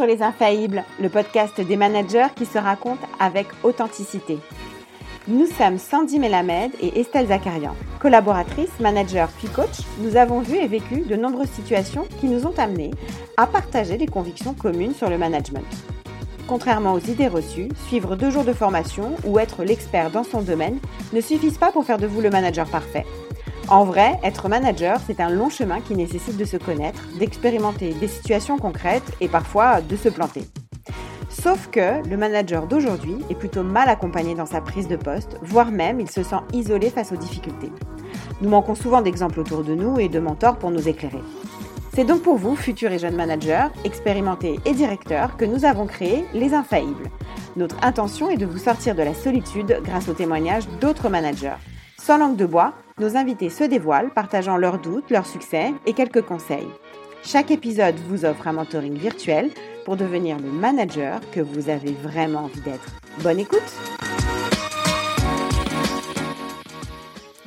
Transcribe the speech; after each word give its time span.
sur 0.00 0.06
Les 0.06 0.22
Infaillibles, 0.22 0.82
le 0.98 1.10
podcast 1.10 1.60
des 1.60 1.76
managers 1.76 2.28
qui 2.34 2.46
se 2.46 2.56
racontent 2.56 3.06
avec 3.18 3.48
authenticité. 3.62 4.38
Nous 5.28 5.44
sommes 5.44 5.76
Sandy 5.76 6.18
Melamed 6.18 6.70
et 6.80 6.98
Estelle 6.98 7.26
Zakarian. 7.26 7.76
Collaboratrices, 7.98 8.80
managers 8.80 9.26
puis 9.36 9.48
coach, 9.48 9.84
nous 9.98 10.16
avons 10.16 10.40
vu 10.40 10.56
et 10.56 10.68
vécu 10.68 11.02
de 11.02 11.16
nombreuses 11.16 11.50
situations 11.50 12.06
qui 12.18 12.28
nous 12.28 12.46
ont 12.46 12.54
amenés 12.56 12.92
à 13.36 13.46
partager 13.46 13.98
des 13.98 14.06
convictions 14.06 14.54
communes 14.54 14.94
sur 14.94 15.10
le 15.10 15.18
management. 15.18 15.66
Contrairement 16.48 16.94
aux 16.94 17.00
idées 17.00 17.28
reçues, 17.28 17.68
suivre 17.86 18.16
deux 18.16 18.30
jours 18.30 18.44
de 18.44 18.54
formation 18.54 19.16
ou 19.26 19.38
être 19.38 19.64
l'expert 19.64 20.10
dans 20.10 20.24
son 20.24 20.40
domaine 20.40 20.78
ne 21.12 21.20
suffisent 21.20 21.58
pas 21.58 21.72
pour 21.72 21.84
faire 21.84 21.98
de 21.98 22.06
vous 22.06 22.22
le 22.22 22.30
manager 22.30 22.66
parfait. 22.66 23.04
En 23.70 23.84
vrai, 23.84 24.18
être 24.24 24.48
manager, 24.48 24.98
c'est 25.06 25.20
un 25.20 25.30
long 25.30 25.48
chemin 25.48 25.80
qui 25.80 25.94
nécessite 25.94 26.36
de 26.36 26.44
se 26.44 26.56
connaître, 26.56 27.02
d'expérimenter 27.20 27.94
des 27.94 28.08
situations 28.08 28.58
concrètes 28.58 29.12
et 29.20 29.28
parfois 29.28 29.80
de 29.80 29.94
se 29.94 30.08
planter. 30.08 30.42
Sauf 31.28 31.68
que 31.70 32.04
le 32.04 32.16
manager 32.16 32.66
d'aujourd'hui 32.66 33.18
est 33.30 33.36
plutôt 33.36 33.62
mal 33.62 33.88
accompagné 33.88 34.34
dans 34.34 34.44
sa 34.44 34.60
prise 34.60 34.88
de 34.88 34.96
poste, 34.96 35.36
voire 35.42 35.70
même 35.70 36.00
il 36.00 36.10
se 36.10 36.24
sent 36.24 36.40
isolé 36.52 36.90
face 36.90 37.12
aux 37.12 37.16
difficultés. 37.16 37.70
Nous 38.40 38.48
manquons 38.48 38.74
souvent 38.74 39.02
d'exemples 39.02 39.38
autour 39.38 39.62
de 39.62 39.76
nous 39.76 40.00
et 40.00 40.08
de 40.08 40.18
mentors 40.18 40.58
pour 40.58 40.72
nous 40.72 40.88
éclairer. 40.88 41.22
C'est 41.94 42.04
donc 42.04 42.22
pour 42.22 42.38
vous, 42.38 42.56
futurs 42.56 42.90
et 42.90 42.98
jeunes 42.98 43.14
managers, 43.14 43.68
expérimentés 43.84 44.58
et 44.64 44.74
directeurs, 44.74 45.36
que 45.36 45.44
nous 45.44 45.64
avons 45.64 45.86
créé 45.86 46.24
Les 46.34 46.54
Infaillibles. 46.54 47.08
Notre 47.54 47.76
intention 47.84 48.30
est 48.30 48.36
de 48.36 48.46
vous 48.46 48.58
sortir 48.58 48.96
de 48.96 49.02
la 49.02 49.14
solitude 49.14 49.80
grâce 49.84 50.08
au 50.08 50.14
témoignage 50.14 50.64
d'autres 50.80 51.08
managers. 51.08 51.54
Sans 52.02 52.16
langue 52.16 52.36
de 52.36 52.46
bois, 52.46 52.72
nos 52.98 53.18
invités 53.18 53.50
se 53.50 53.62
dévoilent, 53.62 54.10
partageant 54.10 54.56
leurs 54.56 54.78
doutes, 54.78 55.10
leurs 55.10 55.26
succès 55.26 55.74
et 55.84 55.92
quelques 55.92 56.22
conseils. 56.22 56.66
Chaque 57.22 57.50
épisode 57.50 57.96
vous 58.08 58.24
offre 58.24 58.48
un 58.48 58.52
mentoring 58.52 58.96
virtuel 58.96 59.50
pour 59.84 59.98
devenir 59.98 60.38
le 60.38 60.50
manager 60.50 61.20
que 61.30 61.40
vous 61.40 61.68
avez 61.68 61.92
vraiment 61.92 62.44
envie 62.44 62.62
d'être. 62.62 62.88
Bonne 63.22 63.38
écoute 63.38 63.60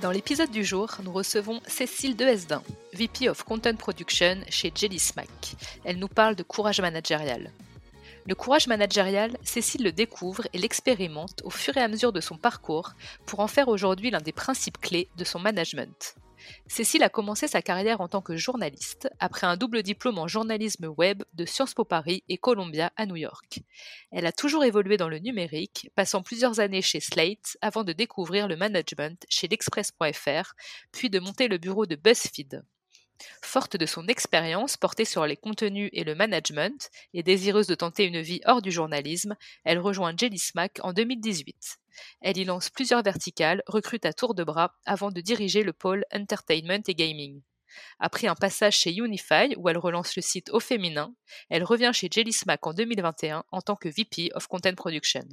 Dans 0.03 0.11
l'épisode 0.11 0.51
du 0.51 0.63
jour, 0.63 0.97
nous 1.03 1.11
recevons 1.11 1.59
Cécile 1.65 2.15
Dehesdin, 2.15 2.61
VP 2.93 3.29
of 3.29 3.43
Content 3.43 3.75
Production 3.75 4.37
chez 4.49 4.71
Jelly 4.75 4.99
Smack. 4.99 5.55
Elle 5.83 5.97
nous 5.97 6.07
parle 6.07 6.35
de 6.35 6.43
courage 6.43 6.79
managérial. 6.79 7.49
Le 8.25 8.35
courage 8.35 8.67
managérial, 8.67 9.37
Cécile 9.43 9.83
le 9.83 9.91
découvre 9.91 10.47
et 10.53 10.57
l'expérimente 10.57 11.41
au 11.43 11.49
fur 11.49 11.75
et 11.75 11.81
à 11.81 11.89
mesure 11.89 12.13
de 12.13 12.21
son 12.21 12.37
parcours 12.37 12.93
pour 13.25 13.41
en 13.41 13.47
faire 13.47 13.67
aujourd'hui 13.67 14.11
l'un 14.11 14.21
des 14.21 14.31
principes 14.31 14.77
clés 14.79 15.09
de 15.17 15.25
son 15.25 15.39
management. 15.39 16.15
Cécile 16.67 17.03
a 17.03 17.09
commencé 17.09 17.47
sa 17.47 17.61
carrière 17.61 18.01
en 18.01 18.07
tant 18.07 18.21
que 18.21 18.37
journaliste 18.37 19.09
après 19.19 19.47
un 19.47 19.57
double 19.57 19.83
diplôme 19.83 20.17
en 20.19 20.27
journalisme 20.27 20.93
web 20.97 21.23
de 21.33 21.45
Sciences 21.45 21.73
Po 21.73 21.83
Paris 21.83 22.23
et 22.29 22.37
Columbia 22.37 22.91
à 22.95 23.05
New 23.05 23.15
York. 23.15 23.59
Elle 24.11 24.25
a 24.25 24.31
toujours 24.31 24.63
évolué 24.63 24.97
dans 24.97 25.09
le 25.09 25.19
numérique, 25.19 25.89
passant 25.95 26.21
plusieurs 26.21 26.59
années 26.59 26.81
chez 26.81 26.99
Slate 26.99 27.57
avant 27.61 27.83
de 27.83 27.93
découvrir 27.93 28.47
le 28.47 28.55
management 28.55 29.25
chez 29.29 29.47
l'Express.fr, 29.47 30.53
puis 30.91 31.09
de 31.09 31.19
monter 31.19 31.47
le 31.47 31.57
bureau 31.57 31.85
de 31.85 31.95
BuzzFeed. 31.95 32.63
Forte 33.41 33.77
de 33.77 33.85
son 33.85 34.07
expérience 34.07 34.77
portée 34.77 35.05
sur 35.05 35.25
les 35.25 35.37
contenus 35.37 35.89
et 35.93 36.03
le 36.03 36.15
management, 36.15 36.89
et 37.13 37.23
désireuse 37.23 37.67
de 37.67 37.75
tenter 37.75 38.05
une 38.05 38.21
vie 38.21 38.41
hors 38.45 38.61
du 38.61 38.71
journalisme, 38.71 39.35
elle 39.63 39.79
rejoint 39.79 40.13
Jelly 40.17 40.39
Smack 40.39 40.79
en 40.81 40.93
2018. 40.93 41.77
Elle 42.21 42.37
y 42.37 42.45
lance 42.45 42.69
plusieurs 42.69 43.03
verticales, 43.03 43.61
recrute 43.67 44.05
à 44.05 44.13
tour 44.13 44.33
de 44.33 44.43
bras 44.43 44.73
avant 44.85 45.11
de 45.11 45.21
diriger 45.21 45.63
le 45.63 45.73
pôle 45.73 46.05
Entertainment 46.11 46.83
et 46.87 46.95
Gaming. 46.95 47.41
Après 47.99 48.27
un 48.27 48.35
passage 48.35 48.77
chez 48.77 48.95
Unify, 48.95 49.55
où 49.57 49.69
elle 49.69 49.77
relance 49.77 50.15
le 50.15 50.21
site 50.21 50.49
au 50.51 50.59
féminin, 50.59 51.13
elle 51.49 51.63
revient 51.63 51.91
chez 51.93 52.09
Jelly 52.11 52.33
Smack 52.33 52.65
en 52.67 52.73
2021 52.73 53.43
en 53.51 53.61
tant 53.61 53.75
que 53.75 53.89
VP 53.89 54.31
of 54.33 54.47
Content 54.47 54.75
Production. 54.75 55.27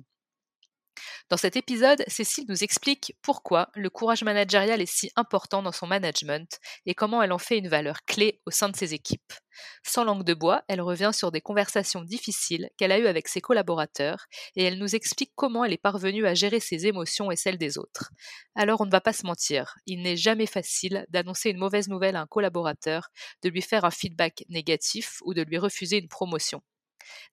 Dans 1.28 1.36
cet 1.36 1.56
épisode, 1.56 2.02
Cécile 2.08 2.46
nous 2.48 2.64
explique 2.64 3.14
pourquoi 3.22 3.68
le 3.74 3.90
courage 3.90 4.24
managérial 4.24 4.80
est 4.80 4.86
si 4.86 5.10
important 5.16 5.62
dans 5.62 5.72
son 5.72 5.86
management 5.86 6.58
et 6.86 6.94
comment 6.94 7.22
elle 7.22 7.32
en 7.32 7.38
fait 7.38 7.58
une 7.58 7.68
valeur 7.68 8.02
clé 8.04 8.40
au 8.46 8.50
sein 8.50 8.68
de 8.68 8.76
ses 8.76 8.94
équipes. 8.94 9.32
Sans 9.84 10.04
langue 10.04 10.24
de 10.24 10.34
bois, 10.34 10.62
elle 10.68 10.80
revient 10.80 11.10
sur 11.12 11.30
des 11.30 11.40
conversations 11.40 12.02
difficiles 12.02 12.70
qu'elle 12.76 12.92
a 12.92 12.98
eues 12.98 13.06
avec 13.06 13.28
ses 13.28 13.40
collaborateurs 13.40 14.26
et 14.56 14.64
elle 14.64 14.78
nous 14.78 14.94
explique 14.94 15.32
comment 15.34 15.64
elle 15.64 15.72
est 15.72 15.78
parvenue 15.78 16.26
à 16.26 16.34
gérer 16.34 16.60
ses 16.60 16.86
émotions 16.86 17.30
et 17.30 17.36
celles 17.36 17.58
des 17.58 17.78
autres. 17.78 18.10
Alors 18.54 18.80
on 18.80 18.86
ne 18.86 18.90
va 18.90 19.00
pas 19.00 19.12
se 19.12 19.26
mentir, 19.26 19.76
il 19.86 20.02
n'est 20.02 20.16
jamais 20.16 20.46
facile 20.46 21.06
d'annoncer 21.10 21.50
une 21.50 21.58
mauvaise 21.58 21.88
nouvelle 21.88 22.16
à 22.16 22.22
un 22.22 22.26
collaborateur, 22.26 23.08
de 23.42 23.48
lui 23.48 23.62
faire 23.62 23.84
un 23.84 23.90
feedback 23.90 24.44
négatif 24.48 25.18
ou 25.24 25.34
de 25.34 25.42
lui 25.42 25.58
refuser 25.58 25.98
une 25.98 26.08
promotion. 26.08 26.62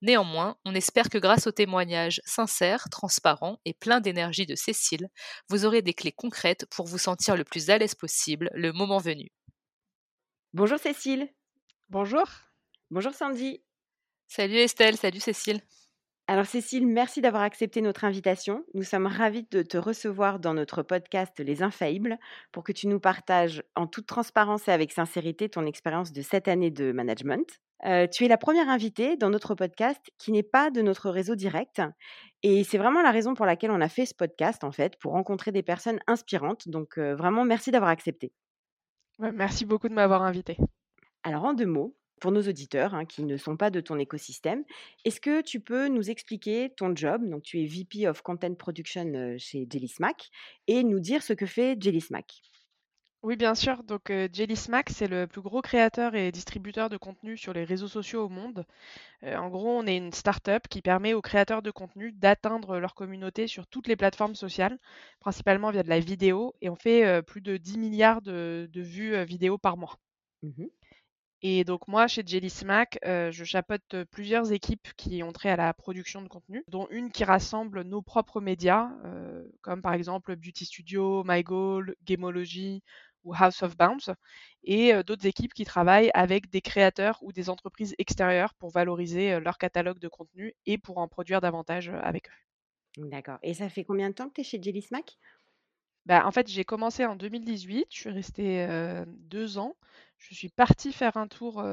Néanmoins, 0.01 0.57
on 0.65 0.75
espère 0.75 1.09
que 1.09 1.17
grâce 1.17 1.47
aux 1.47 1.51
témoignages 1.51 2.21
sincères, 2.25 2.89
transparents 2.89 3.59
et 3.65 3.73
pleins 3.73 3.99
d'énergie 3.99 4.45
de 4.45 4.55
Cécile, 4.55 5.09
vous 5.49 5.65
aurez 5.65 5.81
des 5.81 5.93
clés 5.93 6.11
concrètes 6.11 6.65
pour 6.69 6.85
vous 6.85 6.97
sentir 6.97 7.35
le 7.35 7.43
plus 7.43 7.69
à 7.69 7.77
l'aise 7.77 7.95
possible 7.95 8.49
le 8.53 8.71
moment 8.73 8.99
venu. 8.99 9.29
Bonjour 10.53 10.79
Cécile. 10.79 11.29
Bonjour. 11.89 12.25
Bonjour 12.89 13.13
Sandy. 13.13 13.61
Salut 14.27 14.57
Estelle, 14.57 14.97
salut 14.97 15.19
Cécile. 15.19 15.61
Alors 16.29 16.45
Cécile, 16.45 16.85
merci 16.85 17.21
d'avoir 17.21 17.43
accepté 17.43 17.81
notre 17.81 18.03
invitation. 18.03 18.65
Nous 18.73 18.83
sommes 18.83 19.07
ravis 19.07 19.47
de 19.49 19.61
te 19.61 19.77
recevoir 19.77 20.39
dans 20.39 20.53
notre 20.53 20.83
podcast 20.83 21.39
Les 21.39 21.63
Infaillibles 21.63 22.17
pour 22.51 22.65
que 22.65 22.73
tu 22.73 22.87
nous 22.87 22.99
partages 22.99 23.63
en 23.75 23.87
toute 23.87 24.07
transparence 24.07 24.67
et 24.67 24.71
avec 24.71 24.91
sincérité 24.91 25.47
ton 25.47 25.65
expérience 25.65 26.11
de 26.11 26.21
cette 26.21 26.49
année 26.49 26.69
de 26.69 26.91
management. 26.91 27.61
Euh, 27.85 28.07
tu 28.07 28.25
es 28.25 28.27
la 28.27 28.37
première 28.37 28.69
invitée 28.69 29.17
dans 29.17 29.29
notre 29.29 29.55
podcast 29.55 30.01
qui 30.17 30.31
n'est 30.31 30.43
pas 30.43 30.71
de 30.71 30.81
notre 30.81 31.09
réseau 31.09 31.35
direct. 31.35 31.81
Et 32.43 32.63
c'est 32.63 32.77
vraiment 32.77 33.01
la 33.01 33.11
raison 33.11 33.33
pour 33.33 33.45
laquelle 33.45 33.71
on 33.71 33.81
a 33.81 33.89
fait 33.89 34.05
ce 34.05 34.15
podcast, 34.15 34.63
en 34.63 34.71
fait, 34.71 34.97
pour 34.99 35.13
rencontrer 35.13 35.51
des 35.51 35.63
personnes 35.63 35.99
inspirantes. 36.07 36.67
Donc, 36.67 36.97
euh, 36.97 37.15
vraiment, 37.15 37.45
merci 37.45 37.71
d'avoir 37.71 37.91
accepté. 37.91 38.31
merci 39.19 39.65
beaucoup 39.65 39.89
de 39.89 39.93
m'avoir 39.93 40.23
invitée. 40.23 40.57
Alors, 41.23 41.43
en 41.43 41.53
deux 41.53 41.65
mots, 41.65 41.95
pour 42.19 42.31
nos 42.31 42.41
auditeurs 42.41 42.95
hein, 42.95 43.05
qui 43.05 43.23
ne 43.23 43.37
sont 43.37 43.57
pas 43.57 43.69
de 43.69 43.79
ton 43.79 43.99
écosystème, 43.99 44.63
est-ce 45.05 45.21
que 45.21 45.41
tu 45.41 45.59
peux 45.59 45.87
nous 45.87 46.09
expliquer 46.09 46.73
ton 46.75 46.95
job? 46.95 47.27
Donc, 47.29 47.43
tu 47.43 47.61
es 47.61 47.65
VP 47.65 48.07
of 48.07 48.21
Content 48.21 48.55
Production 48.55 49.35
chez 49.37 49.67
Jelly 49.69 49.87
Smack 49.87 50.29
et 50.67 50.83
nous 50.83 50.99
dire 50.99 51.21
ce 51.21 51.33
que 51.33 51.45
fait 51.45 51.77
Jelly 51.79 52.01
Smack. 52.01 52.41
Oui, 53.27 53.35
bien 53.35 53.55
sûr. 53.55 53.83
Donc, 53.83 54.09
euh, 54.09 54.29
Jelly 54.31 54.55
Smack, 54.55 54.89
c'est 54.89 55.09
le 55.09 55.27
plus 55.27 55.41
gros 55.41 55.61
créateur 55.61 56.15
et 56.15 56.31
distributeur 56.31 56.87
de 56.87 56.95
contenu 56.95 57.35
sur 57.35 57.51
les 57.51 57.65
réseaux 57.65 57.89
sociaux 57.89 58.23
au 58.23 58.29
monde. 58.29 58.65
Euh, 59.23 59.35
en 59.35 59.49
gros, 59.49 59.77
on 59.77 59.85
est 59.85 59.97
une 59.97 60.13
start-up 60.13 60.69
qui 60.69 60.81
permet 60.81 61.13
aux 61.13 61.21
créateurs 61.21 61.61
de 61.61 61.69
contenu 61.69 62.13
d'atteindre 62.13 62.79
leur 62.79 62.95
communauté 62.95 63.47
sur 63.47 63.67
toutes 63.67 63.89
les 63.89 63.97
plateformes 63.97 64.35
sociales, 64.35 64.79
principalement 65.19 65.71
via 65.71 65.83
de 65.83 65.89
la 65.89 65.99
vidéo, 65.99 66.55
et 66.61 66.69
on 66.69 66.77
fait 66.77 67.05
euh, 67.05 67.21
plus 67.21 67.41
de 67.41 67.57
10 67.57 67.77
milliards 67.77 68.21
de, 68.21 68.69
vues 68.73 69.21
vidéo 69.25 69.57
par 69.57 69.75
mois. 69.75 69.97
Mmh 70.43 70.67
et 71.43 71.63
donc 71.63 71.87
moi, 71.87 72.07
chez 72.07 72.23
Jelly 72.25 72.49
Smack, 72.49 72.97
je 73.03 73.43
chapeaute 73.43 73.95
plusieurs 74.09 74.51
équipes 74.51 74.87
qui 74.97 75.21
ont 75.21 75.31
trait 75.31 75.51
à 75.51 75.55
la 75.55 75.71
production 75.71 76.23
de 76.23 76.27
contenu, 76.27 76.63
dont 76.67 76.87
une 76.89 77.11
qui 77.11 77.23
rassemble 77.23 77.83
nos 77.83 78.01
propres 78.01 78.41
médias, 78.41 78.89
comme 79.61 79.83
par 79.83 79.93
exemple 79.93 80.35
Beauty 80.35 80.65
Studio, 80.65 81.23
MyGoal, 81.23 81.93
Gamology, 82.03 82.81
House 83.33 83.63
of 83.63 83.77
Bounds, 83.77 84.13
et 84.63 84.93
d'autres 85.03 85.25
équipes 85.25 85.53
qui 85.53 85.65
travaillent 85.65 86.11
avec 86.13 86.49
des 86.49 86.61
créateurs 86.61 87.19
ou 87.21 87.31
des 87.31 87.49
entreprises 87.49 87.95
extérieures 87.97 88.53
pour 88.55 88.69
valoriser 88.71 89.39
leur 89.39 89.57
catalogue 89.57 89.99
de 89.99 90.07
contenu 90.07 90.53
et 90.65 90.77
pour 90.77 90.97
en 90.99 91.07
produire 91.07 91.41
davantage 91.41 91.89
avec 91.89 92.29
eux. 92.29 92.33
D'accord. 92.97 93.39
Et 93.43 93.53
ça 93.55 93.69
fait 93.69 93.83
combien 93.85 94.09
de 94.09 94.13
temps 94.15 94.27
que 94.29 94.33
tu 94.35 94.41
es 94.41 94.43
chez 94.43 94.61
Jelly 94.61 94.81
Smack? 94.83 95.17
Bah, 96.05 96.25
En 96.25 96.31
fait, 96.31 96.47
j'ai 96.47 96.63
commencé 96.63 97.05
en 97.05 97.15
2018, 97.15 97.87
je 97.91 97.99
suis 97.99 98.09
restée 98.09 98.65
deux 99.07 99.57
ans. 99.57 99.75
Je 100.17 100.33
suis 100.33 100.49
partie 100.49 100.91
faire 100.93 101.17
un 101.17 101.27
tour 101.27 101.63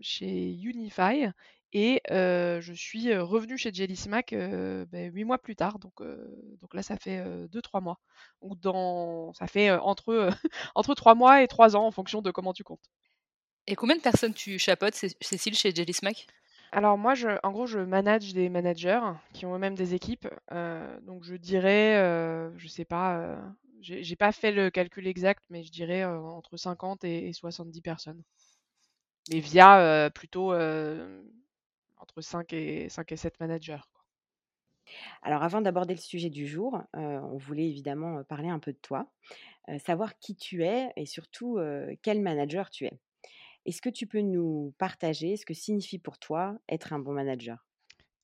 chez 0.00 0.52
Unify 0.52 1.28
et 1.72 2.00
je 2.08 2.72
suis 2.74 3.16
revenue 3.16 3.58
chez 3.58 3.72
Jelly 3.72 3.96
Smack 3.96 4.34
ben, 4.34 5.12
huit 5.12 5.24
mois 5.24 5.38
plus 5.38 5.56
tard. 5.56 5.78
Donc, 5.78 6.02
donc 6.60 6.74
là, 6.74 6.82
ça 6.82 6.96
fait 6.96 7.24
2-3 7.48 7.80
mois. 7.80 7.98
Donc 8.42 8.58
dans, 8.60 9.32
ça 9.34 9.46
fait 9.46 9.70
entre, 9.70 10.30
entre 10.74 10.94
3 10.94 11.14
mois 11.14 11.42
et 11.42 11.48
3 11.48 11.76
ans 11.76 11.86
en 11.86 11.90
fonction 11.90 12.22
de 12.22 12.30
comment 12.30 12.52
tu 12.52 12.64
comptes. 12.64 12.90
Et 13.66 13.76
combien 13.76 13.96
de 13.96 14.00
personnes 14.00 14.34
tu 14.34 14.58
chapeautes, 14.58 14.94
Cécile, 14.94 15.54
chez 15.54 15.74
Jelly 15.74 15.92
Smack? 15.92 16.26
Alors 16.72 16.96
moi, 16.96 17.14
je, 17.14 17.28
en 17.42 17.50
gros, 17.50 17.66
je 17.66 17.80
manage 17.80 18.32
des 18.32 18.48
managers 18.48 19.00
qui 19.32 19.44
ont 19.44 19.54
eux-mêmes 19.54 19.74
des 19.74 19.94
équipes. 19.94 20.28
donc 21.02 21.24
je 21.24 21.34
dirais, 21.34 21.96
je 22.56 22.68
sais 22.68 22.84
pas, 22.84 23.38
j'ai 23.80 24.16
pas 24.16 24.32
fait 24.32 24.52
le 24.52 24.70
calcul 24.70 25.06
exact, 25.06 25.42
mais 25.50 25.62
je 25.62 25.72
dirais 25.72 26.04
entre 26.04 26.56
50 26.56 27.04
et, 27.04 27.32
70 27.32 27.80
personnes. 27.80 28.22
Mais 29.30 29.40
via 29.40 30.10
plutôt 30.14 30.52
entre 32.00 32.20
5 32.20 32.52
et, 32.52 32.88
5 32.88 33.12
et 33.12 33.16
7 33.16 33.40
managers. 33.40 33.80
Alors 35.22 35.42
avant 35.42 35.60
d'aborder 35.60 35.94
le 35.94 36.00
sujet 36.00 36.30
du 36.30 36.46
jour, 36.46 36.82
on 36.94 37.36
voulait 37.36 37.68
évidemment 37.68 38.24
parler 38.24 38.48
un 38.48 38.58
peu 38.58 38.72
de 38.72 38.78
toi, 38.78 39.06
savoir 39.78 40.18
qui 40.18 40.34
tu 40.34 40.64
es 40.64 40.90
et 40.96 41.06
surtout 41.06 41.60
quel 42.02 42.20
manager 42.20 42.70
tu 42.70 42.86
es. 42.86 42.98
Est-ce 43.66 43.82
que 43.82 43.90
tu 43.90 44.06
peux 44.06 44.22
nous 44.22 44.74
partager 44.78 45.36
ce 45.36 45.44
que 45.44 45.54
signifie 45.54 45.98
pour 45.98 46.18
toi 46.18 46.58
être 46.68 46.92
un 46.92 46.98
bon 46.98 47.12
manager? 47.12 47.64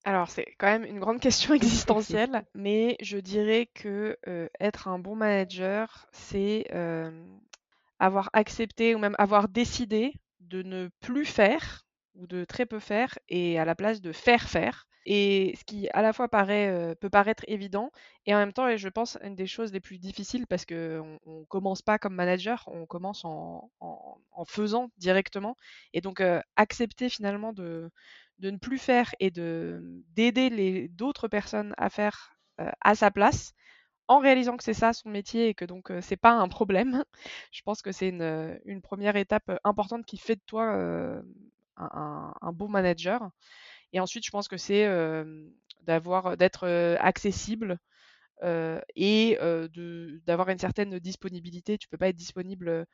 Alors, 0.05 0.31
c'est 0.31 0.47
quand 0.59 0.67
même 0.67 0.85
une 0.85 0.99
grande 0.99 1.21
question 1.21 1.55
existentielle, 1.55 2.45
mais 2.55 2.97
je 3.01 3.19
dirais 3.19 3.67
que 3.73 4.19
être 4.59 4.89
un 4.89 4.99
bon 4.99 5.15
manager, 5.15 6.09
c'est 6.13 6.67
avoir 7.99 8.31
accepté 8.33 8.95
ou 8.95 8.99
même 8.99 9.15
avoir 9.19 9.49
décidé 9.49 10.15
de 10.41 10.63
ne 10.63 10.89
plus 11.01 11.25
faire 11.25 11.86
ou 12.17 12.27
de 12.27 12.45
très 12.45 12.67
peu 12.67 12.79
faire 12.79 13.19
et 13.29 13.59
à 13.59 13.65
la 13.65 13.75
place 13.75 14.01
de 14.01 14.13
faire 14.13 14.49
faire. 14.49 14.87
Et 15.09 15.55
ce 15.57 15.65
qui 15.65 15.89
à 15.91 16.03
la 16.03 16.13
fois 16.13 16.29
peut 16.29 17.11
paraître 17.11 17.45
évident 17.47 17.93
et 18.27 18.35
en 18.35 18.39
même 18.39 18.53
temps 18.53 18.77
je 18.77 18.89
pense 18.89 19.17
une 19.23 19.37
des 19.37 19.47
choses 19.47 19.73
les 19.73 19.79
plus 19.79 19.99
difficiles 19.99 20.49
parce 20.49 20.67
qu'on 20.67 21.21
on 21.27 21.45
commence 21.45 21.81
pas 21.81 21.99
comme 21.99 22.15
manager, 22.15 22.65
on 22.67 22.87
commence 22.87 23.25
en, 23.25 23.71
en, 23.81 24.45
faisant 24.47 24.91
directement. 24.99 25.57
Et 25.93 26.01
donc 26.01 26.21
accepter 26.57 27.09
finalement 27.09 27.53
de, 27.53 27.89
de 28.41 28.51
ne 28.51 28.59
plus 28.59 28.79
faire 28.79 29.15
et 29.21 29.31
de 29.31 29.81
d'aider 30.17 30.89
d'autres 30.89 31.29
personnes 31.29 31.73
à 31.79 31.89
faire 31.89 32.33
à 32.81 32.95
sa 32.97 33.11
place, 33.11 33.55
en 34.09 34.19
réalisant 34.19 34.57
que 34.57 34.65
c'est 34.65 34.75
ça 34.75 34.93
son 34.93 35.11
métier 35.11 35.49
et 35.49 35.55
que 35.55 35.65
donc 35.65 35.93
c'est 36.01 36.17
pas 36.17 36.33
un 36.33 36.49
problème. 36.49 37.05
Je 37.53 37.63
pense 37.63 37.83
que 37.83 37.93
c'est 37.93 38.09
une, 38.09 38.59
une, 38.65 38.83
première 38.83 39.17
étape 39.17 39.53
importante 39.65 40.05
qui 40.07 40.17
fait 40.17 40.37
de 40.37 40.43
toi 40.47 41.23
un, 41.77 42.33
un, 42.41 42.53
bon 42.53 42.69
manager. 42.69 43.31
Et 43.93 44.01
ensuite, 44.01 44.25
je 44.25 44.31
pense 44.31 44.49
que 44.49 44.57
c'est 44.57 44.87
d'avoir 45.83 46.37
d'être 46.37 46.67
accessible 47.01 47.79
et 48.43 49.39
d'avoir 50.27 50.49
une 50.49 50.59
certaine 50.59 50.99
disponibilité. 50.99 51.79
Tu 51.79 51.89
peux 51.89 51.99
pas 51.99 52.09
être 52.09 52.17
disponible 52.17 52.87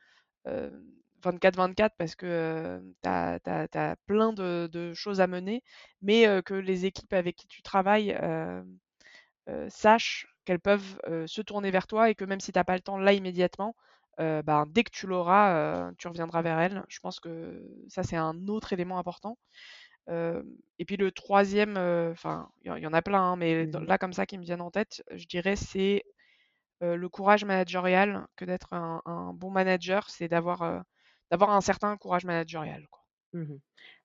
24-24 1.23 1.91
parce 1.97 2.15
que 2.15 2.81
tu 3.01 3.09
as, 3.09 3.95
plein 4.05 4.33
de, 4.33 4.93
choses 4.93 5.21
à 5.21 5.27
mener, 5.27 5.63
mais 6.01 6.41
que 6.43 6.53
les 6.53 6.85
équipes 6.85 7.13
avec 7.13 7.35
qui 7.35 7.47
tu 7.47 7.61
travailles 7.61 8.17
sachent 9.69 10.27
qu'elles 10.45 10.59
peuvent 10.59 10.99
se 11.25 11.41
tourner 11.41 11.71
vers 11.71 11.87
toi 11.87 12.09
et 12.09 12.15
que 12.15 12.25
même 12.25 12.39
si 12.39 12.51
tu 12.51 12.59
n'as 12.59 12.63
pas 12.63 12.75
le 12.75 12.81
temps 12.81 12.97
là 12.97 13.13
immédiatement, 13.13 13.75
ben, 14.17 14.65
dès 14.69 14.83
que 14.83 14.91
tu 14.91 15.07
l'auras, 15.07 15.91
tu 15.97 16.07
reviendras 16.07 16.41
vers 16.41 16.59
elles. 16.59 16.83
Je 16.87 16.99
pense 16.99 17.19
que 17.19 17.63
ça, 17.89 18.03
c'est 18.03 18.17
un 18.17 18.47
autre 18.47 18.73
élément 18.73 18.99
important. 18.99 19.37
et 20.09 20.85
puis 20.85 20.97
le 20.97 21.11
troisième, 21.11 21.77
enfin, 22.11 22.49
il 22.63 22.77
y, 22.77 22.87
en 22.87 22.93
a 22.93 23.01
plein, 23.01 23.21
hein, 23.21 23.35
mais 23.35 23.65
là, 23.65 23.97
comme 23.97 24.13
ça, 24.13 24.25
qui 24.25 24.37
me 24.37 24.43
viennent 24.43 24.61
en 24.61 24.71
tête, 24.71 25.03
je 25.11 25.25
dirais, 25.25 25.55
c'est 25.55 26.03
le 26.81 27.07
courage 27.09 27.45
managérial, 27.45 28.27
que 28.35 28.45
d'être 28.45 28.73
un, 28.73 29.33
bon 29.33 29.51
manager, 29.51 30.09
c'est 30.09 30.27
d'avoir 30.27 30.83
d'avoir 31.31 31.51
un 31.51 31.61
certain 31.61 31.97
courage 31.97 32.25
managérial. 32.25 32.87
Quoi. 32.91 33.03
Mmh 33.33 33.57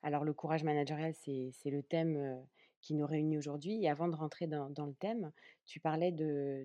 Alors, 0.03 0.25
le 0.25 0.33
courage 0.33 0.65
managérial, 0.65 1.13
c'est 1.15 1.71
le 1.71 1.83
thème 1.83 2.43
qui 2.81 2.95
nous 2.95 3.07
réunit 3.07 3.39
aujourd'hui. 3.39 3.85
Et 3.85 3.91
avant 3.91 4.09
de 4.09 4.15
rentrer 4.15 4.47
dans, 4.47 4.87
le 4.87 4.95
thème, 4.95 5.31
tu 5.67 5.81
parlais 5.81 6.13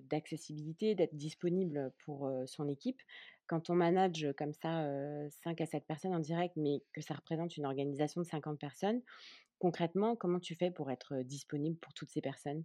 d'accessibilité, 0.04 0.94
d'être 0.94 1.14
disponible 1.14 1.92
pour 2.04 2.30
son 2.46 2.68
équipe. 2.68 3.00
Quand 3.46 3.70
on 3.70 3.74
manage 3.74 4.26
comme 4.38 4.52
ça 4.52 4.86
5 5.44 5.60
à 5.60 5.66
7 5.66 5.86
personnes 5.86 6.14
en 6.14 6.20
direct, 6.20 6.54
mais 6.56 6.82
que 6.92 7.00
ça 7.00 7.14
représente 7.14 7.56
une 7.56 7.66
organisation 7.66 8.22
de 8.22 8.26
50 8.26 8.58
personnes, 8.58 9.00
concrètement, 9.58 10.16
comment 10.16 10.40
tu 10.40 10.54
fais 10.54 10.70
pour 10.70 10.90
être 10.90 11.22
disponible 11.22 11.76
pour 11.78 11.92
toutes 11.94 12.10
ces 12.10 12.20
personnes? 12.20 12.64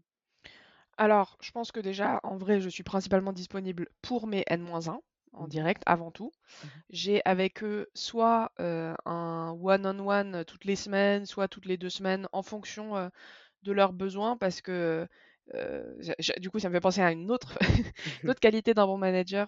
Alors, 0.98 1.38
je 1.42 1.52
pense 1.52 1.72
que 1.72 1.80
déjà, 1.80 2.20
en 2.24 2.38
vrai, 2.38 2.60
je 2.60 2.70
suis 2.70 2.84
principalement 2.84 3.32
disponible 3.34 3.88
pour 4.02 4.28
mes 4.28 4.44
N-1 4.48 5.00
en 5.32 5.44
mmh. 5.46 5.48
direct 5.48 5.84
avant 5.86 6.12
tout. 6.12 6.32
Mmh. 6.32 6.68
J'ai 6.90 7.22
avec 7.26 7.64
eux 7.64 7.90
soit 7.94 8.52
un 8.58 9.58
one-on-one 9.62 10.44
toutes 10.46 10.66
les 10.66 10.76
semaines, 10.76 11.26
soit 11.26 11.48
toutes 11.48 11.66
les 11.66 11.78
deux 11.78 11.90
semaines 11.90 12.28
en 12.34 12.44
fonction 12.44 13.10
de 13.64 13.72
leurs 13.72 13.94
besoins 13.94 14.38
parce 14.38 14.62
que 14.62 15.08
du 16.40 16.50
coup 16.50 16.60
ça 16.60 16.70
me 16.70 16.74
fait 16.76 16.80
penser 16.80 17.02
à 17.02 17.12
une 17.12 17.32
autre, 17.32 17.58
autre 18.28 18.40
qualité 18.40 18.74
d'un 18.74 18.86
bon 18.86 18.98
manager, 18.98 19.48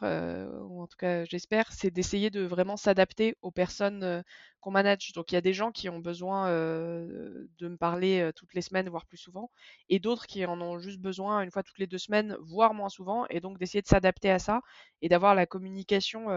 ou 0.68 0.82
en 0.82 0.88
tout 0.88 0.98
cas 0.98 1.26
j'espère, 1.26 1.72
c'est 1.72 1.92
d'essayer 1.92 2.30
de 2.30 2.42
vraiment 2.42 2.78
s'adapter 2.78 3.36
aux 3.42 3.52
personnes 3.52 4.24
qu'on 4.62 4.72
manage. 4.72 5.12
Donc 5.14 5.32
il 5.32 5.36
y 5.36 5.38
a 5.38 5.42
des 5.42 5.54
gens 5.54 5.72
qui 5.72 5.90
ont 5.90 6.00
besoin 6.00 6.50
de 6.50 7.68
me 7.68 7.78
parler 7.78 8.32
toutes 8.36 8.54
les 8.54 8.62
semaines, 8.62 8.90
voire 8.90 9.06
plus 9.06 9.18
souvent, 9.18 9.52
et 9.90 10.00
d'autres 10.00 10.26
qui 10.28 10.46
en 10.46 10.60
ont 10.62 10.80
juste 10.80 11.00
besoin 11.00 11.42
une 11.42 11.52
fois 11.52 11.64
toutes 11.64 11.80
les 11.80 11.88
deux 11.88 11.98
semaines, 12.00 12.36
voire 12.42 12.74
moins 12.74 12.90
souvent, 12.90 13.26
et 13.30 13.40
donc 13.40 13.60
d'essayer 13.60 13.82
de 13.82 13.88
s'adapter 13.88 14.32
à 14.32 14.40
ça 14.40 14.62
et 15.02 15.10
d'avoir 15.10 15.36
la 15.36 15.46
communication 15.46 16.28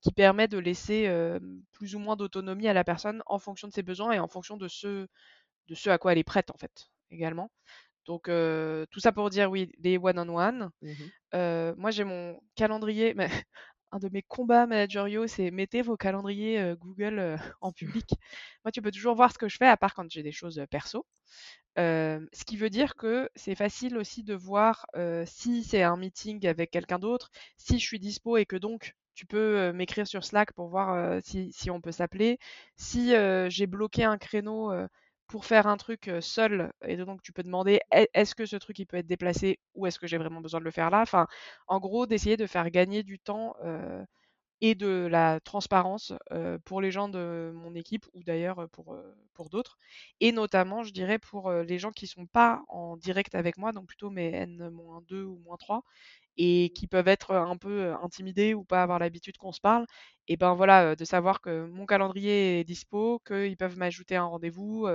qui 0.00 0.12
permet 0.12 0.48
de 0.48 0.58
laisser 0.58 1.10
plus 1.72 1.94
ou 1.94 1.98
moins 1.98 2.16
d'autonomie 2.16 2.68
à 2.68 2.72
la 2.74 2.84
personne 2.84 3.22
en 3.26 3.38
fonction 3.38 3.68
de 3.68 3.72
ses 3.72 3.82
besoins 3.82 4.12
et 4.12 4.18
en 4.18 4.28
fonction 4.28 4.56
de 4.56 4.68
ce, 4.68 5.06
de 5.68 5.74
ce 5.74 5.90
à 5.90 5.98
quoi 5.98 6.12
elle 6.12 6.18
est 6.18 6.24
prête 6.24 6.50
en 6.50 6.58
fait 6.58 6.90
également. 7.10 7.50
Donc 8.10 8.28
tout 8.90 8.98
ça 8.98 9.12
pour 9.12 9.30
dire 9.30 9.48
oui, 9.48 9.70
les 9.78 9.96
one-on-one. 9.96 10.70
Mmh 10.82 11.72
moi 11.76 11.92
j'ai 11.92 12.02
mon 12.02 12.40
calendrier, 12.56 13.14
mais 13.14 13.28
un 13.92 14.00
de 14.00 14.08
mes 14.08 14.22
combats 14.22 14.66
managériaux, 14.66 15.28
c'est 15.28 15.52
mettez 15.52 15.80
vos 15.80 15.96
calendriers 15.96 16.74
Google 16.80 17.36
en 17.60 17.70
public. 17.70 18.10
Moi 18.64 18.72
tu 18.72 18.82
peux 18.82 18.90
toujours 18.90 19.14
voir 19.14 19.32
ce 19.32 19.38
que 19.38 19.48
je 19.48 19.56
fais, 19.58 19.68
à 19.68 19.76
part 19.76 19.94
quand 19.94 20.10
j'ai 20.10 20.24
des 20.24 20.32
choses 20.32 20.60
perso. 20.72 21.06
ce 21.76 22.44
qui 22.44 22.56
veut 22.56 22.68
dire 22.68 22.96
que 22.96 23.30
c'est 23.36 23.54
facile 23.54 23.96
aussi 23.96 24.24
de 24.24 24.34
voir 24.34 24.86
si 25.24 25.62
c'est 25.62 25.84
un 25.84 25.96
meeting 25.96 26.44
avec 26.48 26.72
quelqu'un 26.72 26.98
d'autre, 26.98 27.30
si 27.58 27.78
je 27.78 27.86
suis 27.86 28.00
dispo 28.00 28.38
et 28.38 28.44
que 28.44 28.56
donc 28.56 28.96
tu 29.14 29.24
peux 29.24 29.70
m'écrire 29.70 30.08
sur 30.08 30.24
Slack 30.24 30.52
pour 30.54 30.66
voir 30.66 31.20
si, 31.22 31.52
si, 31.52 31.70
on 31.70 31.80
peut 31.80 31.92
s'appeler. 31.92 32.40
Si 32.74 33.12
j'ai 33.50 33.68
bloqué 33.68 34.02
un 34.02 34.18
créneau 34.18 34.72
pour 35.30 35.44
faire 35.46 35.66
un 35.68 35.76
truc 35.76 36.10
seul, 36.20 36.72
et 36.84 36.96
donc 36.96 37.22
tu 37.22 37.32
peux 37.32 37.42
demander 37.44 37.80
est-ce 37.92 38.34
que 38.34 38.46
ce 38.46 38.56
truc 38.56 38.78
il 38.80 38.86
peut 38.86 38.96
être 38.98 39.06
déplacé 39.06 39.60
ou 39.74 39.86
est-ce 39.86 39.98
que 39.98 40.06
j'ai 40.08 40.18
vraiment 40.18 40.40
besoin 40.40 40.60
de 40.60 40.64
le 40.64 40.70
faire 40.72 40.90
là? 40.90 41.00
Enfin, 41.02 41.26
en 41.68 41.78
gros, 41.80 42.06
d'essayer 42.06 42.36
de 42.36 42.46
faire 42.46 42.70
gagner 42.70 43.02
du 43.04 43.18
temps 43.20 43.54
et 44.60 44.74
de 44.74 45.06
la 45.10 45.40
transparence 45.40 46.12
pour 46.64 46.80
les 46.80 46.90
gens 46.90 47.08
de 47.08 47.52
mon 47.54 47.74
équipe 47.74 48.06
ou 48.14 48.22
d'ailleurs 48.22 48.68
pour, 48.70 48.96
pour 49.34 49.48
d'autres. 49.50 49.78
Et 50.20 50.32
notamment, 50.32 50.82
je 50.82 50.92
dirais, 50.92 51.18
pour 51.18 51.50
les 51.52 51.78
gens 51.78 51.92
qui 51.92 52.06
sont 52.06 52.26
pas 52.26 52.62
en 52.68 52.96
direct 52.96 53.34
avec 53.34 53.56
moi, 53.58 53.72
donc 53.72 53.86
plutôt 53.86 54.10
mes 54.10 54.30
N-2 54.32 55.24
ou 55.24 55.38
moins 55.44 55.56
3, 55.56 55.82
et 56.36 56.72
qui 56.74 56.86
peuvent 56.86 57.08
être 57.08 57.34
un 57.34 57.56
peu 57.56 57.92
intimidés 58.02 58.54
ou 58.54 58.64
pas 58.64 58.82
avoir 58.82 58.98
l'habitude 58.98 59.36
qu'on 59.38 59.52
se 59.52 59.60
parle, 59.60 59.86
et 60.28 60.36
ben 60.36 60.54
voilà, 60.54 60.96
de 60.96 61.04
savoir 61.04 61.40
que 61.40 61.66
mon 61.66 61.86
calendrier 61.86 62.60
est 62.60 62.64
dispo, 62.64 63.20
qu'ils 63.26 63.56
peuvent 63.56 63.76
m'ajouter 63.78 64.16
un 64.16 64.24
rendez-vous 64.26 64.88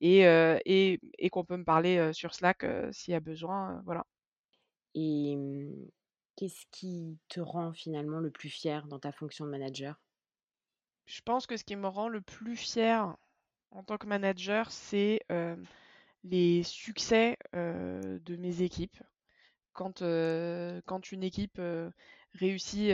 et, 0.00 0.20
et, 0.66 1.00
et 1.18 1.30
qu'on 1.30 1.44
peut 1.44 1.56
me 1.56 1.64
parler 1.64 2.12
sur 2.12 2.34
Slack 2.34 2.64
s'il 2.92 3.12
y 3.12 3.16
a 3.16 3.20
besoin. 3.20 3.82
voilà. 3.84 4.04
Et 4.94 5.36
mmh, 5.36 5.88
qu'est-ce 6.40 6.64
qui 6.70 7.18
te 7.28 7.38
rend 7.38 7.74
finalement 7.74 8.18
le 8.18 8.30
plus 8.30 8.48
fier 8.48 8.86
dans 8.86 8.98
ta 8.98 9.12
fonction 9.12 9.44
de 9.44 9.50
manager? 9.50 10.00
Je 11.04 11.20
pense 11.20 11.46
que 11.46 11.58
ce 11.58 11.64
qui 11.64 11.76
me 11.76 11.86
rend 11.86 12.08
le 12.08 12.22
plus 12.22 12.56
fier 12.56 13.14
en 13.72 13.82
tant 13.82 13.98
que 13.98 14.06
manager, 14.06 14.70
c'est 14.72 15.20
les 16.24 16.62
succès 16.62 17.36
de 17.52 18.36
mes 18.36 18.62
équipes. 18.62 18.96
Quand, 19.74 20.02
quand 20.86 21.12
une 21.12 21.24
équipe 21.24 21.60
réussit 22.32 22.90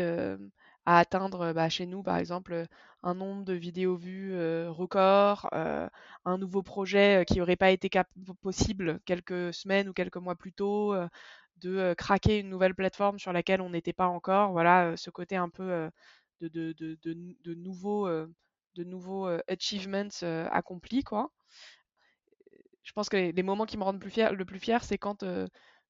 à 0.85 0.99
atteindre 0.99 1.53
bah, 1.53 1.69
chez 1.69 1.87
nous, 1.87 2.03
par 2.03 2.17
exemple, 2.17 2.67
un 3.05 3.15
nombre 3.15 3.45
de 3.45 3.53
vidéos 3.53 3.97
vues 3.97 4.37
record, 4.67 5.49
un 5.53 6.39
nouveau 6.39 6.65
projet 6.65 7.25
qui 7.29 7.39
n'aurait 7.39 7.55
pas 7.55 7.71
été 7.71 7.89
possible 8.43 8.99
quelques 9.05 9.55
semaines 9.55 9.89
ou 9.89 9.93
quelques 9.93 10.17
mois 10.17 10.35
plus 10.35 10.53
tôt, 10.53 10.97
de 11.59 11.95
craquer 11.95 12.41
une 12.41 12.49
nouvelle 12.49 12.75
plateforme 12.75 13.19
sur 13.19 13.33
laquelle 13.33 13.61
on 13.61 13.71
n'était 13.71 13.93
pas 13.93 14.07
encore. 14.07 14.53
Voilà, 14.53 14.97
ce 14.97 15.11
côté 15.11 15.37
un 15.37 15.49
peu 15.49 15.91
de, 16.41 16.49
de, 16.73 17.55
nouveaux, 17.55 18.09
de 18.09 18.85
nouveaux 18.85 19.29
achievements 19.49 20.09
accomplis, 20.51 21.03
quoi. 21.03 21.31
Je 22.83 22.93
pense 22.93 23.09
que 23.09 23.17
les, 23.17 23.43
moments 23.43 23.67
qui 23.67 23.77
me 23.77 23.83
rendent 23.83 24.03
le 24.03 24.45
plus 24.45 24.61
fier, 24.61 24.85
c'est 24.85 24.99
quand 24.99 25.25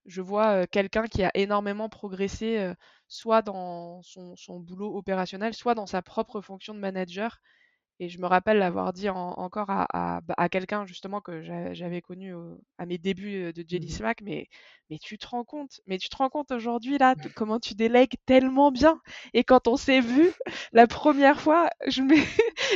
je 0.07 0.23
vois 0.23 0.67
quelqu'un 0.67 1.07
qui 1.07 1.23
a 1.25 1.31
énormément 1.35 1.89
progressé, 1.89 2.73
soit 3.09 3.43
dans 3.43 4.03
son, 4.03 4.61
boulot 4.61 4.97
opérationnel, 4.97 5.55
soit 5.55 5.75
dans 5.75 5.87
sa 5.87 6.03
propre 6.03 6.41
fonction 6.41 6.75
de 6.75 6.79
manager. 6.79 7.41
Et 7.99 8.09
je 8.09 8.21
me 8.21 8.27
rappelle 8.27 8.59
l'avoir 8.59 8.93
dit 8.93 9.09
encore 9.09 9.71
à, 9.71 9.87
à, 9.93 10.21
bah, 10.21 10.35
à 10.37 10.49
quelqu'un 10.49 10.85
justement 10.85 11.21
que 11.21 11.43
j'avais 11.73 12.03
connu 12.03 12.35
à 12.79 12.87
mes 12.87 12.99
débuts 12.99 13.53
de 13.53 13.65
Jelly 13.67 13.87
mmh 13.87 13.91
Smack, 13.91 14.21
mais, 14.21 14.49
mais 14.91 14.99
tu 14.99 15.19
te 15.19 15.27
rends 15.27 15.45
compte, 15.45 15.81
mais 15.87 15.99
tu 15.99 16.09
te 16.09 16.17
rends 16.17 16.29
compte 16.29 16.53
aujourd'hui 16.53 16.99
là 16.99 17.15
comment 17.35 17.59
tu 17.59 17.75
délègues 17.75 18.15
tellement 18.27 18.71
bien. 18.71 19.01
Et 19.35 19.45
quand 19.45 19.67
on 19.67 19.77
s'est 19.77 20.01
vu 20.01 20.31
la 20.73 20.87
première 20.87 21.41
fois, 21.41 21.71
je, 21.87 22.03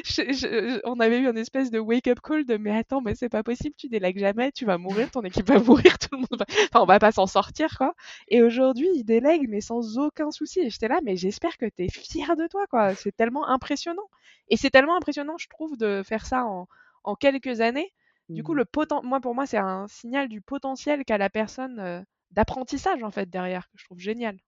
je, 0.04 0.80
on 0.84 1.00
avait 1.00 1.18
eu 1.18 1.28
une 1.28 1.38
espèce 1.38 1.70
de 1.70 1.78
wake-up 1.78 2.20
call 2.22 2.44
de 2.46 2.56
mais 2.56 2.76
attends, 2.76 3.00
mais 3.00 3.14
c'est 3.14 3.28
pas 3.28 3.42
possible, 3.42 3.74
tu 3.76 3.88
délègues 3.88 4.18
jamais, 4.18 4.52
tu 4.52 4.64
vas 4.64 4.78
mourir, 4.78 5.10
ton 5.10 5.22
équipe 5.22 5.48
va 5.48 5.58
mourir, 5.62 5.98
tout 5.98 6.08
le 6.12 6.18
monde 6.18 6.38
va... 6.38 6.46
Enfin, 6.48 6.82
on 6.82 6.86
va 6.86 6.98
pas 6.98 7.12
s'en 7.12 7.26
sortir 7.26 7.76
quoi. 7.76 7.94
Et 8.28 8.42
aujourd'hui, 8.42 8.88
il 8.94 9.04
délègue 9.04 9.46
mais 9.48 9.60
sans 9.60 9.98
aucun 9.98 10.30
souci. 10.30 10.60
Et 10.60 10.70
j'étais 10.70 10.88
là, 10.88 11.00
mais 11.04 11.16
j'espère 11.16 11.56
que 11.58 11.66
tu 11.66 11.84
es 11.84 11.88
fier 11.90 12.36
de 12.36 12.46
toi 12.46 12.66
quoi. 12.68 12.94
C'est 12.94 13.14
tellement 13.14 13.46
impressionnant. 13.48 14.08
Et 14.48 14.56
c'est 14.56 14.70
tellement 14.70 14.96
impressionnant 14.96 15.09
impressionnant, 15.10 15.38
je 15.38 15.48
trouve, 15.48 15.76
de 15.76 16.02
faire 16.04 16.26
ça 16.26 16.44
en, 16.46 16.68
en 17.04 17.14
quelques 17.16 17.60
années. 17.60 17.92
Du 18.34 18.42
coup, 18.42 18.54
Mmh. 18.54 18.54
le 18.54 18.64
poten... 18.64 19.00
moi, 19.04 19.20
pour 19.20 19.34
moi, 19.34 19.46
c'est 19.46 19.58
un 19.58 19.88
signal 19.88 20.28
du 20.28 20.40
potentiel 20.40 21.04
qu'a 21.04 21.18
la 21.18 21.30
personne 21.30 21.78
euh, 21.80 22.02
d'apprentissage, 22.32 23.02
en 23.02 23.10
fait, 23.10 23.28
derrière, 23.30 23.68
que 23.70 23.78
je 23.78 23.84
trouve 23.84 23.98
génial. 24.00 24.38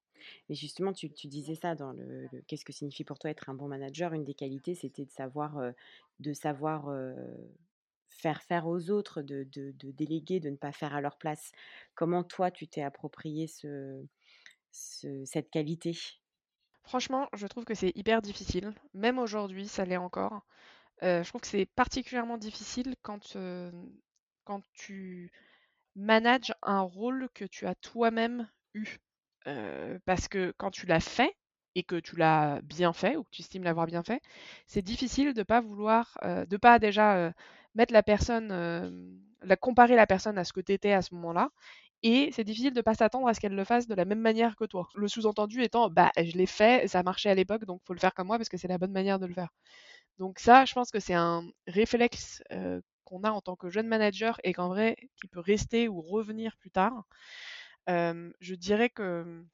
Mais 0.48 0.54
justement, 0.54 0.92
tu, 0.92 1.10
tu 1.12 1.26
disais 1.28 1.54
ça 1.54 1.74
dans 1.74 1.92
le, 1.92 2.26
le- 2.32 2.42
qu'est-ce 2.46 2.64
que 2.64 2.72
signifie 2.72 3.04
pour 3.04 3.18
toi 3.18 3.30
être 3.30 3.48
un 3.50 3.54
bon 3.54 3.68
manager? 3.68 4.12
Une 4.14 4.24
des 4.24 4.34
qualités, 4.34 4.74
c'était 4.74 5.04
de 5.04 5.10
savoir, 5.10 5.58
euh, 5.58 5.72
de 6.20 6.32
savoir 6.32 6.88
euh, 6.88 7.14
faire 8.10 8.42
faire 8.42 8.66
aux 8.66 8.90
autres, 8.90 9.22
de, 9.22 9.44
de- 9.44 9.72
de 9.72 9.90
déléguer, 9.90 10.40
de 10.40 10.50
ne 10.50 10.56
pas 10.56 10.72
faire 10.72 10.94
à 10.94 11.00
leur 11.00 11.16
place. 11.18 11.52
Comment 11.94 12.24
toi, 12.24 12.50
tu 12.50 12.68
t'es 12.68 12.82
approprié 12.82 13.46
ce, 13.46 14.04
ce- 14.72 15.24
cette 15.26 15.50
qualité? 15.50 15.96
Franchement, 16.84 17.28
je 17.34 17.46
trouve 17.46 17.64
que 17.64 17.74
c'est 17.74 17.92
hyper 17.96 18.22
difficile. 18.22 18.72
Même 18.94 19.18
aujourd'hui, 19.18 19.68
ça 19.68 19.84
l'est 19.84 19.96
encore. 19.96 20.42
Euh, 21.02 21.22
je 21.24 21.28
trouve 21.28 21.42
que 21.42 21.48
c'est 21.48 21.66
particulièrement 21.66 22.38
difficile 22.38 22.96
quand, 23.02 23.36
euh, 23.36 23.70
quand 24.44 24.62
tu 24.74 25.32
manages 25.96 26.54
un 26.62 26.80
rôle 26.82 27.28
que 27.34 27.44
tu 27.46 27.66
as 27.66 27.74
toi-même 27.76 28.48
eu. 28.74 28.98
Euh, 29.48 29.98
parce 30.06 30.28
que 30.28 30.54
quand 30.58 30.70
tu 30.70 30.86
l'as 30.86 31.00
fait 31.00 31.36
et 31.76 31.84
que 31.84 31.96
tu 32.00 32.16
l'as 32.16 32.60
bien 32.62 32.92
fait 32.92 33.16
ou 33.16 33.24
que 33.24 33.30
tu 33.32 33.42
estimes 33.42 33.64
l'avoir 33.64 33.86
bien 33.86 34.02
fait, 34.04 34.22
c'est 34.66 34.82
difficile 34.82 35.34
de 35.34 35.42
pas 35.44 35.60
vouloir, 35.60 36.18
euh, 36.24 36.46
de 36.46 36.56
pas 36.58 36.78
déjà 36.80 37.32
mettre 37.74 37.92
la 37.94 38.02
personne, 38.04 39.20
la 39.42 39.56
comparer 39.56 39.96
la 39.96 40.06
personne 40.06 40.38
à 40.38 40.44
ce 40.44 40.52
que 40.52 40.60
tu 40.60 40.72
étais 40.72 40.92
à 40.92 41.02
ce 41.02 41.14
moment-là. 41.14 41.50
Et 42.04 42.30
c'est 42.32 42.44
difficile 42.44 42.72
de 42.74 42.80
pas 42.80 42.94
s'attendre 42.94 43.28
à 43.28 43.34
ce 43.34 43.40
qu'elle 43.40 43.54
le 43.54 43.64
fasse 43.64 43.86
de 43.86 43.94
la 43.94 44.04
même 44.04 44.20
manière 44.20 44.56
que 44.56 44.64
toi. 44.64 44.88
Le 44.94 45.08
sous-entendu 45.08 45.62
étant, 45.62 45.88
bah, 45.90 46.10
je 46.16 46.32
l'ai 46.36 46.46
fait, 46.46 46.88
ça 46.88 47.00
a 47.00 47.02
marché 47.04 47.30
à 47.30 47.34
l'époque, 47.34 47.64
donc 47.64 47.80
faut 47.86 47.94
le 47.94 48.00
faire 48.00 48.14
comme 48.14 48.26
moi 48.28 48.38
parce 48.38 48.48
que 48.48 48.56
c'est 48.56 48.68
la 48.68 48.78
bonne 48.78 48.92
manière 48.92 49.18
de 49.20 49.26
le 49.26 49.34
faire. 49.34 49.50
Donc 50.18 50.38
ça, 50.40 50.64
je 50.66 50.74
pense 50.74 50.90
que 50.90 51.00
c'est 51.00 51.14
un 51.14 51.44
réflexe 51.68 52.42
euh, 52.52 52.80
qu'on 53.04 53.24
a 53.24 53.30
en 53.32 53.40
tant 53.42 53.56
que 53.56 53.70
jeune 53.70 53.88
manager 53.88 54.40
et 54.44 54.52
qu'en 54.54 54.68
vrai, 54.68 54.96
qui 55.20 55.28
peut 55.28 55.40
rester 55.40 55.88
ou 55.88 56.02
revenir 56.02 56.56
plus 56.58 56.70
tard. 56.70 57.04
Je 58.40 58.54
dirais 58.54 58.90
que 58.90 59.44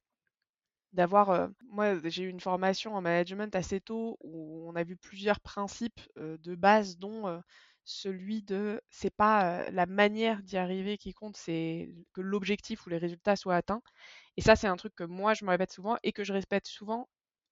d'avoir, 0.92 1.30
euh, 1.30 1.48
moi, 1.70 1.98
j'ai 2.08 2.24
eu 2.24 2.28
une 2.28 2.40
formation 2.40 2.94
en 2.94 3.00
management 3.02 3.54
assez 3.54 3.80
tôt 3.80 4.16
où 4.22 4.68
on 4.68 4.74
a 4.76 4.84
vu 4.84 4.96
plusieurs 4.96 5.40
principes 5.40 6.00
euh, 6.18 6.38
de 6.38 6.54
base, 6.54 6.98
dont 6.98 7.40
celui 7.88 8.42
de, 8.42 8.80
c'est 8.90 9.14
pas 9.14 9.62
euh, 9.66 9.70
la 9.72 9.86
manière 9.86 10.42
d'y 10.42 10.56
arriver 10.58 10.98
qui 10.98 11.12
compte, 11.14 11.36
c'est 11.36 11.90
que 12.12 12.20
l'objectif 12.20 12.86
ou 12.86 12.90
les 12.90 12.98
résultats 12.98 13.36
soient 13.36 13.56
atteints. 13.56 13.82
Et 14.36 14.42
ça, 14.42 14.56
c'est 14.56 14.68
un 14.68 14.76
truc 14.76 14.94
que 14.96 15.04
moi, 15.04 15.34
je 15.34 15.44
me 15.44 15.50
répète 15.50 15.72
souvent 15.72 15.98
et 16.04 16.12
que 16.12 16.24
je 16.24 16.32
répète 16.34 16.66
souvent 16.66 17.08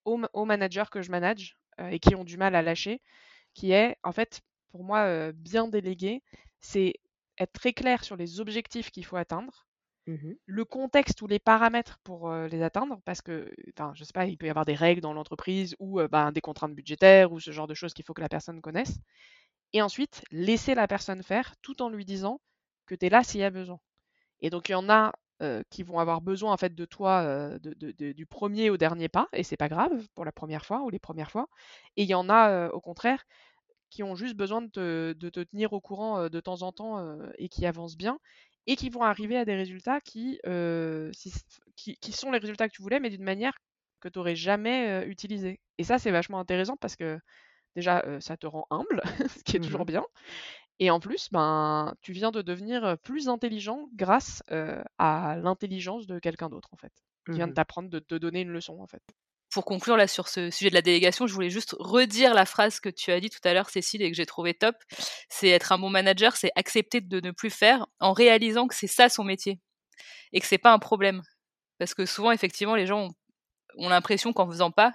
aux, 0.07 0.21
aux 0.35 0.45
managers 0.47 0.85
que 0.91 1.03
je 1.03 1.11
manage 1.13 1.59
euh, 1.81 1.89
et 1.89 2.01
qui 2.01 2.15
ont 2.17 2.25
du 2.25 2.37
mal 2.39 2.55
à 2.57 2.63
lâcher, 2.63 3.03
qui 3.55 3.73
est, 3.73 3.97
en 4.05 4.13
fait, 4.13 4.43
pour 4.71 4.85
moi, 4.85 5.01
euh, 5.07 5.33
bien 5.35 5.69
délégué, 5.69 6.23
c'est 6.61 6.95
être 7.39 7.53
très 7.55 7.73
clair 7.75 8.05
sur 8.05 8.17
les 8.17 8.41
objectifs 8.41 8.91
qu'il 8.93 9.05
faut 9.07 9.17
atteindre, 9.17 9.67
Mhm. 10.07 10.37
le 10.47 10.65
contexte 10.65 11.23
ou 11.23 11.27
les 11.27 11.39
paramètres 11.41 11.99
pour 12.05 12.31
euh, 12.31 12.47
les 12.49 12.63
atteindre, 12.63 13.01
parce 13.05 13.21
que, 13.23 13.53
je 13.95 14.05
sais 14.05 14.13
pas, 14.13 14.27
il 14.27 14.39
peut 14.39 14.47
y 14.47 14.51
avoir 14.51 14.65
des 14.65 14.75
règles 14.75 15.01
dans 15.01 15.13
l'entreprise 15.13 15.75
ou 15.81 16.01
euh, 16.01 16.09
ben, 16.09 16.31
des 16.33 16.41
contraintes 16.41 16.75
budgétaires 16.75 17.33
ou 17.33 17.41
ce 17.41 17.51
genre 17.51 17.67
de 17.67 17.75
choses 17.75 17.95
qu'il 17.95 18.05
faut 18.05 18.15
que 18.15 18.21
la 18.21 18.29
personne 18.29 18.61
connaisse. 18.61 18.99
Et 19.77 19.83
ensuite, 19.83 20.25
laisser 20.31 20.75
la 20.75 20.89
personne 20.89 21.23
faire 21.23 21.55
tout 21.61 21.83
en 21.83 21.91
lui 21.91 22.07
disant 22.07 22.41
que 22.87 22.95
tu 22.95 23.05
es 23.05 23.09
là 23.11 23.23
s'il 23.23 23.43
y 23.43 23.45
a 23.45 23.51
besoin. 23.51 23.79
Et 24.41 24.49
donc, 24.49 24.71
il 24.71 24.73
y 24.73 24.75
en 24.75 24.89
a 24.89 25.13
qui 25.69 25.83
vont 25.83 25.99
avoir 25.99 26.23
besoin 26.23 26.51
en 26.51 26.57
fait 26.57 26.75
de 26.75 26.87
toi 26.87 27.59
du 27.59 28.25
premier 28.25 28.71
au 28.71 28.79
dernier 28.79 29.11
pas, 29.11 29.29
et 29.35 29.43
c'est 29.43 29.59
pas 29.59 29.69
grave 29.69 30.09
pour 30.15 30.25
la 30.25 30.33
première 30.33 30.65
fois 30.65 30.81
ou 30.81 30.89
les 30.89 30.99
premières 30.99 31.31
fois. 31.31 31.51
Et 31.99 32.05
il 32.05 32.09
y 32.09 32.15
en 32.15 32.31
a 32.31 32.71
au 32.71 32.81
contraire 32.81 33.23
qui 33.91 34.03
ont 34.03 34.17
juste 34.17 34.35
besoin 34.35 34.63
de 34.63 35.15
te, 35.21 35.43
tenir 35.43 35.75
au 35.75 35.81
courant 35.83 36.31
de 36.31 36.41
temps 36.41 36.63
en 36.63 36.73
temps 36.73 37.19
et 37.37 37.51
qui 37.51 37.67
avancent 37.67 37.99
bien 37.99 38.19
et 38.67 38.77
qui 38.77 38.89
vont 38.89 39.03
arriver 39.03 39.37
à 39.37 39.45
des 39.45 39.57
résultats 39.57 40.01
qui, 40.01 40.41
qui, 41.77 42.13
sont 42.13 42.31
les 42.31 42.39
résultats 42.39 42.67
que 42.67 42.75
tu 42.75 42.81
voulais, 42.81 42.99
mais 42.99 43.11
d'une 43.11 43.23
manière 43.23 43.59
que 44.01 44.09
tu 44.09 44.19
n'aurais 44.19 44.37
jamais 44.37 45.05
utilisée. 45.07 45.61
Et 45.77 45.85
ça, 45.85 45.99
c'est 45.99 46.11
vachement 46.11 46.41
intéressant 46.41 46.79
parce 46.79 46.97
que 46.97 47.21
déjà, 47.77 48.03
euh, 48.07 48.19
ça 48.21 48.37
te 48.37 48.47
rend 48.49 48.67
humble, 48.71 49.01
ce 49.41 49.45
qui 49.45 49.57
est 49.57 49.61
toujours 49.61 49.83
Mhm. 49.83 49.87
bien. 49.87 50.05
Et 50.81 50.91
en 50.91 51.01
plus, 51.01 51.29
ben, 51.31 51.95
tu 52.03 52.13
viens 52.13 52.33
de 52.33 52.43
devenir 52.43 52.97
plus 53.05 53.29
intelligent 53.29 53.89
grâce 53.95 54.43
euh, 54.51 54.83
à 54.99 55.37
l'intelligence 55.43 56.07
de 56.07 56.19
quelqu'un 56.19 56.49
d'autre, 56.49 56.71
en 56.73 56.77
fait. 56.77 56.93
Qui 57.27 57.39
vient 57.39 57.47
de 57.47 57.53
Mhm. 57.53 57.55
t'apprendre, 57.55 57.89
de 57.91 57.99
te 58.01 58.15
donner 58.17 58.41
une 58.43 58.51
leçon, 58.51 58.79
en 58.81 58.87
fait. 58.87 59.03
Pour 59.53 59.65
conclure 59.65 59.97
là 59.97 60.07
sur 60.07 60.29
ce 60.29 60.51
sujet 60.51 60.69
de 60.71 60.75
la 60.75 60.83
délégation, 60.83 61.27
je 61.27 61.33
voulais 61.33 61.51
juste 61.51 61.77
redire 61.79 62.35
la 62.35 62.45
phrase 62.45 62.79
que 62.81 62.91
tu 62.91 63.11
as 63.13 63.21
dit 63.21 63.31
tout 63.31 63.41
à 63.45 63.55
l'heure, 63.55 63.71
Cécile, 63.71 64.03
et 64.03 64.11
que 64.11 64.17
j'ai 64.17 64.27
trouvé 64.27 64.53
top. 64.55 64.75
C'est 65.31 65.49
être 65.49 65.73
un 65.73 65.79
bon 65.79 65.89
manager, 65.89 66.37
c'est 66.37 66.51
accepter 66.57 67.01
de 67.01 67.21
ne 67.21 67.31
plus 67.31 67.51
faire 67.51 67.87
en 68.01 68.13
réalisant 68.13 68.67
que 68.67 68.75
c'est 68.75 68.87
ça 68.89 69.09
son 69.09 69.25
métier 69.25 69.61
et 70.33 70.41
que 70.41 70.47
c'est 70.47 70.59
pas 70.59 70.73
un 70.73 70.79
problème. 70.79 71.23
Parce 71.79 71.95
que 71.95 72.07
souvent, 72.07 72.33
effectivement, 72.33 72.75
les 72.77 72.87
gens 72.87 73.07
ont, 73.07 73.15
ont 73.79 73.89
l'impression 73.89 74.33
qu'en 74.33 74.47
faisant 74.49 74.71
pas, 74.73 74.93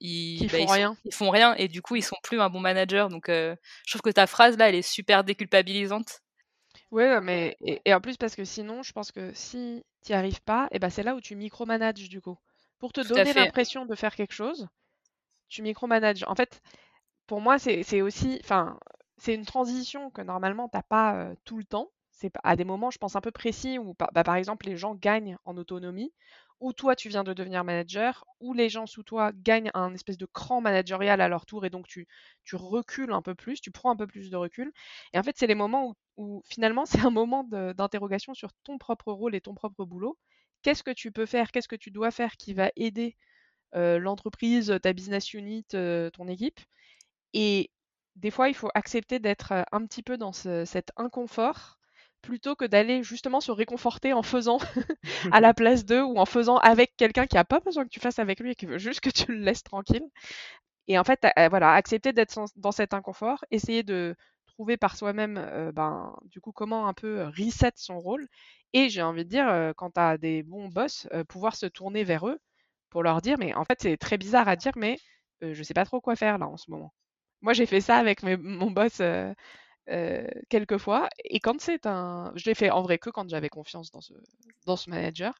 ils, 0.00 0.46
bah, 0.46 0.58
font 0.58 0.64
ils, 0.64 0.70
rien. 0.70 0.96
ils 1.04 1.14
font 1.14 1.30
rien 1.30 1.54
et 1.54 1.68
du 1.68 1.82
coup, 1.82 1.96
ils 1.96 2.02
sont 2.02 2.16
plus 2.22 2.40
un 2.40 2.50
bon 2.50 2.60
manager. 2.60 3.08
Donc, 3.08 3.28
euh, 3.28 3.56
je 3.86 3.92
trouve 3.92 4.02
que 4.02 4.10
ta 4.10 4.26
phrase 4.26 4.56
là, 4.56 4.68
elle 4.68 4.74
est 4.74 4.82
super 4.82 5.24
déculpabilisante. 5.24 6.20
Ouais, 6.90 7.20
mais 7.20 7.56
et, 7.60 7.80
et 7.84 7.94
en 7.94 8.00
plus 8.00 8.16
parce 8.16 8.34
que 8.34 8.44
sinon, 8.44 8.82
je 8.82 8.92
pense 8.92 9.12
que 9.12 9.32
si 9.34 9.84
tu 10.04 10.12
n'y 10.12 10.16
arrives 10.18 10.42
pas, 10.42 10.68
et 10.70 10.78
ben 10.78 10.90
c'est 10.90 11.02
là 11.02 11.14
où 11.14 11.20
tu 11.20 11.36
micromanages 11.36 12.08
du 12.08 12.20
coup. 12.20 12.38
Pour 12.78 12.92
te 12.92 13.00
Tout 13.00 13.08
donner 13.08 13.32
l'impression 13.32 13.86
de 13.86 13.94
faire 13.94 14.14
quelque 14.14 14.32
chose, 14.32 14.68
tu 15.48 15.62
micromanages. 15.62 16.24
En 16.28 16.34
fait, 16.34 16.62
pour 17.26 17.40
moi, 17.40 17.58
c'est 17.58 18.00
aussi, 18.00 18.38
enfin, 18.42 18.78
c'est 19.16 19.34
une 19.34 19.44
transition 19.44 20.10
que 20.10 20.22
normalement 20.22 20.68
t'as 20.68 20.82
pas 20.82 21.16
euh, 21.16 21.34
tout 21.44 21.58
le 21.58 21.64
temps. 21.64 21.90
C'est 22.10 22.32
à 22.42 22.56
des 22.56 22.64
moments, 22.64 22.90
je 22.90 22.98
pense 22.98 23.16
un 23.16 23.20
peu 23.20 23.30
précis 23.30 23.78
où, 23.78 23.94
par 23.94 24.10
bah, 24.12 24.24
par 24.24 24.36
exemple, 24.36 24.66
les 24.66 24.76
gens 24.76 24.94
gagnent 24.94 25.36
en 25.44 25.56
autonomie, 25.56 26.12
ou 26.60 26.72
toi 26.72 26.96
tu 26.96 27.08
viens 27.08 27.24
de 27.24 27.32
devenir 27.32 27.64
manager, 27.64 28.24
ou 28.40 28.52
les 28.54 28.68
gens 28.68 28.86
sous 28.86 29.02
toi 29.02 29.32
gagnent 29.34 29.70
un 29.74 29.94
espèce 29.94 30.18
de 30.18 30.26
cran 30.26 30.60
managérial 30.60 31.20
à 31.20 31.28
leur 31.28 31.46
tour, 31.46 31.64
et 31.66 31.70
donc 31.70 31.86
tu 31.88 32.06
recules 32.56 33.12
un 33.12 33.22
peu 33.22 33.34
plus, 33.34 33.60
tu 33.60 33.70
prends 33.70 33.90
un 33.90 33.96
peu 33.96 34.06
plus 34.06 34.30
de 34.30 34.36
recul. 34.36 34.72
Et 35.12 35.18
en 35.18 35.22
fait, 35.22 35.36
c'est 35.38 35.46
les 35.46 35.54
moments 35.54 35.94
où, 36.16 36.42
finalement 36.48 36.84
c'est 36.86 37.00
un 37.00 37.10
moment 37.10 37.44
d'interrogation 37.44 38.34
sur 38.34 38.50
ton 38.64 38.78
propre 38.78 39.12
rôle 39.12 39.34
et 39.34 39.40
ton 39.40 39.54
propre 39.54 39.84
boulot. 39.84 40.18
Qu'est-ce 40.62 40.82
que 40.82 40.90
tu 40.90 41.12
peux 41.12 41.26
faire, 41.26 41.50
qu'est-ce 41.52 41.68
que 41.68 41.76
tu 41.76 41.90
dois 41.90 42.10
faire 42.10 42.36
qui 42.36 42.54
va 42.54 42.70
aider 42.76 43.16
l'entreprise, 43.74 44.74
ta 44.82 44.92
business 44.92 45.34
unit, 45.34 45.64
ton 45.66 46.28
équipe? 46.28 46.60
Et 47.34 47.70
des 48.16 48.30
fois, 48.30 48.48
il 48.48 48.54
faut 48.54 48.70
accepter 48.74 49.18
d'être 49.18 49.52
un 49.72 49.86
petit 49.86 50.02
peu 50.02 50.16
dans 50.18 50.32
ce- 50.32 50.64
cet 50.66 50.90
inconfort 50.96 51.77
plutôt 52.22 52.56
que 52.56 52.64
d'aller 52.64 53.02
justement 53.02 53.40
se 53.40 53.52
réconforter 53.52 54.12
en 54.12 54.22
faisant 54.22 54.58
à 55.32 55.40
la 55.40 55.54
place 55.54 55.84
d'eux 55.84 56.02
ou 56.02 56.18
en 56.18 56.26
faisant 56.26 56.58
avec 56.58 56.96
quelqu'un 56.96 57.26
qui 57.26 57.36
n'a 57.36 57.44
pas 57.44 57.60
besoin 57.60 57.84
que 57.84 57.90
tu 57.90 58.00
fasses 58.00 58.18
avec 58.18 58.40
lui 58.40 58.52
et 58.52 58.54
qui 58.54 58.66
veut 58.66 58.78
juste 58.78 59.00
que 59.00 59.10
tu 59.10 59.32
le 59.32 59.38
laisses 59.40 59.62
tranquille. 59.64 60.04
Et 60.88 60.98
en 60.98 61.04
fait, 61.04 61.26
euh, 61.38 61.48
voilà, 61.48 61.72
accepter 61.74 62.12
d'être 62.12 62.38
dans 62.56 62.72
cet 62.72 62.94
inconfort, 62.94 63.44
essayer 63.50 63.82
de 63.82 64.16
trouver 64.46 64.76
par 64.76 64.96
soi-même, 64.96 65.36
euh, 65.38 65.72
ben, 65.72 66.16
du 66.24 66.40
coup, 66.40 66.52
comment 66.52 66.88
un 66.88 66.94
peu 66.94 67.20
euh, 67.20 67.28
reset 67.30 67.72
son 67.76 67.98
rôle. 68.00 68.26
Et 68.72 68.88
j'ai 68.88 69.02
envie 69.02 69.24
de 69.24 69.30
dire, 69.30 69.48
euh, 69.48 69.72
quand 69.76 69.90
tu 69.92 70.00
as 70.00 70.18
des 70.18 70.42
bons 70.42 70.68
boss, 70.68 71.06
euh, 71.12 71.24
pouvoir 71.24 71.56
se 71.56 71.66
tourner 71.66 72.04
vers 72.04 72.26
eux 72.28 72.38
pour 72.90 73.02
leur 73.02 73.20
dire, 73.22 73.36
mais 73.38 73.54
en 73.54 73.64
fait, 73.64 73.78
c'est 73.82 73.96
très 73.98 74.18
bizarre 74.18 74.48
à 74.48 74.56
dire, 74.56 74.72
mais 74.76 74.98
je 75.42 75.62
sais 75.62 75.74
pas 75.74 75.84
trop 75.84 76.00
quoi 76.00 76.16
faire 76.16 76.38
là 76.38 76.48
en 76.48 76.56
ce 76.56 76.70
moment. 76.70 76.92
Moi, 77.42 77.52
j'ai 77.52 77.66
fait 77.66 77.80
ça 77.80 77.96
avec 77.98 78.22
mes- 78.22 78.36
mon 78.36 78.70
boss 78.70 79.00
euh, 79.90 80.22
euh, 80.26 80.28
quelques 80.50 80.78
fois, 80.78 81.08
et 81.24 81.40
quand 81.40 81.60
c'est 81.60 81.86
un, 81.86 82.32
je 82.36 82.44
l'ai 82.48 82.54
fait 82.54 82.70
en 82.70 82.82
vrai 82.82 82.98
que 82.98 83.10
quand 83.10 83.28
j'avais 83.28 83.48
confiance 83.48 83.90
dans 83.90 84.00
ce, 84.00 84.14
dans 84.66 84.76
ce 84.76 84.90
manager, 84.90 85.34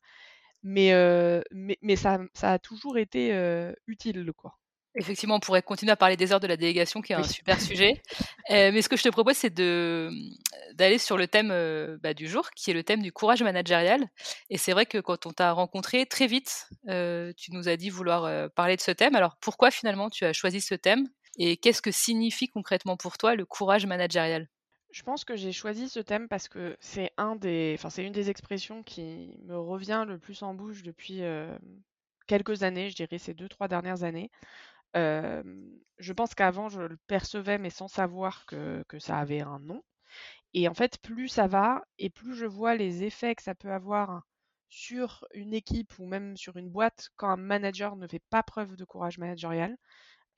mais, 0.63 0.93
euh, 0.95 1.43
mais, 1.53 1.79
mais 1.83 1.97
ça, 1.97 2.19
ça 2.35 2.53
a 2.55 2.59
toujours 2.59 2.99
été 2.99 3.35
euh, 3.35 3.73
utile, 3.89 4.33
quoi. 4.37 4.59
Effectivement, 4.95 5.37
on 5.37 5.41
pourrait 5.41 5.63
continuer 5.63 5.93
à 5.93 5.97
parler 5.97 6.17
des 6.17 6.33
heures 6.33 6.41
de 6.41 6.47
la 6.49 6.57
délégation, 6.57 7.03
qui 7.03 7.13
est 7.13 7.17
un 7.17 7.23
Oui. 7.23 7.29
super 7.29 7.61
sujet. 7.61 7.93
Euh, 8.51 8.73
mais 8.73 8.83
ce 8.83 8.89
que 8.89 8.97
je 8.97 9.03
te 9.05 9.11
propose, 9.11 9.37
c'est 9.37 9.55
d'aller 9.55 10.99
sur 10.99 11.17
le 11.17 11.29
thème 11.29 11.51
euh, 11.53 11.99
bah, 12.03 12.15
du 12.15 12.27
jour, 12.27 12.51
qui 12.53 12.71
est 12.71 12.75
le 12.75 12.83
thème 12.83 13.03
du 13.03 13.13
courage 13.13 13.43
managérial. 13.43 14.09
Et 14.51 14.59
c'est 14.59 14.73
vrai 14.73 14.87
que 14.87 14.99
quand 14.99 15.27
on 15.27 15.33
t'a 15.33 15.53
rencontré 15.53 16.07
très 16.07 16.27
vite, 16.27 16.67
euh, 16.89 17.33
tu 17.37 17.53
nous 17.53 17.69
as 17.69 17.77
dit 17.77 17.91
vouloir 17.91 18.51
parler 18.53 18.77
de 18.77 18.81
ce 18.81 18.91
thème. 18.91 19.15
Alors 19.15 19.37
pourquoi 19.41 19.71
finalement 19.71 20.11
tu 20.11 20.25
as 20.25 20.33
choisi 20.33 20.61
ce 20.61 20.75
thème? 20.75 21.07
Et 21.39 21.57
qu'est-ce 21.57 21.83
que 21.83 21.91
signifie 21.91 22.49
concrètement 22.49 22.97
pour 22.97 23.19
toi 23.19 23.35
le 23.35 23.47
courage 23.47 23.87
managérial? 23.87 24.49
Je 24.91 25.03
pense 25.03 25.25
que 25.25 25.37
j'ai 25.37 25.53
choisi 25.53 25.89
ce 25.89 26.01
thème 26.01 26.29
parce 26.29 26.49
que 26.49 26.77
c'est 26.81 27.13
un 27.19 27.37
des, 27.37 27.79
c'est 27.91 28.05
une 28.05 28.13
des 28.13 28.31
expressions 28.31 28.83
qui 28.83 29.37
me 29.43 29.57
revient 29.59 30.05
le 30.07 30.19
plus 30.19 30.43
en 30.43 30.55
bouche 30.55 30.83
depuis 30.83 31.23
euh, 31.23 31.59
quelques 32.27 32.63
années, 32.63 32.91
je 32.91 32.97
dirais 32.97 33.19
ces 33.19 33.35
deux, 33.35 33.49
trois 33.49 33.69
dernières 33.69 34.03
années. 34.05 34.31
Je 35.99 36.13
pense 36.13 36.35
qu'avant, 36.35 36.69
je 36.69 36.81
le 36.83 36.97
percevais, 37.07 37.59
mais 37.59 37.71
sans 37.71 37.89
savoir 37.89 38.47
que, 38.47 38.85
que 38.89 38.99
ça 38.99 39.19
avait 39.19 39.41
un 39.41 39.59
nom. 39.59 39.83
Et 40.55 40.69
en 40.69 40.75
fait, 40.75 40.99
plus 41.01 41.29
ça 41.29 41.47
va, 41.47 41.85
et 41.99 42.11
plus 42.11 42.35
je 42.35 42.47
vois 42.47 42.75
les 42.77 43.05
effets 43.05 43.35
que 43.35 43.43
ça 43.43 43.55
peut 43.55 43.73
avoir 43.73 44.23
sur 44.71 45.27
une 45.35 45.55
équipe 45.55 45.99
ou 45.99 46.07
même 46.07 46.37
sur 46.37 46.57
une 46.57 46.71
boîte 46.71 47.11
quand 47.17 47.29
un 47.31 47.37
manager 47.37 47.97
ne 47.97 48.07
fait 48.09 48.23
pas 48.31 48.43
preuve 48.43 48.77
de 48.77 48.85
courage 48.85 49.19
managérial. 49.19 49.77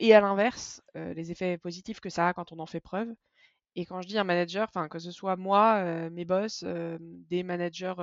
Et 0.00 0.14
à 0.14 0.20
l'inverse, 0.20 0.82
les 0.94 1.30
effets 1.30 1.58
positifs 1.58 2.00
que 2.00 2.10
ça 2.10 2.28
a 2.28 2.32
quand 2.32 2.52
on 2.52 2.58
en 2.58 2.66
fait 2.66 2.80
preuve. 2.80 3.08
Et 3.76 3.86
quand 3.86 4.00
je 4.02 4.08
dis 4.08 4.18
un 4.18 4.24
manager, 4.24 4.66
enfin 4.68 4.88
que 4.88 4.98
ce 4.98 5.12
soit 5.12 5.36
moi, 5.36 5.84
mes 6.10 6.24
boss, 6.24 6.64
des 6.64 7.42
managers, 7.42 7.94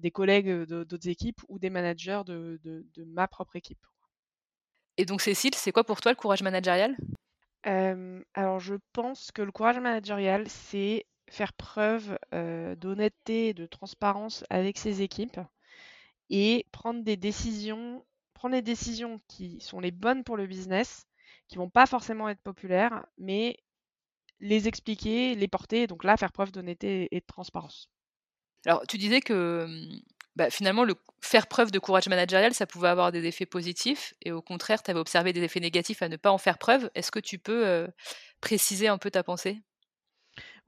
des 0.00 0.10
collègues 0.10 0.64
d'autres 0.64 1.08
équipes 1.08 1.40
ou 1.48 1.58
des 1.58 1.70
managers 1.70 2.22
de, 2.26 2.58
de, 2.64 3.04
ma 3.04 3.28
propre 3.28 3.54
équipe. 3.56 3.86
Et 4.96 5.04
donc 5.04 5.20
Cécile, 5.20 5.54
c'est 5.54 5.72
quoi 5.72 5.84
pour 5.84 6.00
toi 6.00 6.10
le 6.10 6.16
courage 6.16 6.42
managérial? 6.42 6.96
Alors 7.62 8.58
je 8.58 8.74
pense 8.92 9.30
que 9.30 9.42
le 9.42 9.52
courage 9.52 9.78
managérial, 9.78 10.48
c'est 10.48 11.06
faire 11.28 11.52
preuve 11.52 12.18
d'honnêteté 12.32 13.48
et 13.48 13.54
de 13.54 13.66
transparence 13.66 14.42
avec 14.50 14.78
ses 14.78 15.02
équipes 15.02 15.38
et 16.30 16.66
prendre 16.72 17.02
des 17.02 17.16
décisions, 17.16 18.04
prendre 18.34 18.54
des 18.54 18.62
décisions 18.62 19.20
qui 19.28 19.60
sont 19.60 19.80
les 19.80 19.90
bonnes 19.90 20.24
pour 20.24 20.36
le 20.36 20.46
business, 20.46 21.06
qui 21.50 21.58
vont 21.58 21.68
pas 21.68 21.86
forcément 21.86 22.28
être 22.28 22.40
populaires, 22.40 23.04
mais 23.18 23.58
les 24.38 24.68
expliquer, 24.68 25.34
les 25.34 25.48
porter, 25.48 25.86
donc 25.86 26.04
là 26.04 26.16
faire 26.16 26.32
preuve 26.32 26.52
d'honnêteté 26.52 27.08
et 27.10 27.20
de 27.20 27.26
transparence. 27.26 27.90
Alors 28.64 28.86
tu 28.86 28.96
disais 28.98 29.20
que 29.20 29.66
mmh, 29.66 30.00
bah, 30.36 30.48
finalement 30.48 30.84
le 30.84 30.94
faire 31.20 31.48
preuve 31.48 31.70
de 31.72 31.78
courage 31.78 32.08
managérial, 32.08 32.54
ça 32.54 32.66
pouvait 32.66 32.88
avoir 32.88 33.10
des 33.12 33.26
effets 33.26 33.46
positifs 33.46 34.14
et 34.22 34.32
au 34.32 34.40
contraire, 34.40 34.82
tu 34.82 34.90
avais 34.90 35.00
observé 35.00 35.32
des 35.32 35.42
effets 35.42 35.60
négatifs 35.60 36.02
à 36.02 36.08
ne 36.08 36.16
pas 36.16 36.30
en 36.30 36.38
faire 36.38 36.56
preuve. 36.56 36.88
Est-ce 36.94 37.10
que 37.10 37.18
tu 37.18 37.38
peux 37.38 37.88
préciser 38.40 38.88
un 38.88 38.96
peu 38.96 39.10
ta 39.10 39.22
pensée? 39.22 39.60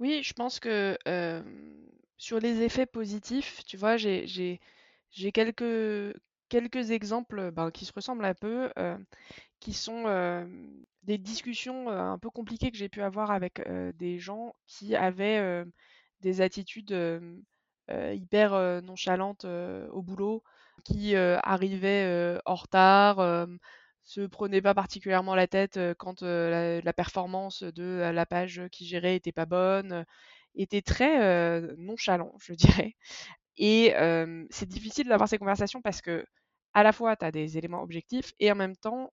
Oui, 0.00 0.22
je 0.22 0.32
pense 0.32 0.58
que 0.58 0.98
sur 2.18 2.40
les 2.40 2.62
effets 2.62 2.86
positifs, 2.86 3.64
tu 3.64 3.76
vois, 3.76 3.96
j'ai 3.96 4.60
quelques, 5.32 6.14
quelques 6.52 6.90
exemples 6.90 7.50
ben, 7.50 7.70
qui 7.70 7.86
se 7.86 7.94
ressemblent 7.94 8.26
un 8.26 8.34
peu, 8.34 8.70
qui 9.58 9.72
sont 9.72 10.04
des 11.02 11.16
discussions 11.16 11.88
un 11.88 12.18
peu 12.18 12.28
compliquées 12.28 12.70
que 12.70 12.76
j'ai 12.76 12.90
pu 12.90 13.00
avoir 13.00 13.30
avec 13.30 13.66
des 13.96 14.18
gens 14.18 14.54
qui 14.66 14.94
avaient 14.94 15.64
des 16.20 16.42
attitudes 16.42 16.94
hyper 17.88 18.82
nonchalantes 18.82 19.46
au 19.46 20.02
boulot, 20.02 20.42
qui 20.84 21.16
arrivaient 21.16 22.38
en 22.44 22.54
retard 22.54 23.48
se 24.04 24.20
prenait 24.20 24.60
pas 24.60 24.74
particulièrement 24.74 25.34
la 25.34 25.46
tête 25.46 25.80
quand 25.96 26.20
la, 26.20 26.92
performance 26.92 27.62
de 27.62 28.10
la 28.12 28.26
page 28.26 28.60
qui 28.70 28.84
gérait 28.84 29.16
était 29.16 29.32
pas 29.32 29.46
bonne, 29.46 30.04
était 30.54 30.82
très 30.82 31.62
nonchalant, 31.78 32.34
je 32.42 32.52
dirais. 32.52 32.94
Et 33.58 33.94
c'est 34.50 34.68
difficile 34.68 35.08
d'avoir 35.08 35.28
ces 35.28 35.38
conversations 35.38 35.82
parce 35.82 36.00
que 36.02 36.24
à 36.74 36.82
la 36.82 36.92
fois 36.92 37.16
tu 37.16 37.24
as 37.24 37.32
des 37.32 37.58
éléments 37.58 37.82
objectifs 37.82 38.32
et 38.40 38.50
en 38.52 38.56
même 38.56 38.76
temps 38.76 39.12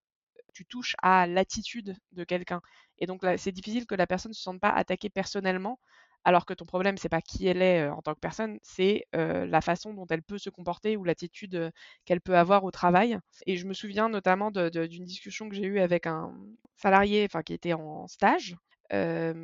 tu 0.53 0.65
touches 0.65 0.96
à 1.01 1.27
l'attitude 1.27 1.96
de 2.13 2.24
quelqu'un. 2.24 2.62
Et 3.00 3.05
donc 3.05 3.24
c'est 3.38 3.51
difficile 3.51 3.86
que 3.86 3.96
la 3.96 4.08
personne 4.08 4.31
ne 4.31 4.36
se 4.36 4.41
sente 4.43 4.60
pas 4.60 4.69
attaquée 4.69 5.10
personnellement 5.10 5.79
alors 6.25 6.46
que 6.46 6.53
ton 6.53 6.65
problème, 6.65 6.98
c'est 6.98 7.08
pas 7.10 7.22
qui 7.22 7.48
elle 7.48 7.62
est 7.62 7.88
en 7.88 8.01
tant 8.01 8.13
que 8.13 8.19
personne, 8.19 8.60
c'est 8.62 9.05
la 9.13 9.62
façon 9.62 9.93
dont 9.93 10.05
elle 10.10 10.22
peut 10.24 10.38
se 10.38 10.50
comporter 10.50 10.98
ou 10.98 11.03
l'attitude 11.05 11.72
qu'elle 12.05 12.22
peut 12.22 12.38
avoir 12.38 12.63
au 12.65 12.72
travail. 12.72 13.17
Et 13.46 13.55
je 13.58 13.65
me 13.65 13.74
souviens 13.74 14.10
notamment 14.10 14.51
d'une 14.51 15.05
discussion 15.05 15.50
que 15.50 15.55
j'ai 15.55 15.63
eue 15.65 15.79
avec 15.79 16.08
un 16.08 16.34
salarié, 16.75 17.27
qui 17.46 17.53
était 17.53 17.74
en 17.74 18.08
stage, 18.08 18.55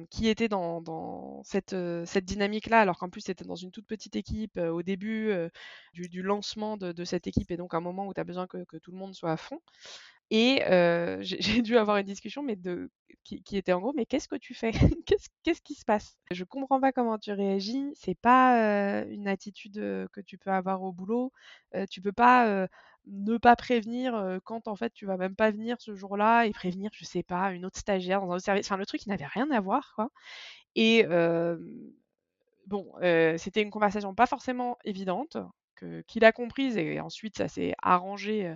qui 0.10 0.28
était 0.28 0.50
dans, 0.50 1.42
cette, 1.44 1.76
cette 2.06 2.26
dynamique-là, 2.26 2.80
alors 2.82 2.98
qu'en 2.98 3.10
plus 3.10 3.22
c'était 3.22 3.46
dans 3.46 3.56
une 3.56 3.72
toute 3.72 3.86
petite 3.86 4.16
équipe 4.16 4.58
au 4.58 4.82
début 4.82 5.32
du, 5.94 6.22
lancement 6.22 6.78
de, 6.78 7.04
cette 7.04 7.28
équipe 7.28 7.52
et 7.52 7.58
donc 7.58 7.74
un 7.74 7.82
moment 7.82 8.08
où 8.08 8.14
tu 8.14 8.22
as 8.22 8.24
besoin 8.24 8.48
que, 8.48 8.64
que, 8.66 8.78
tout 8.78 8.92
le 8.92 8.98
monde 8.98 9.14
soit 9.14 9.32
à 9.32 9.38
fond. 9.38 9.60
Et 10.32 10.62
j'ai 11.22 11.62
dû 11.62 11.78
avoir 11.78 11.98
une 11.98 12.06
discussion 12.06 12.44
mais 12.44 12.58
qui, 13.24 13.58
était 13.58 13.74
en 13.74 13.80
gros, 13.80 13.94
mais 13.94 14.06
qu'est-ce 14.06 14.28
que 14.28 14.36
tu 14.36 14.54
fais? 14.54 14.72
Qu'est-ce, 15.44 15.62
qui 15.62 15.74
se 15.74 15.86
passe? 15.86 16.18
Je 16.32 16.44
comprends 16.44 16.80
pas 16.80 16.92
comment 16.92 17.18
tu 17.18 17.32
réagis. 17.32 17.92
C'est 17.96 18.18
pas 18.18 19.04
une 19.06 19.28
attitude 19.28 19.76
que 19.76 20.22
tu 20.22 20.38
peux 20.38 20.52
avoir 20.52 20.84
au 20.84 20.92
boulot. 20.92 21.32
tu 21.90 22.02
peux 22.02 22.12
pas 22.12 22.68
ne 23.08 23.38
pas 23.38 23.56
prévenir 23.56 24.40
quand 24.44 24.68
en 24.68 24.76
fait 24.76 24.92
tu 24.94 25.06
vas 25.06 25.18
même 25.18 25.36
pas 25.36 25.52
venir 25.52 25.78
ce 25.80 25.96
jour-là 25.96 26.46
et 26.46 26.52
prévenir, 26.52 26.92
je 26.94 27.06
sais 27.06 27.24
pas, 27.24 27.52
une 27.52 27.66
autre 27.66 27.80
stagiaire 27.80 28.22
dans 28.22 28.32
un 28.32 28.36
autre 28.36 28.46
service. 28.46 28.68
Enfin, 28.68 28.78
le 28.78 28.86
truc, 28.86 29.06
il 29.06 29.10
n'avait 29.10 29.26
rien 29.26 29.50
à 29.52 29.60
voir, 29.60 29.94
quoi. 29.96 30.10
Et 30.76 31.06
bon, 32.68 32.92
c'était 33.38 33.62
une 33.62 33.72
conversation 33.72 34.14
pas 34.14 34.28
forcément 34.28 34.78
évidente, 34.86 35.38
que, 35.76 36.02
qu'il 36.08 36.24
a 36.26 36.32
comprise 36.32 36.78
et 36.78 37.00
ensuite 37.00 37.38
ça 37.38 37.48
s'est 37.48 37.74
arrangé 37.82 38.56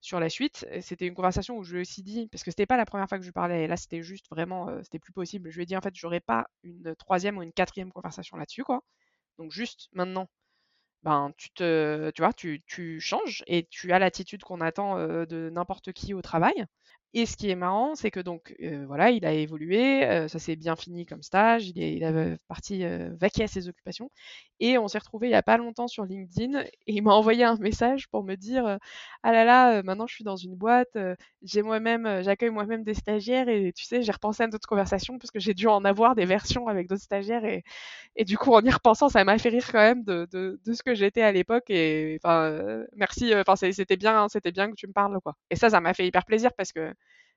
sur 0.00 0.20
la 0.20 0.28
suite. 0.30 0.66
C'était 0.80 1.06
une 1.06 1.14
conversation 1.14 1.56
où 1.56 1.64
je 1.64 1.72
lui 1.72 1.78
ai 1.78 1.82
aussi 1.82 2.02
dit, 2.02 2.28
parce 2.28 2.42
que 2.44 2.50
c'était 2.50 2.66
pas 2.66 2.76
la 2.76 2.86
première 2.86 3.08
fois 3.08 3.18
que 3.18 3.24
je 3.24 3.28
lui 3.28 3.32
parlais, 3.32 3.64
et 3.64 3.66
là 3.66 3.76
c'était 3.76 4.02
juste 4.02 4.26
vraiment, 4.30 4.68
c'était 4.82 4.98
plus 4.98 5.12
possible. 5.12 5.50
Je 5.50 5.56
lui 5.56 5.62
ai 5.64 5.66
dit 5.66 5.76
en 5.76 5.80
fait, 5.80 5.94
j'aurais 5.94 6.20
pas 6.20 6.46
une 6.62 6.94
troisième 6.96 7.38
ou 7.38 7.42
une 7.42 7.52
quatrième 7.52 7.92
conversation 7.92 8.36
là-dessus, 8.36 8.64
quoi. 8.64 8.82
Donc 9.38 9.52
juste 9.52 9.88
maintenant, 9.92 10.28
ben 11.02 11.32
tu 11.38 11.50
te, 11.50 12.10
tu 12.12 12.22
vois, 12.22 12.32
tu, 12.32 12.62
tu 12.66 13.00
changes 13.00 13.42
et 13.46 13.66
tu 13.70 13.92
as 13.92 13.98
l'attitude 13.98 14.42
qu'on 14.44 14.60
attend 14.60 14.96
de 14.98 15.50
n'importe 15.52 15.92
qui 15.92 16.14
au 16.14 16.22
travail. 16.22 16.66
Et 17.12 17.26
ce 17.26 17.36
qui 17.36 17.50
est 17.50 17.56
marrant, 17.56 17.96
c'est 17.96 18.12
que 18.12 18.20
donc 18.20 18.54
voilà, 18.86 19.10
il 19.10 19.26
a 19.26 19.32
évolué, 19.32 20.02
ça 20.28 20.38
s'est 20.38 20.54
bien 20.56 20.76
fini 20.76 21.06
comme 21.06 21.22
stage, 21.22 21.66
il 21.68 21.80
est, 21.82 21.94
il 21.94 22.04
a 22.04 22.36
parti 22.48 22.84
vaquer 23.18 23.44
à 23.44 23.46
ses 23.48 23.68
occupations, 23.68 24.10
et 24.60 24.78
on 24.78 24.86
s'est 24.86 24.98
retrouvé 24.98 25.26
il 25.28 25.32
y 25.32 25.34
a 25.34 25.42
pas 25.42 25.56
longtemps 25.56 25.88
sur 25.88 26.04
LinkedIn, 26.04 26.60
et 26.62 26.70
il 26.86 27.02
m'a 27.02 27.12
envoyé 27.14 27.42
un 27.44 27.56
message 27.56 28.08
pour 28.08 28.22
me 28.22 28.36
dire 28.36 28.78
ah 29.24 29.32
là 29.32 29.44
là, 29.44 29.82
maintenant 29.82 30.06
je 30.06 30.14
suis 30.14 30.24
dans 30.24 30.36
une 30.36 30.54
boîte, 30.54 30.96
j'ai 31.42 31.62
moi-même, 31.62 32.22
j'accueille 32.22 32.50
moi-même 32.50 32.84
des 32.84 32.94
stagiaires, 32.94 33.48
et 33.48 33.72
tu 33.72 33.84
sais, 33.84 34.02
j'ai 34.02 34.12
repensé 34.12 34.44
à 34.44 34.46
d'autres 34.48 34.68
conversations 34.68 35.18
parce 35.18 35.30
que 35.32 35.40
j'ai 35.40 35.54
dû 35.54 35.66
en 35.66 35.84
avoir 35.84 36.14
des 36.14 36.26
versions 36.26 36.68
avec 36.68 36.88
d'autres 36.88 37.02
stagiaires, 37.02 37.44
et, 37.44 37.64
et 38.16 38.24
du 38.24 38.38
coup 38.38 38.52
en 38.54 38.62
y 38.64 38.70
repensant, 38.70 39.08
ça 39.08 39.24
m'a 39.24 39.38
fait 39.38 39.48
rire 39.50 39.66
quand 39.72 39.78
même 39.78 40.04
de, 40.04 40.28
de, 40.32 40.60
de 40.64 40.72
ce 40.74 40.82
que 40.82 40.94
j'étais 40.94 41.22
à 41.22 41.32
l'époque, 41.32 41.70
et 41.70 42.18
enfin 42.22 42.84
merci, 42.96 43.32
enfin 43.34 43.56
c'était 43.56 43.96
bien, 43.96 44.28
c'était 44.28 44.52
bien 44.52 44.70
que 44.70 44.74
tu 44.76 44.86
me 44.86 44.92
parles 44.92 45.20
quoi. 45.22 45.34
Et 45.50 45.56
ça, 45.56 45.70
ça 45.70 45.80
m'a 45.80 45.94
fait 45.94 46.06
hyper 46.06 46.24
plaisir 46.24 46.52
parce 46.56 46.72
que 46.72 46.92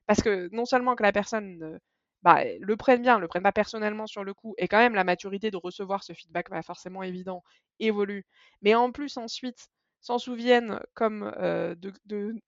parce 0.06 0.22
que 0.22 0.48
non 0.52 0.64
seulement 0.66 0.96
que 0.96 1.02
la 1.02 1.12
personne 1.12 1.78
bah, 2.22 2.42
le 2.60 2.76
prenne 2.76 3.02
bien, 3.02 3.18
le 3.18 3.28
prenne 3.28 3.42
pas 3.42 3.52
personnellement 3.52 4.06
sur 4.06 4.24
le 4.24 4.34
coup, 4.34 4.54
et 4.58 4.68
quand 4.68 4.78
même 4.78 4.94
la 4.94 5.04
maturité 5.04 5.50
de 5.50 5.56
recevoir 5.58 6.02
ce 6.04 6.12
feedback 6.14 6.48
pas 6.50 6.62
forcément 6.62 7.02
évident 7.02 7.42
évolue, 7.80 8.24
mais 8.62 8.74
en 8.74 8.92
plus 8.92 9.16
ensuite 9.16 9.68
s'en 10.00 10.18
souviennent 10.18 10.80
comme 10.94 11.30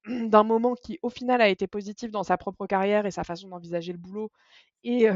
d'un 0.06 0.44
moment 0.44 0.74
qui 0.74 0.98
au 1.02 1.10
final 1.10 1.40
a 1.40 1.48
été 1.48 1.66
positif 1.66 2.10
dans 2.10 2.22
sa 2.22 2.36
propre 2.38 2.66
carrière 2.66 3.06
et 3.06 3.10
sa 3.10 3.24
façon 3.24 3.48
d'envisager 3.48 3.92
le 3.92 3.98
boulot, 3.98 4.30
et, 4.84 5.06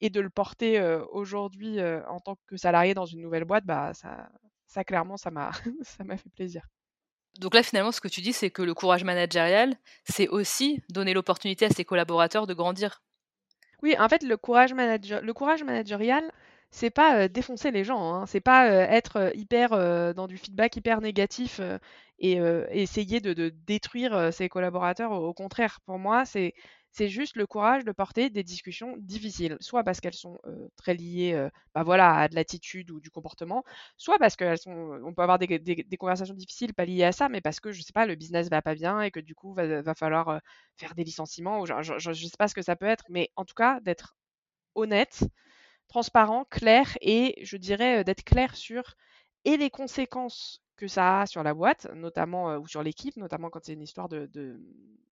et 0.00 0.10
de 0.10 0.20
le 0.20 0.30
porter 0.30 0.80
aujourd'hui 1.12 1.78
en 2.08 2.20
tant 2.20 2.36
que 2.46 2.56
salarié 2.56 2.94
dans 2.94 3.06
une 3.06 3.22
nouvelle 3.22 3.44
boîte, 3.44 3.64
bah 3.66 3.92
ça, 3.94 4.28
ça 4.66 4.84
clairement 4.84 5.16
ça 5.16 5.30
m'a 5.30 5.50
fait 6.18 6.30
plaisir. 6.34 6.66
Donc 7.38 7.54
là, 7.54 7.62
finalement, 7.62 7.92
ce 7.92 8.00
que 8.00 8.08
tu 8.08 8.20
dis, 8.20 8.32
c'est 8.32 8.50
que 8.50 8.62
le 8.62 8.74
courage 8.74 9.04
managérial, 9.04 9.76
c'est 10.04 10.28
aussi 10.28 10.82
donner 10.90 11.14
l'opportunité 11.14 11.66
à 11.66 11.70
ses 11.70 11.84
collaborateurs 11.84 12.46
de 12.46 12.54
grandir. 12.54 13.02
Oui, 13.82 13.96
en 13.98 14.08
fait, 14.08 14.22
le 14.22 14.36
courage, 14.36 14.74
manager... 14.74 15.22
le 15.22 15.32
courage 15.32 15.62
managérial, 15.62 16.30
c'est 16.70 16.90
pas 16.90 17.28
défoncer 17.28 17.70
les 17.70 17.84
gens, 17.84 18.12
hein. 18.12 18.26
c'est 18.26 18.40
pas 18.40 18.66
être 18.68 19.30
hyper 19.34 19.70
dans 20.14 20.26
du 20.26 20.36
feedback 20.36 20.76
hyper 20.76 21.00
négatif 21.00 21.60
et 22.18 22.38
essayer 22.70 23.20
de, 23.20 23.48
détruire 23.66 24.32
ses 24.34 24.48
collaborateurs. 24.48 25.12
Au 25.12 25.32
contraire, 25.32 25.78
pour 25.86 25.98
moi, 25.98 26.24
c'est 26.26 26.54
c'est 26.92 27.08
juste 27.08 27.36
le 27.36 27.46
courage 27.46 27.84
de 27.84 27.92
porter 27.92 28.30
des 28.30 28.42
discussions 28.42 28.96
difficiles, 28.98 29.56
soit 29.60 29.84
parce 29.84 30.00
qu'elles 30.00 30.14
sont 30.14 30.38
très 30.76 30.94
liées 30.94 31.48
bah 31.74 31.82
voilà, 31.82 32.14
à 32.14 32.28
de 32.28 32.34
l'attitude 32.34 32.90
ou 32.90 33.00
du 33.00 33.10
comportement, 33.10 33.64
soit 33.96 34.18
parce 34.18 34.36
qu'elles 34.36 34.58
sont, 34.58 35.00
on 35.04 35.14
peut 35.14 35.22
avoir 35.22 35.38
des, 35.38 35.96
conversations 35.98 36.34
difficiles 36.34 36.74
pas 36.74 36.84
liées 36.84 37.04
à 37.04 37.12
ça, 37.12 37.28
mais 37.28 37.40
parce 37.40 37.60
que 37.60 37.72
je 37.72 37.82
sais 37.82 37.92
pas, 37.92 38.06
le 38.06 38.14
business 38.14 38.48
va 38.50 38.62
pas 38.62 38.74
bien 38.74 39.00
et 39.00 39.10
que 39.10 39.20
du 39.20 39.34
coup 39.34 39.54
va, 39.54 39.82
va 39.82 39.94
falloir 39.94 40.40
faire 40.76 40.94
des 40.94 41.04
licenciements 41.04 41.60
ou 41.60 41.66
je, 41.66 41.74
je, 41.98 42.12
sais 42.12 42.36
pas 42.38 42.48
ce 42.48 42.54
que 42.54 42.62
ça 42.62 42.76
peut 42.76 42.86
être, 42.86 43.04
mais 43.08 43.30
en 43.36 43.44
tout 43.44 43.54
cas 43.54 43.80
d'être 43.80 44.16
honnête, 44.74 45.24
transparent, 45.88 46.44
clair 46.46 46.96
et 47.00 47.34
je 47.44 47.56
dirais 47.56 48.04
d'être 48.04 48.24
clair 48.24 48.56
sur 48.56 48.94
et 49.44 49.56
les 49.56 49.70
conséquences 49.70 50.62
que 50.78 50.88
ça 50.88 51.22
a 51.22 51.26
sur 51.26 51.42
la 51.42 51.54
boîte, 51.54 51.88
notamment 51.94 52.56
ou 52.56 52.66
sur 52.68 52.82
l'équipe, 52.82 53.16
notamment 53.18 53.50
quand 53.50 53.64
c'est 53.64 53.74
une 53.74 53.82
histoire 53.82 54.08
de, 54.08 54.30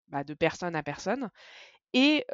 bah, 0.08 0.24
personne 0.38 0.76
à 0.76 0.82
personne, 0.82 1.30
et 1.94 2.24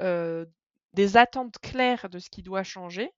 des 0.94 1.16
attentes 1.16 1.58
claires 1.60 2.08
de 2.10 2.18
ce 2.18 2.30
qui 2.30 2.42
doit 2.42 2.62
changer 2.64 3.12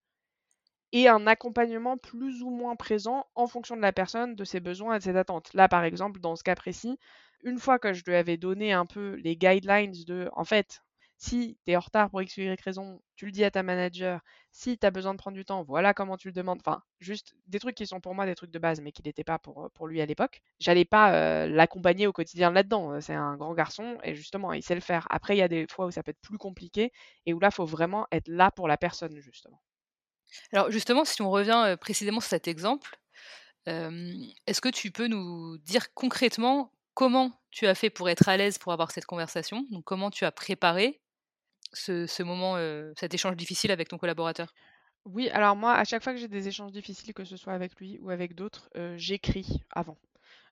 et 0.93 1.09
un 1.09 1.27
accompagnement 1.27 1.99
plus 1.99 2.43
ou 2.43 2.51
moins 2.51 2.77
présent 2.77 3.27
en 3.35 3.47
fonction 3.49 3.77
de 3.77 3.83
la 3.83 3.93
personne, 3.93 4.37
de 4.37 4.45
ses 4.45 4.61
besoins 4.61 4.95
et 4.95 4.99
de 4.99 5.05
ses 5.05 5.17
attentes. 5.17 5.53
Là, 5.53 5.69
par 5.69 5.85
exemple, 5.85 6.21
dans 6.21 6.37
ce 6.37 6.45
cas 6.45 6.55
précis, 6.55 6.99
une 7.43 7.59
fois 7.59 7.79
que 7.81 7.93
je 7.93 8.05
lui 8.05 8.15
avais 8.15 8.37
donné 8.37 8.73
un 8.73 8.87
peu 8.87 9.15
les 9.17 9.37
guidelines 9.37 9.93
de, 10.07 10.31
en 10.35 10.45
fait, 10.45 10.84
Si 11.17 11.57
tu 11.65 11.73
es 11.73 11.77
en 11.77 11.81
retard 11.81 12.11
pour 12.11 12.21
X 12.21 12.37
ou 12.37 12.41
Y 12.43 12.61
raison, 12.61 13.01
tu 13.17 13.25
le 13.27 13.33
dis 13.33 13.45
à 13.45 13.51
ta 13.51 13.63
manager. 13.63 14.21
Si 14.51 14.77
tu 14.77 14.87
as 14.87 14.91
besoin 14.91 15.15
de 15.15 15.19
prendre 15.19 15.37
du 15.37 15.45
temps, 15.45 15.63
voilà 15.63 15.95
comment 15.95 16.17
tu 16.17 16.29
le 16.29 16.33
demandes. 16.33 16.61
Enfin, 16.61 16.83
juste 17.01 17.35
des 17.47 17.59
trucs 17.59 17.77
qui 17.77 17.87
sont 17.87 18.01
pour 18.01 18.15
moi 18.15 18.27
des 18.27 18.35
trucs 18.35 18.51
de 18.51 18.59
base, 18.59 18.81
mais 18.81 18.93
qui 18.93 19.03
n'étaient 19.03 19.25
pas 19.25 19.39
pour, 19.39 19.71
pour 19.75 19.87
lui 19.87 20.01
à 20.01 20.07
l'époque. 20.07 20.43
J'allais 20.59 20.85
pas 20.85 21.47
l'accompagner 21.47 22.07
au 22.07 22.13
quotidien 22.13 22.51
là-dedans. 22.51 23.01
C'est 23.01 23.15
un 23.15 23.37
grand 23.37 23.55
garçon 23.55 23.99
et 24.03 24.15
justement, 24.15 24.53
il 24.53 24.63
sait 24.63 24.75
le 24.75 24.81
faire. 24.81 25.07
Après, 25.11 25.35
il 25.35 25.39
y 25.39 25.43
a 25.43 25.49
des 25.49 25.67
fois 25.71 25.87
où 25.87 25.91
ça 25.91 26.03
peut 26.03 26.11
être 26.11 26.21
plus 26.21 26.39
compliqué 26.39 26.93
et 27.27 27.33
où 27.33 27.41
là, 27.41 27.49
il 27.49 27.55
faut 27.55 27.65
vraiment 27.65 28.07
être 28.13 28.29
là 28.29 28.51
pour 28.51 28.69
la 28.69 28.77
personne, 28.77 29.19
justement. 29.21 29.61
Alors 30.53 30.71
justement, 30.71 31.05
si 31.05 31.23
on 31.23 31.31
revient 31.31 31.77
précisément 31.81 32.21
sur 32.21 32.31
cet 32.31 32.49
exemple, 32.49 32.99
est-ce 33.67 34.61
que 34.61 34.69
tu 34.69 34.91
peux 34.91 35.07
nous 35.07 35.59
dire 35.59 35.95
concrètement 35.95 36.73
comment 36.93 37.33
tu 37.51 37.67
as 37.67 37.75
fait 37.75 37.89
pour 37.89 38.09
être 38.11 38.29
à 38.29 38.37
l'aise 38.37 38.59
pour 38.59 38.73
avoir 38.73 38.91
cette 38.91 39.07
conversation? 39.07 39.65
Donc 39.71 39.85
comment 39.85 40.11
tu 40.11 40.25
as 40.25 40.33
préparé 40.33 41.01
ce, 41.77 42.23
moment, 42.23 42.57
cet 42.97 43.15
échange 43.15 43.37
difficile 43.37 43.71
avec 43.71 43.89
ton 43.89 43.99
collaborateur? 43.99 44.53
Oui, 45.05 45.29
alors 45.31 45.55
moi, 45.55 45.75
à 45.75 45.85
chaque 45.85 46.03
fois 46.03 46.15
que 46.15 46.19
j'ai 46.19 46.29
des 46.29 46.49
échanges 46.49 46.73
difficiles, 46.73 47.13
que 47.13 47.25
ce 47.25 47.37
soit 47.37 47.53
avec 47.53 47.79
lui 47.79 47.99
ou 48.01 48.11
avec 48.11 48.35
d'autres, 48.35 48.71
j'écris 48.97 49.63
avant. 49.71 49.99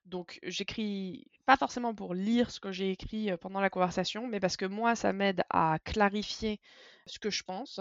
Donc 0.05 0.39
j'écris 0.43 1.25
pas 1.45 1.57
forcément 1.57 1.95
pour 1.95 2.13
lire 2.13 2.51
ce 2.51 2.59
que 2.59 2.71
j'ai 2.71 2.91
écrit 2.91 3.31
pendant 3.37 3.61
la 3.61 3.69
conversation, 3.69 4.27
mais 4.27 4.39
parce 4.39 4.57
que 4.57 4.65
moi, 4.65 4.95
ça 4.95 5.13
m'aide 5.13 5.43
à 5.49 5.79
clarifier 5.83 6.59
ce 7.07 7.19
que 7.19 7.29
je 7.29 7.43
pense 7.43 7.79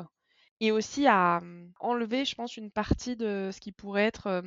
et 0.60 0.70
aussi 0.70 1.06
à 1.06 1.40
mmh, 1.40 1.72
enlever, 1.80 2.24
je 2.24 2.34
pense, 2.36 2.56
une 2.56 2.70
partie 2.70 3.16
de 3.16 3.50
ce 3.52 3.60
qui 3.60 3.72
pourrait 3.72 4.04
être, 4.04 4.42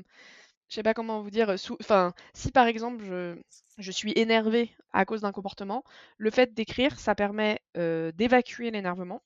je 0.69 0.75
sais 0.75 0.83
pas 0.83 0.93
comment 0.93 1.21
vous 1.21 1.29
dire, 1.29 1.53
enfin, 1.81 2.13
si 2.33 2.51
par 2.51 2.67
exemple 2.67 3.03
je, 3.03 3.35
je 3.77 3.91
suis 3.91 4.13
énervée 4.15 4.71
à 4.93 5.05
cause 5.05 5.21
d'un 5.21 5.31
comportement, 5.33 5.83
le 6.17 6.31
fait 6.31 6.53
d'écrire, 6.53 6.99
ça 6.99 7.15
permet 7.15 7.59
d'évacuer 7.75 8.71
l'énervement. 8.71 9.21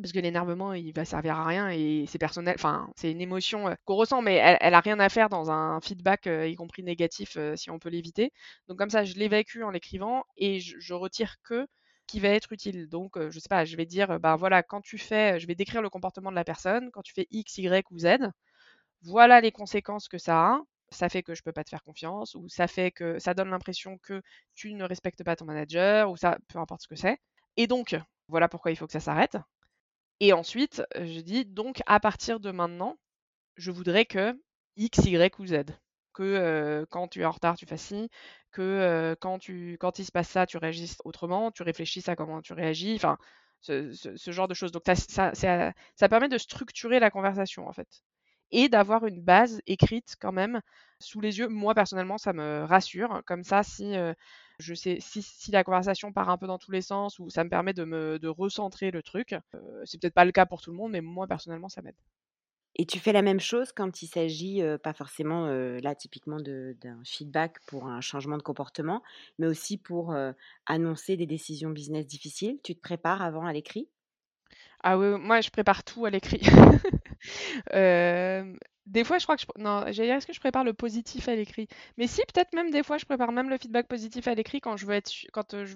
Parce 0.00 0.12
que 0.12 0.20
l'énervement, 0.20 0.74
il 0.74 0.92
va 0.92 1.04
servir 1.04 1.38
à 1.38 1.44
rien 1.44 1.70
et 1.70 2.04
c'est 2.06 2.18
personnel. 2.18 2.54
Enfin, 2.56 2.88
c'est 2.96 3.10
une 3.10 3.20
émotion 3.20 3.74
qu'on 3.84 3.96
ressent, 3.96 4.22
mais 4.22 4.34
elle, 4.36 4.74
a 4.74 4.80
rien 4.80 5.00
à 5.00 5.08
faire 5.08 5.28
dans 5.28 5.50
un 5.50 5.80
feedback, 5.80 6.26
y 6.26 6.54
compris 6.54 6.84
négatif, 6.84 7.36
si 7.56 7.70
on 7.70 7.80
peut 7.80 7.88
l'éviter. 7.88 8.32
Donc 8.68 8.78
comme 8.78 8.90
ça, 8.90 9.04
je 9.04 9.14
l'évacue 9.14 9.62
en 9.62 9.70
l'écrivant 9.70 10.24
et 10.36 10.60
je, 10.60 10.94
retire 10.94 11.36
que 11.42 11.66
qui 12.06 12.20
va 12.20 12.28
être 12.28 12.52
utile. 12.52 12.88
Donc, 12.88 13.18
je 13.18 13.38
sais 13.38 13.48
pas, 13.48 13.64
je 13.64 13.76
vais 13.76 13.86
dire, 13.86 14.20
ben 14.20 14.36
voilà, 14.36 14.62
quand 14.62 14.80
tu 14.80 14.98
fais, 14.98 15.40
je 15.40 15.46
vais 15.46 15.54
décrire 15.56 15.82
le 15.82 15.90
comportement 15.90 16.30
de 16.30 16.36
la 16.36 16.44
personne, 16.44 16.90
quand 16.92 17.02
tu 17.02 17.12
fais 17.12 17.26
X, 17.30 17.58
Y 17.58 17.84
ou 17.90 17.98
Z, 17.98 18.18
voilà 19.02 19.40
les 19.40 19.52
conséquences 19.52 20.08
que 20.08 20.18
ça 20.18 20.54
a. 20.54 20.60
Ça 20.90 21.08
fait 21.10 21.22
que 21.22 21.34
je 21.34 21.42
peux 21.42 21.52
pas 21.52 21.64
te 21.64 21.70
faire 21.70 21.82
confiance, 21.82 22.34
ou 22.34 22.48
ça 22.48 22.66
fait 22.66 22.90
que 22.90 23.18
ça 23.18 23.34
donne 23.34 23.50
l'impression 23.50 23.98
que 23.98 24.22
tu 24.54 24.72
ne 24.74 24.84
respectes 24.84 25.22
pas 25.22 25.36
ton 25.36 25.44
manager, 25.44 26.10
ou 26.10 26.16
ça, 26.16 26.38
peu 26.48 26.58
importe 26.58 26.82
ce 26.82 26.88
que 26.88 26.96
c'est. 26.96 27.18
Et 27.58 27.66
donc, 27.66 27.94
voilà 28.28 28.48
pourquoi 28.48 28.70
il 28.70 28.76
faut 28.76 28.86
que 28.86 28.92
ça 28.92 29.00
s'arrête. 29.00 29.36
Et 30.20 30.32
ensuite, 30.32 30.82
je 30.94 31.20
dis, 31.20 31.44
donc 31.44 31.82
à 31.86 32.00
partir 32.00 32.40
de 32.40 32.50
maintenant, 32.50 32.96
je 33.56 33.70
voudrais 33.70 34.06
que 34.06 34.40
X, 34.76 35.04
Y 35.04 35.38
ou 35.38 35.46
Z 35.46 35.64
que 36.14 36.86
quand 36.90 37.06
tu 37.08 37.20
es 37.20 37.24
en 37.24 37.30
retard, 37.30 37.56
tu 37.56 37.66
fasses 37.66 37.82
ci, 37.82 38.08
que 38.50 39.16
quand, 39.20 39.38
tu, 39.38 39.76
quand 39.78 39.98
il 40.00 40.04
se 40.04 40.10
passe 40.10 40.28
ça, 40.28 40.46
tu 40.46 40.56
réagisses 40.56 40.96
autrement, 41.04 41.52
tu 41.52 41.62
réfléchisses 41.62 42.08
à 42.08 42.16
comment 42.16 42.42
tu 42.42 42.52
réagis, 42.54 42.96
enfin, 42.96 43.18
ce, 43.60 44.08
genre 44.26 44.48
de 44.48 44.54
choses. 44.54 44.72
Donc 44.72 44.82
ça, 44.86 46.08
permet 46.10 46.28
de 46.28 46.38
structurer 46.38 46.98
la 46.98 47.10
conversation 47.10 47.68
en 47.68 47.72
fait. 47.72 47.88
Et 48.50 48.68
d'avoir 48.68 49.06
une 49.06 49.22
base 49.22 49.60
écrite 49.66 50.16
quand 50.20 50.32
même 50.32 50.60
sous 51.00 51.20
les 51.20 51.38
yeux. 51.38 51.48
Moi 51.48 51.74
personnellement, 51.74 52.18
ça 52.18 52.32
me 52.32 52.64
rassure. 52.64 53.22
Comme 53.26 53.44
ça, 53.44 53.62
si 53.62 53.94
je 54.58 54.74
sais 54.74 54.98
si, 55.00 55.50
la 55.50 55.64
conversation 55.64 56.12
part 56.12 56.28
un 56.30 56.38
peu 56.38 56.46
dans 56.46 56.58
tous 56.58 56.70
les 56.72 56.82
sens 56.82 57.18
ou 57.18 57.30
ça 57.30 57.44
me 57.44 57.50
permet 57.50 57.72
de 57.72 57.84
me 57.84 58.18
de 58.18 58.28
recentrer 58.28 58.90
le 58.90 59.02
truc. 59.02 59.34
c'est 59.84 60.00
peut-être 60.00 60.14
pas 60.14 60.24
le 60.24 60.32
cas 60.32 60.46
pour 60.46 60.60
tout 60.60 60.70
le 60.70 60.76
monde, 60.76 60.92
mais 60.92 61.00
moi 61.00 61.26
personnellement, 61.26 61.68
ça 61.68 61.82
m'aide. 61.82 61.96
Et 62.76 62.86
tu 62.86 63.00
fais 63.00 63.12
la 63.12 63.22
même 63.22 63.40
chose 63.40 63.72
quand 63.72 64.02
il 64.02 64.06
s'agit, 64.06 64.62
pas 64.84 64.92
forcément, 64.94 65.46
là 65.46 65.94
typiquement 65.94 66.38
d'un 66.40 67.02
feedback 67.04 67.56
pour 67.66 67.86
un 67.86 68.00
changement 68.00 68.36
de 68.36 68.42
comportement, 68.42 69.02
mais 69.38 69.46
aussi 69.46 69.78
pour, 69.78 70.14
annoncer 70.66 71.16
des 71.16 71.26
décisions 71.26 71.70
business 71.70 72.06
difficiles? 72.06 72.58
Tu 72.62 72.74
te 72.76 72.80
prépares 72.80 73.22
avant 73.22 73.46
à 73.46 73.52
l'écrit? 73.52 73.88
Ah 74.82 74.96
oui, 74.98 75.18
moi 75.18 75.40
je 75.40 75.50
prépare 75.50 75.82
tout 75.84 76.04
à 76.06 76.10
l'écrit. 76.10 76.40
des 78.86 79.04
fois 79.04 79.18
je 79.18 79.24
crois 79.24 79.36
que 79.36 79.42
je 79.42 79.62
non, 79.62 79.80
j'allais 79.90 80.08
dire: 80.08 80.16
«Est-ce 80.16 80.26
que 80.26 80.32
je 80.32 80.40
prépare 80.40 80.64
le 80.64 80.72
positif 80.72 81.28
à 81.28 81.34
l'écrit?» 81.34 81.68
mais 81.98 82.06
si, 82.06 82.20
peut-être 82.32 82.54
même 82.54 82.70
des 82.70 82.82
fois 82.82 82.96
je 82.98 83.04
prépare 83.04 83.32
même 83.32 83.50
le 83.50 83.58
feedback 83.58 83.88
positif 83.88 84.28
à 84.28 84.34
l'écrit 84.34 84.60
quand 84.60 84.76
je 84.76 84.86
veux 84.86 84.94
être 84.94 85.10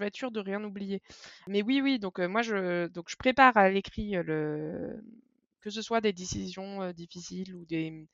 être 0.06 0.16
sûre 0.16 0.30
de 0.30 0.40
rien 0.40 0.62
oublier. 0.64 1.02
Mais 1.48 1.62
oui, 1.62 1.80
oui, 1.82 1.98
donc 1.98 2.18
moi 2.20 2.42
je 2.42 2.86
donc 2.88 3.06
je 3.10 3.16
prépare 3.16 3.56
à 3.56 3.68
l'écrit, 3.70 4.12
le 4.24 5.02
que 5.60 5.70
ce 5.70 5.82
soit 5.82 6.00
des 6.00 6.12
décisions 6.12 6.90
difficiles 6.92 7.54
ou 7.54 7.64
des, 7.66 8.06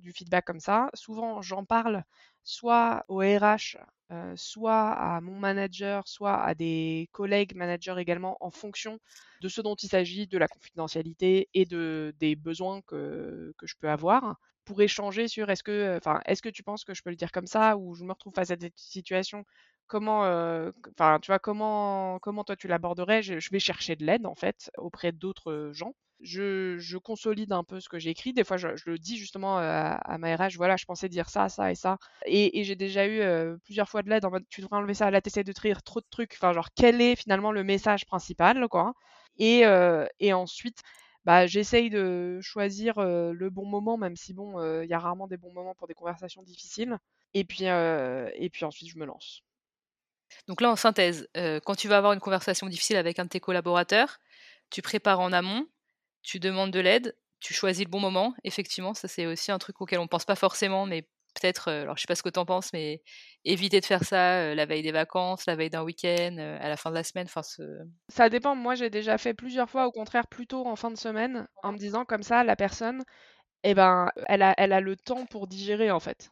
du 0.00 0.12
feedback 0.12 0.44
comme 0.44 0.60
ça. 0.60 0.90
Souvent, 0.94 1.42
j'en 1.42 1.64
parle 1.64 2.04
soit 2.44 3.04
au 3.08 3.18
RH, 3.18 3.76
soit 4.36 4.90
à 4.92 5.20
mon 5.20 5.38
manager, 5.38 6.06
soit 6.08 6.42
à 6.42 6.54
des 6.54 7.08
collègues 7.12 7.54
managers 7.54 7.94
également, 7.98 8.36
en 8.40 8.50
fonction 8.50 8.98
de 9.40 9.48
ce 9.48 9.60
dont 9.60 9.74
il 9.74 9.88
s'agit, 9.88 10.26
de 10.26 10.38
la 10.38 10.48
confidentialité 10.48 11.48
et 11.54 11.64
de, 11.64 12.14
des 12.18 12.36
besoins 12.36 12.80
que, 12.82 13.52
que 13.58 13.66
je 13.66 13.74
peux 13.78 13.88
avoir, 13.90 14.36
pour 14.64 14.80
échanger 14.82 15.28
sur 15.28 15.50
est-ce 15.50 15.62
que, 15.62 15.96
enfin, 15.96 16.20
est-ce 16.26 16.42
que 16.42 16.48
tu 16.48 16.62
penses 16.62 16.84
que 16.84 16.94
je 16.94 17.02
peux 17.02 17.10
le 17.10 17.16
dire 17.16 17.32
comme 17.32 17.46
ça 17.46 17.76
ou 17.76 17.94
je 17.94 18.04
me 18.04 18.12
retrouve 18.12 18.34
face 18.34 18.50
à 18.50 18.56
cette 18.60 18.78
situation 18.78 19.44
comment, 19.86 20.20
enfin, 20.90 21.18
tu 21.20 21.30
vois, 21.30 21.38
comment, 21.38 22.18
comment 22.20 22.44
toi 22.44 22.56
tu 22.56 22.68
l'aborderais? 22.68 23.22
Je, 23.22 23.40
je, 23.40 23.50
vais 23.50 23.58
chercher 23.58 23.96
de 23.96 24.04
l'aide 24.04 24.26
en 24.26 24.34
fait 24.34 24.70
auprès 24.78 25.12
d'autres 25.12 25.70
gens 25.74 25.94
je, 26.22 26.96
consolide 26.98 27.52
un 27.52 27.64
peu 27.64 27.80
ce 27.80 27.88
que 27.88 27.98
j'ai 27.98 28.10
écrit. 28.10 28.32
Des 28.32 28.44
fois, 28.44 28.56
je, 28.56 28.68
le 28.86 28.98
dis 28.98 29.16
justement 29.16 29.58
à, 29.58 29.94
à, 29.94 30.18
ma 30.18 30.36
RH, 30.36 30.56
voilà, 30.56 30.76
je 30.76 30.84
pensais 30.84 31.08
dire 31.08 31.28
ça, 31.28 31.48
ça 31.48 31.70
et 31.70 31.74
ça. 31.74 31.98
Et, 32.26 32.64
j'ai 32.64 32.76
déjà 32.76 33.06
eu 33.06 33.22
plusieurs 33.64 33.88
fois 33.88 34.02
de 34.02 34.10
l'aide 34.10 34.24
en 34.24 34.30
mode, 34.30 34.44
tu 34.48 34.60
devrais 34.60 34.76
enlever 34.76 34.94
ça, 34.94 35.10
là, 35.10 35.20
t'essaies 35.20 35.44
de 35.44 35.52
trier 35.52 35.74
trop 35.84 36.00
de 36.00 36.06
trucs. 36.10 36.32
Enfin, 36.34 36.52
genre, 36.52 36.68
quel 36.74 37.00
est 37.00 37.16
finalement 37.16 37.52
le 37.52 37.64
message 37.64 38.06
principal, 38.06 38.68
quoi. 38.68 38.94
Et, 39.38 39.62
et 40.20 40.32
ensuite, 40.32 40.80
bah, 41.24 41.46
j'essaye 41.46 41.90
de 41.90 42.40
choisir 42.40 42.94
le 43.00 43.50
bon 43.50 43.66
moment, 43.66 43.96
même 43.96 44.16
si, 44.16 44.32
bon, 44.32 44.82
il 44.82 44.88
y 44.88 44.94
a 44.94 44.98
rarement 44.98 45.26
des 45.26 45.36
bons 45.36 45.52
moments 45.52 45.74
pour 45.74 45.88
des 45.88 45.94
conversations 45.94 46.42
difficiles. 46.42 46.98
Et 47.34 47.44
puis, 47.44 47.64
et 47.64 48.50
puis 48.50 48.64
ensuite, 48.64 48.88
je 48.90 48.98
me 48.98 49.06
lance. 49.06 49.42
Donc 50.48 50.60
là, 50.60 50.70
en 50.70 50.76
synthèse, 50.76 51.28
quand 51.64 51.74
tu 51.74 51.88
vas 51.88 51.98
avoir 51.98 52.12
une 52.12 52.20
conversation 52.20 52.68
difficile 52.68 52.96
avec 52.96 53.18
un 53.18 53.24
de 53.24 53.28
tes 53.28 53.40
collaborateurs, 53.40 54.18
tu 54.70 54.82
prépares 54.82 55.20
en 55.20 55.32
amont, 55.32 55.66
tu 56.22 56.40
demandes 56.40 56.70
de 56.70 56.80
l'aide, 56.80 57.16
tu 57.40 57.54
choisis 57.54 57.84
le 57.84 57.90
bon 57.90 58.00
moment. 58.00 58.34
Effectivement, 58.44 58.94
ça 58.94 59.08
c'est 59.08 59.26
aussi 59.26 59.52
un 59.52 59.58
truc 59.58 59.80
auquel 59.80 59.98
on 59.98 60.08
pense 60.08 60.24
pas 60.24 60.36
forcément, 60.36 60.86
mais 60.86 61.08
peut-être, 61.34 61.68
euh, 61.68 61.82
alors 61.82 61.96
je 61.96 62.02
sais 62.02 62.06
pas 62.06 62.14
ce 62.14 62.22
que 62.22 62.28
tu 62.28 62.38
en 62.38 62.44
penses, 62.44 62.72
mais 62.72 63.02
éviter 63.44 63.80
de 63.80 63.86
faire 63.86 64.04
ça 64.04 64.38
euh, 64.40 64.54
la 64.54 64.66
veille 64.66 64.82
des 64.82 64.92
vacances, 64.92 65.46
la 65.46 65.56
veille 65.56 65.70
d'un 65.70 65.82
week-end, 65.82 66.36
euh, 66.38 66.58
à 66.60 66.68
la 66.68 66.76
fin 66.76 66.90
de 66.90 66.94
la 66.94 67.04
semaine. 67.04 67.26
Enfin, 67.26 67.42
Ça 68.08 68.28
dépend. 68.28 68.54
Moi, 68.54 68.74
j'ai 68.74 68.90
déjà 68.90 69.18
fait 69.18 69.34
plusieurs 69.34 69.70
fois, 69.70 69.86
au 69.86 69.92
contraire, 69.92 70.26
plutôt 70.28 70.66
en 70.66 70.76
fin 70.76 70.90
de 70.90 70.98
semaine, 70.98 71.46
en 71.62 71.72
me 71.72 71.78
disant 71.78 72.04
comme 72.04 72.22
ça, 72.22 72.44
la 72.44 72.56
personne, 72.56 73.02
eh 73.64 73.74
ben, 73.74 74.08
elle 74.26 74.42
a, 74.42 74.54
elle 74.58 74.72
a 74.72 74.80
le 74.80 74.96
temps 74.96 75.26
pour 75.26 75.46
digérer 75.46 75.90
en 75.90 76.00
fait. 76.00 76.30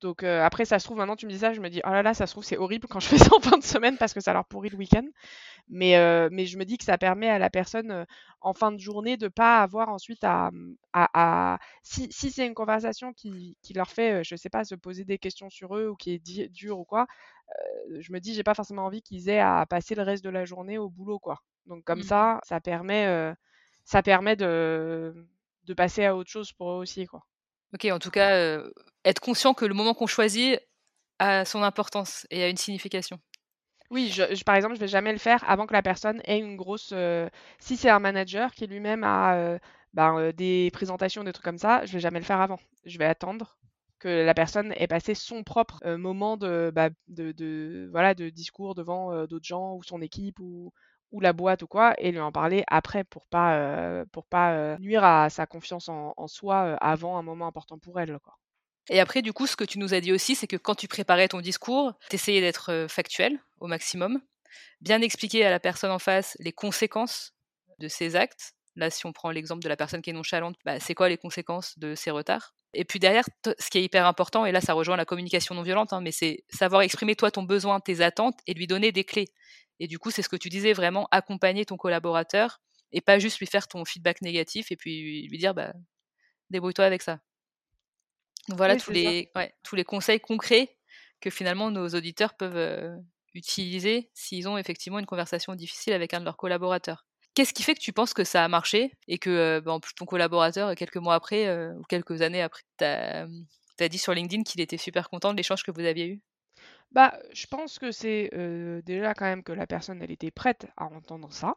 Donc 0.00 0.22
après, 0.22 0.66
ça 0.66 0.78
se 0.78 0.84
trouve, 0.84 0.98
maintenant 0.98 1.16
tu 1.16 1.26
me 1.26 1.30
dis 1.30 1.38
ça, 1.38 1.54
je 1.54 1.60
me 1.60 1.70
dis, 1.70 1.80
oh 1.84 1.90
là 1.90 2.02
là, 2.02 2.12
ça 2.12 2.26
se 2.26 2.32
trouve, 2.32 2.44
c'est 2.44 2.58
horrible 2.58 2.86
quand 2.86 3.00
je 3.00 3.08
fais 3.08 3.18
ça 3.18 3.34
en 3.34 3.40
fin 3.40 3.56
de 3.56 3.62
semaine 3.62 3.96
parce 3.96 4.12
que 4.12 4.20
ça 4.20 4.32
leur 4.32 4.44
pourrit 4.44 4.68
le 4.68 4.76
week-end. 4.76 5.06
Mais, 5.68 5.96
mais 6.30 6.46
je 6.46 6.58
me 6.58 6.64
dis 6.64 6.78
que 6.78 6.84
ça 6.84 6.98
permet 6.98 7.28
à 7.28 7.38
la 7.38 7.50
personne 7.50 8.06
en 8.40 8.54
fin 8.54 8.72
de 8.72 8.78
journée 8.78 9.16
de 9.16 9.28
pas 9.28 9.62
avoir 9.62 9.88
ensuite 9.88 10.22
à. 10.22 10.50
Mmh, 10.52 10.76
à, 10.92 11.58
Si, 11.82 12.08
si 12.12 12.30
c'est 12.30 12.46
une 12.46 12.54
conversation 12.54 13.12
qui, 13.12 13.56
qui, 13.62 13.72
leur 13.74 13.90
fait, 13.90 14.22
je 14.22 14.36
sais 14.36 14.50
pas, 14.50 14.64
se 14.64 14.74
poser 14.74 15.04
des 15.04 15.18
questions 15.18 15.50
sur 15.50 15.76
eux 15.76 15.88
ou 15.88 15.96
qui 15.96 16.12
est 16.12 16.48
dure 16.50 16.78
ou 16.78 16.84
quoi, 16.84 17.06
je 17.98 18.12
me 18.12 18.20
dis, 18.20 18.34
j'ai 18.34 18.42
pas 18.44 18.54
forcément 18.54 18.84
envie 18.84 19.02
qu'ils 19.02 19.28
aient 19.28 19.40
à 19.40 19.64
passer 19.66 19.94
le 19.94 20.02
reste 20.02 20.24
de 20.24 20.30
la 20.30 20.44
journée 20.44 20.78
au 20.78 20.90
boulot, 20.90 21.18
quoi. 21.18 21.40
Donc 21.66 21.84
comme 21.84 22.00
mmh. 22.00 22.04
ça, 22.04 22.40
ça 22.44 22.60
permet, 22.60 23.34
ça 23.84 24.02
permet 24.02 24.36
de, 24.36 25.14
de 25.64 25.74
passer 25.74 26.04
à 26.04 26.16
autre 26.16 26.30
chose 26.30 26.52
pour 26.52 26.70
eux 26.72 26.76
aussi, 26.76 27.06
quoi. 27.06 27.22
Ok, 27.76 27.84
en 27.92 27.98
tout 27.98 28.10
cas, 28.10 28.32
euh, 28.36 28.70
être 29.04 29.20
conscient 29.20 29.52
que 29.52 29.66
le 29.66 29.74
moment 29.74 29.92
qu'on 29.92 30.06
choisit 30.06 30.58
a 31.18 31.44
son 31.44 31.62
importance 31.62 32.26
et 32.30 32.42
a 32.42 32.48
une 32.48 32.56
signification. 32.56 33.20
Oui, 33.90 34.18
par 34.46 34.54
exemple, 34.54 34.76
je 34.76 34.80
vais 34.80 34.88
jamais 34.88 35.12
le 35.12 35.18
faire 35.18 35.44
avant 35.46 35.66
que 35.66 35.74
la 35.74 35.82
personne 35.82 36.22
ait 36.24 36.38
une 36.38 36.56
grosse. 36.56 36.92
Euh, 36.94 37.28
si 37.58 37.76
c'est 37.76 37.90
un 37.90 37.98
manager 37.98 38.52
qui 38.52 38.66
lui-même 38.66 39.04
a 39.04 39.36
euh, 39.36 39.58
ben, 39.92 40.32
des 40.32 40.70
présentations, 40.72 41.22
des 41.22 41.34
trucs 41.34 41.44
comme 41.44 41.58
ça, 41.58 41.84
je 41.84 41.92
vais 41.92 42.00
jamais 42.00 42.18
le 42.18 42.24
faire 42.24 42.40
avant. 42.40 42.58
Je 42.86 42.96
vais 42.96 43.04
attendre 43.04 43.58
que 43.98 44.24
la 44.24 44.32
personne 44.32 44.72
ait 44.76 44.86
passé 44.86 45.14
son 45.14 45.44
propre 45.44 45.86
moment 45.96 46.38
bah, 46.38 46.88
de, 47.08 47.88
voilà, 47.92 48.14
de 48.14 48.30
discours 48.30 48.74
devant 48.74 49.26
d'autres 49.26 49.46
gens 49.46 49.74
ou 49.74 49.82
son 49.82 50.00
équipe 50.00 50.40
ou, 50.40 50.72
ou 51.12 51.20
la 51.20 51.32
boîte 51.32 51.62
ou 51.62 51.66
quoi, 51.66 51.94
et 51.98 52.10
lui 52.10 52.20
en 52.20 52.32
parler 52.32 52.64
après 52.66 53.04
pour 53.04 53.26
pas, 53.26 54.04
pour 54.12 54.26
pas 54.26 54.76
nuire 54.78 55.04
à 55.04 55.30
sa 55.30 55.46
confiance 55.46 55.88
en, 55.88 56.26
soi 56.26 56.76
avant 56.80 57.16
un 57.16 57.22
moment 57.22 57.46
important 57.46 57.78
pour 57.78 58.00
elle. 58.00 58.18
Et 58.88 59.00
après, 59.00 59.22
du 59.22 59.32
coup, 59.32 59.46
ce 59.46 59.56
que 59.56 59.64
tu 59.64 59.78
nous 59.78 59.94
as 59.94 60.00
dit 60.00 60.12
aussi, 60.12 60.34
c'est 60.34 60.46
que 60.46 60.56
quand 60.56 60.74
tu 60.74 60.88
préparais 60.88 61.28
ton 61.28 61.40
discours, 61.40 61.92
tu 62.08 62.16
essayais 62.16 62.40
d'être 62.40 62.86
factuel 62.88 63.38
au 63.60 63.66
maximum. 63.66 64.20
bien 64.80 65.02
expliquer 65.02 65.44
à 65.44 65.50
la 65.50 65.60
personne 65.60 65.90
en 65.90 65.98
face 65.98 66.36
les 66.40 66.52
conséquences 66.52 67.34
de 67.78 67.88
ses 67.88 68.16
actes. 68.16 68.54
Là, 68.76 68.90
si 68.90 69.06
on 69.06 69.12
prend 69.12 69.30
l'exemple 69.30 69.62
de 69.62 69.68
la 69.68 69.76
personne 69.76 70.02
qui 70.02 70.10
est 70.10 70.12
nonchalante, 70.12 70.56
bah, 70.64 70.80
c'est 70.80 70.94
quoi 70.94 71.08
les 71.08 71.16
conséquences 71.16 71.78
de 71.78 71.94
ses 71.94 72.10
retards? 72.10 72.54
Et 72.74 72.84
puis 72.84 72.98
derrière, 72.98 73.24
ce 73.58 73.70
qui 73.70 73.78
est 73.78 73.82
hyper 73.82 74.06
important, 74.06 74.44
et 74.44 74.52
là 74.52 74.60
ça 74.60 74.74
rejoint 74.74 74.96
la 74.96 75.06
communication 75.06 75.54
non 75.54 75.62
violente, 75.62 75.94
hein, 75.94 76.02
mais 76.02 76.12
c'est 76.12 76.44
savoir 76.50 76.82
exprimer 76.82 77.16
toi 77.16 77.30
ton 77.30 77.42
besoin, 77.42 77.80
tes 77.80 78.02
attentes 78.02 78.38
et 78.46 78.52
lui 78.52 78.66
donner 78.66 78.92
des 78.92 79.04
clés. 79.04 79.28
Et 79.80 79.86
du 79.86 79.98
coup, 79.98 80.10
c'est 80.10 80.22
ce 80.22 80.28
que 80.28 80.36
tu 80.36 80.48
disais, 80.48 80.72
vraiment 80.72 81.08
accompagner 81.10 81.64
ton 81.64 81.76
collaborateur 81.76 82.60
et 82.92 83.00
pas 83.00 83.18
juste 83.18 83.38
lui 83.38 83.46
faire 83.46 83.68
ton 83.68 83.84
feedback 83.84 84.22
négatif 84.22 84.72
et 84.72 84.76
puis 84.76 85.26
lui 85.28 85.38
dire 85.38 85.54
bah, 85.54 85.72
débrouille-toi 86.50 86.84
avec 86.84 87.02
ça. 87.02 87.20
Donc 88.48 88.58
voilà 88.58 88.76
tous, 88.76 88.92
les, 88.92 89.30
tous 89.62 89.74
les 89.74 89.84
conseils 89.84 90.20
concrets 90.20 90.76
que 91.20 91.30
finalement 91.30 91.70
nos 91.70 91.88
auditeurs 91.88 92.34
peuvent 92.34 92.96
utiliser 93.34 94.10
s'ils 94.14 94.48
ont 94.48 94.56
effectivement 94.56 94.98
une 94.98 95.06
conversation 95.06 95.54
difficile 95.54 95.92
avec 95.92 96.14
un 96.14 96.20
de 96.20 96.24
leurs 96.24 96.36
collaborateurs. 96.36 97.06
Qu'est-ce 97.34 97.52
qui 97.52 97.62
fait 97.62 97.74
que 97.74 97.80
tu 97.80 97.92
penses 97.92 98.14
que 98.14 98.24
ça 98.24 98.44
a 98.44 98.48
marché 98.48 98.92
et 99.08 99.18
que 99.18 99.60
bah, 99.60 99.78
plus, 99.82 99.94
ton 99.94 100.06
collaborateur, 100.06 100.74
quelques 100.74 100.96
mois 100.96 101.14
après 101.14 101.50
ou 101.72 101.82
quelques 101.82 102.22
années 102.22 102.40
après, 102.40 102.62
t'as 102.78 103.26
as 103.78 103.88
dit 103.88 103.98
sur 103.98 104.14
LinkedIn 104.14 104.42
qu'il 104.42 104.60
était 104.60 104.78
super 104.78 105.10
content 105.10 105.32
de 105.32 105.36
l'échange 105.36 105.62
que 105.62 105.70
vous 105.70 105.84
aviez 105.84 106.06
eu? 106.06 106.22
Bah, 106.96 107.12
je 107.34 107.46
pense 107.46 107.78
que 107.78 107.92
c'est 107.92 108.30
déjà 108.86 109.12
quand 109.12 109.26
même 109.26 109.42
que 109.42 109.52
la 109.52 109.66
personne, 109.66 110.00
elle 110.02 110.10
était 110.10 110.30
prête 110.30 110.66
à 110.78 110.86
entendre 110.86 111.30
ça, 111.30 111.56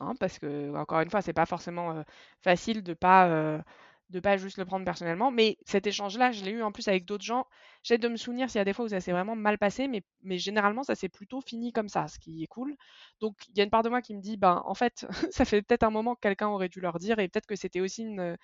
hein, 0.00 0.14
parce 0.20 0.38
que 0.40 0.74
encore 0.76 1.00
une 1.00 1.10
fois, 1.10 1.22
c'est 1.22 1.32
pas 1.34 1.46
forcément 1.46 2.04
facile 2.42 2.82
de 2.82 2.94
pas 2.94 3.62
de 4.10 4.20
pas 4.20 4.36
juste 4.38 4.58
le 4.58 4.66
prendre 4.66 4.84
personnellement. 4.84 5.30
Mais 5.32 5.58
cet 5.66 5.86
échange-là, 5.88 6.32
je 6.32 6.44
l'ai 6.44 6.52
eu 6.52 6.62
en 6.62 6.72
plus 6.72 6.88
avec 6.88 7.04
d'autres 7.06 7.24
gens. 7.24 7.46
J'essaie 7.82 7.98
de 7.98 8.08
me 8.08 8.16
souvenir 8.16 8.50
s'il 8.50 8.58
y 8.60 8.62
a 8.62 8.64
des 8.64 8.72
fois 8.74 8.86
où 8.86 8.88
ça 8.88 9.00
s'est 9.00 9.12
vraiment 9.12 9.36
mal 9.36 9.58
passé, 9.58 9.88
mais, 9.88 10.38
généralement, 10.38 10.82
ça 10.84 10.94
s'est 10.96 11.08
plutôt 11.10 11.40
fini 11.42 11.72
comme 11.72 11.88
ça, 11.88 12.08
ce 12.08 12.18
qui 12.18 12.42
est 12.44 12.48
cool. 12.48 12.76
Donc, 13.20 13.36
il 13.50 13.58
y 13.58 13.62
a 13.62 13.64
une 13.64 13.70
part 13.70 13.82
de 13.84 13.90
moi 13.90 14.02
qui 14.02 14.14
me 14.16 14.20
dit, 14.22 14.36
ben, 14.38 14.62
en 14.66 14.74
fait, 14.74 15.06
ça 15.32 15.44
fait 15.46 15.62
peut-être 15.62 15.84
un 15.84 15.90
moment 15.90 16.14
que 16.16 16.20
quelqu'un 16.22 16.48
aurait 16.48 16.68
dû 16.70 16.80
leur 16.80 16.98
dire, 16.98 17.18
et 17.20 17.28
peut-être 17.28 17.46
que 17.46 17.56
c'était 17.56 17.80
aussi 17.80 18.02
une, 18.04 18.36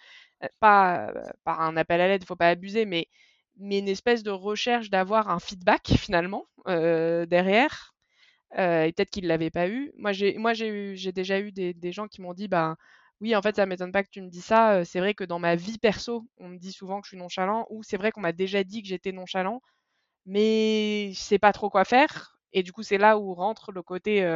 pas, 0.61 1.13
pas 1.45 1.55
un 1.57 1.77
appel 1.77 2.01
à 2.01 2.09
l'aide, 2.09 2.25
faut 2.25 2.37
pas 2.37 2.49
abuser, 2.51 2.87
mais, 2.87 3.09
mais 3.59 3.79
une 3.81 3.89
espèce 3.89 4.23
de 4.23 4.31
recherche 4.31 4.91
d'avoir 4.91 5.31
un 5.31 5.41
feedback 5.41 5.89
finalement 5.99 6.47
euh, 6.69 7.27
derrière. 7.27 7.95
et 8.55 8.93
peut-être 8.97 9.11
qu'ils 9.11 9.25
ne 9.25 9.29
l'avaient 9.29 9.51
pas 9.51 9.69
eu. 9.69 9.93
Moi, 9.97 10.13
j'ai, 10.13 10.37
j'ai, 10.97 11.13
déjà 11.13 11.41
eu 11.41 11.53
des, 11.53 11.93
gens 11.93 12.09
qui 12.09 12.23
m'ont 12.23 12.35
dit, 12.35 12.49
ben, 12.49 12.77
oui, 13.21 13.35
en 13.37 13.43
fait, 13.43 13.57
ça 13.57 13.67
m'étonne 13.67 13.93
pas 13.93 14.05
que 14.05 14.11
tu 14.11 14.23
me 14.23 14.29
dis 14.31 14.41
ça. 14.41 14.85
C'est 14.85 15.01
vrai 15.01 15.15
que 15.15 15.25
dans 15.25 15.39
ma 15.39 15.57
vie 15.57 15.79
perso, 15.79 16.27
on 16.39 16.49
me 16.49 16.59
dit 16.59 16.73
souvent 16.73 17.01
que 17.01 17.07
je 17.07 17.11
suis 17.11 17.19
nonchalant, 17.19 17.67
ou 17.71 17.83
c'est 17.83 17.97
vrai 17.97 18.13
qu'on 18.13 18.21
m'a 18.21 18.33
déjà 18.33 18.65
dit 18.65 18.83
que 18.83 18.89
j'étais 18.89 19.13
nonchalant, 19.13 19.63
mais 20.27 21.13
je 21.15 21.21
sais 21.21 21.39
pas 21.39 21.53
trop 21.53 21.71
quoi 21.71 21.85
faire. 21.85 22.38
Et 22.53 22.63
du 22.63 22.73
coup, 22.73 22.83
c'est 22.83 22.99
là 22.99 23.19
où 23.19 23.35
rentre 23.35 23.73
le 23.73 23.83
côté, 23.83 24.27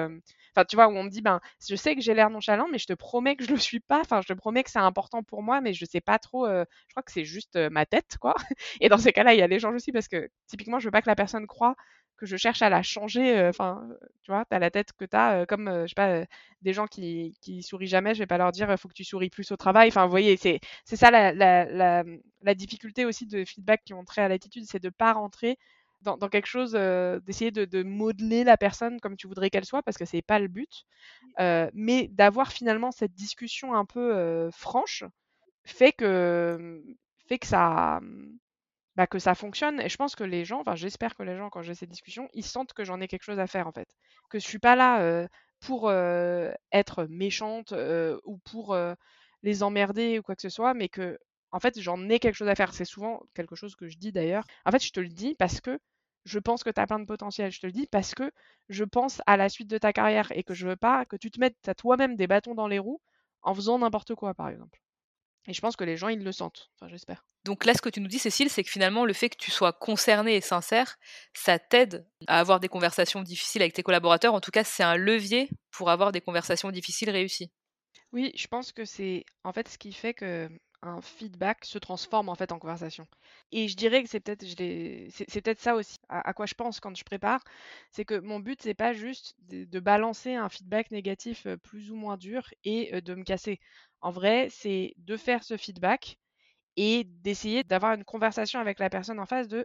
enfin, 0.54 0.64
tu 0.68 0.76
vois, 0.76 0.88
où 0.88 0.92
on 0.92 1.04
me 1.04 1.10
dit, 1.10 1.22
ben, 1.22 1.40
je 1.68 1.76
sais 1.76 1.94
que 1.94 2.00
j'ai 2.00 2.14
l'air 2.14 2.30
nonchalant, 2.30 2.68
mais 2.70 2.78
je 2.78 2.86
te 2.86 2.92
promets 2.92 3.36
que 3.36 3.44
je 3.44 3.50
le 3.50 3.58
suis 3.58 3.80
pas. 3.80 4.00
Enfin, 4.00 4.20
je 4.22 4.32
te 4.32 4.38
promets 4.38 4.62
que 4.62 4.70
c'est 4.70 4.78
important 4.78 5.22
pour 5.22 5.42
moi, 5.42 5.60
mais 5.60 5.72
je 5.72 5.84
sais 5.84 6.00
pas 6.00 6.18
trop. 6.18 6.46
je 6.46 6.64
crois 6.90 7.02
que 7.02 7.12
c'est 7.12 7.24
juste 7.24 7.56
ma 7.70 7.86
tête, 7.86 8.18
quoi. 8.20 8.34
Et 8.80 8.88
dans 8.88 8.98
ces 8.98 9.12
cas-là, 9.12 9.34
il 9.34 9.38
y 9.38 9.42
a 9.42 9.46
l'échange 9.46 9.74
aussi 9.74 9.92
parce 9.92 10.08
que 10.08 10.28
typiquement, 10.46 10.78
je 10.78 10.86
veux 10.86 10.90
pas 10.90 11.02
que 11.02 11.10
la 11.10 11.16
personne 11.16 11.46
croie 11.46 11.74
que 12.22 12.26
je 12.26 12.36
cherche 12.36 12.62
à 12.62 12.70
la 12.70 12.82
changer. 12.82 13.36
Euh, 13.36 13.48
enfin, 13.50 13.88
tu 14.22 14.30
vois, 14.30 14.44
tu 14.48 14.54
as 14.54 14.60
la 14.60 14.70
tête 14.70 14.92
que 14.92 15.04
tu 15.04 15.16
as, 15.16 15.40
euh, 15.40 15.46
comme, 15.46 15.66
euh, 15.68 15.82
je 15.82 15.88
sais 15.88 15.94
pas, 15.94 16.24
des 16.62 16.72
gens 16.72 16.86
qui, 16.86 17.34
qui 17.42 17.62
sourient 17.64 17.88
jamais, 17.88 18.14
je 18.14 18.20
vais 18.20 18.26
pas 18.28 18.38
leur 18.38 18.52
dire, 18.52 18.78
faut 18.78 18.88
que 18.88 18.94
tu 18.94 19.04
souris 19.04 19.28
plus 19.28 19.50
au 19.50 19.56
travail. 19.56 19.88
Enfin, 19.88 20.04
vous 20.04 20.10
voyez, 20.12 20.36
c'est 20.36 20.60
ça 20.84 21.10
la, 21.10 21.32
la, 21.32 21.64
la, 21.64 22.04
la, 22.42 22.54
difficulté 22.54 23.04
aussi 23.04 23.26
de 23.26 23.44
feedback 23.44 23.82
qui 23.84 23.92
ont 23.94 24.04
trait 24.04 24.22
à 24.22 24.28
l'attitude, 24.28 24.64
c'est 24.66 24.82
de 24.82 24.90
pas 24.90 25.12
rentrer 25.12 25.58
dans, 26.02 26.16
dans 26.16 26.28
quelque 26.28 26.46
chose, 26.46 26.72
d'essayer 26.72 27.50
de, 27.50 27.64
de, 27.64 27.82
modeler 27.82 28.44
la 28.44 28.56
personne 28.56 29.00
comme 29.00 29.16
tu 29.16 29.26
voudrais 29.26 29.50
qu'elle 29.50 29.64
soit, 29.64 29.82
parce 29.82 29.96
que 29.96 30.04
c'est 30.04 30.22
pas 30.22 30.38
le 30.38 30.48
but, 30.48 30.84
mais 31.74 32.08
d'avoir 32.08 32.52
finalement 32.52 32.90
cette 32.92 33.14
discussion 33.14 33.74
un 33.74 33.84
peu 33.84 34.50
franche 34.52 35.04
fait 35.64 35.92
que 35.92 36.82
fait 37.28 37.38
que 37.38 37.46
ça 37.46 38.00
bah, 38.96 39.06
que 39.06 39.18
ça 39.18 39.34
fonctionne. 39.34 39.80
Et 39.80 39.88
je 39.88 39.96
pense 39.96 40.14
que 40.14 40.24
les 40.24 40.44
gens, 40.44 40.60
enfin 40.60 40.74
j'espère 40.74 41.16
que 41.16 41.22
les 41.22 41.36
gens, 41.36 41.48
quand 41.50 41.62
j'ai 41.62 41.74
ces 41.74 41.86
discussions, 41.86 42.28
ils 42.34 42.44
sentent 42.44 42.74
que 42.74 42.84
j'en 42.84 43.00
ai 43.00 43.08
quelque 43.08 43.22
chose 43.22 43.38
à 43.38 43.46
faire 43.46 43.66
en 43.66 43.72
fait. 43.72 43.88
Que 44.30 44.38
je 44.38 44.46
suis 44.46 44.58
pas 44.58 44.76
là 44.76 45.26
pour 45.60 45.90
être 45.92 47.06
méchante 47.08 47.74
ou 48.24 48.38
pour 48.38 48.76
les 49.42 49.62
emmerder 49.62 50.18
ou 50.18 50.22
quoi 50.22 50.36
que 50.36 50.42
ce 50.42 50.48
soit, 50.48 50.74
mais 50.74 50.88
que 50.88 51.18
en 51.52 51.60
fait 51.60 51.80
j'en 51.80 52.08
ai 52.08 52.18
quelque 52.18 52.34
chose 52.34 52.48
à 52.48 52.54
faire. 52.54 52.74
C'est 52.74 52.84
souvent 52.84 53.22
quelque 53.34 53.54
chose 53.54 53.76
que 53.76 53.88
je 53.88 53.96
dis 53.98 54.12
d'ailleurs. 54.12 54.44
En 54.64 54.70
fait, 54.70 54.84
je 54.84 54.92
te 54.92 55.00
le 55.00 55.08
dis 55.08 55.34
parce 55.34 55.60
que 55.60 55.78
je 56.24 56.38
pense 56.38 56.62
que 56.62 56.70
tu 56.70 56.80
as 56.80 56.86
plein 56.86 57.00
de 57.00 57.04
potentiel. 57.04 57.50
Je 57.50 57.60
te 57.60 57.66
le 57.66 57.72
dis 57.72 57.86
parce 57.86 58.14
que 58.14 58.30
je 58.68 58.84
pense 58.84 59.20
à 59.26 59.36
la 59.36 59.48
suite 59.48 59.68
de 59.68 59.78
ta 59.78 59.92
carrière 59.92 60.30
et 60.32 60.42
que 60.42 60.54
je 60.54 60.66
veux 60.66 60.76
pas 60.76 61.04
que 61.04 61.16
tu 61.16 61.30
te 61.30 61.40
mettes 61.40 61.68
à 61.68 61.74
toi-même 61.74 62.16
des 62.16 62.26
bâtons 62.26 62.54
dans 62.54 62.68
les 62.68 62.78
roues 62.78 63.00
en 63.42 63.54
faisant 63.54 63.78
n'importe 63.78 64.14
quoi, 64.14 64.34
par 64.34 64.48
exemple. 64.48 64.80
Et 65.48 65.52
je 65.52 65.60
pense 65.60 65.74
que 65.74 65.82
les 65.82 65.96
gens, 65.96 66.08
ils 66.08 66.22
le 66.22 66.30
sentent. 66.30 66.70
Enfin, 66.76 66.88
j'espère. 66.88 67.24
Donc 67.44 67.64
là, 67.64 67.74
ce 67.74 67.82
que 67.82 67.88
tu 67.88 68.00
nous 68.00 68.06
dis, 68.06 68.20
Cécile, 68.20 68.48
c'est 68.48 68.62
que 68.62 68.70
finalement, 68.70 69.04
le 69.04 69.12
fait 69.12 69.28
que 69.28 69.36
tu 69.36 69.50
sois 69.50 69.72
concerné 69.72 70.36
et 70.36 70.40
sincère, 70.40 70.96
ça 71.34 71.58
t'aide 71.58 72.06
à 72.28 72.38
avoir 72.38 72.60
des 72.60 72.68
conversations 72.68 73.22
difficiles 73.22 73.62
avec 73.62 73.74
tes 73.74 73.82
collaborateurs. 73.82 74.34
En 74.34 74.40
tout 74.40 74.52
cas, 74.52 74.62
c'est 74.62 74.84
un 74.84 74.96
levier 74.96 75.50
pour 75.72 75.90
avoir 75.90 76.12
des 76.12 76.20
conversations 76.20 76.70
difficiles 76.70 77.10
réussies. 77.10 77.50
Oui, 78.12 78.30
je 78.36 78.46
pense 78.46 78.70
que 78.72 78.84
c'est 78.84 79.24
en 79.42 79.52
fait 79.52 79.68
ce 79.68 79.78
qui 79.78 79.92
fait 79.92 80.14
que 80.14 80.48
un 80.82 81.00
feedback 81.00 81.64
se 81.64 81.78
transforme 81.78 82.28
en 82.28 82.34
fait 82.34 82.52
en 82.52 82.58
conversation. 82.58 83.06
Et 83.52 83.68
je 83.68 83.76
dirais 83.76 84.02
que 84.02 84.08
c'est 84.08 84.20
peut-être 84.20 84.44
c'est 84.46 85.40
peut-être 85.42 85.60
ça 85.60 85.74
aussi 85.76 85.98
à, 86.08 86.32
quoi 86.34 86.46
je 86.46 86.54
pense 86.54 86.80
quand 86.80 86.96
je 86.96 87.04
prépare, 87.04 87.42
c'est 87.90 88.04
que 88.04 88.18
mon 88.18 88.40
but 88.40 88.60
c'est 88.62 88.74
pas 88.74 88.92
juste 88.92 89.34
de, 89.48 89.80
balancer 89.80 90.34
un 90.34 90.48
feedback 90.48 90.90
négatif 90.90 91.46
euh, 91.46 91.56
plus 91.56 91.90
ou 91.90 91.96
moins 91.96 92.16
dur 92.16 92.48
et 92.64 92.94
euh, 92.94 93.00
de 93.00 93.14
me 93.14 93.24
casser. 93.24 93.60
En 94.00 94.10
vrai, 94.10 94.48
c'est 94.50 94.94
de 94.98 95.16
faire 95.16 95.44
ce 95.44 95.56
feedback 95.56 96.18
et 96.76 97.04
d'essayer 97.04 97.64
d'avoir 97.64 97.94
une 97.94 98.04
conversation 98.04 98.60
avec 98.60 98.78
la 98.78 98.90
personne 98.90 99.20
en 99.20 99.26
face 99.26 99.48
de 99.48 99.64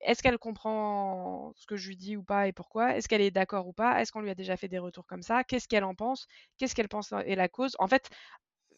est-ce 0.00 0.22
qu'elle 0.22 0.38
comprend 0.38 1.52
ce 1.56 1.66
que 1.66 1.76
je 1.76 1.88
lui 1.88 1.96
dis 1.96 2.16
ou 2.16 2.22
pas 2.22 2.48
et 2.48 2.52
pourquoi? 2.52 2.96
Est-ce 2.96 3.08
qu'elle 3.08 3.20
est 3.20 3.30
d'accord 3.30 3.68
ou 3.68 3.72
pas? 3.72 4.00
Est-ce 4.00 4.12
qu'on 4.12 4.20
lui 4.20 4.30
a 4.30 4.34
déjà 4.34 4.56
fait 4.56 4.68
des 4.68 4.78
retours 4.78 5.06
comme 5.06 5.22
ça? 5.22 5.44
Qu'est-ce 5.44 5.68
qu'elle 5.68 5.84
en 5.84 5.94
pense? 5.94 6.26
Qu'est-ce 6.56 6.74
qu'elle 6.74 6.88
pense 6.88 7.12
est 7.12 7.34
la 7.34 7.48
cause? 7.48 7.76
En 7.78 7.86
fait, 7.88 8.08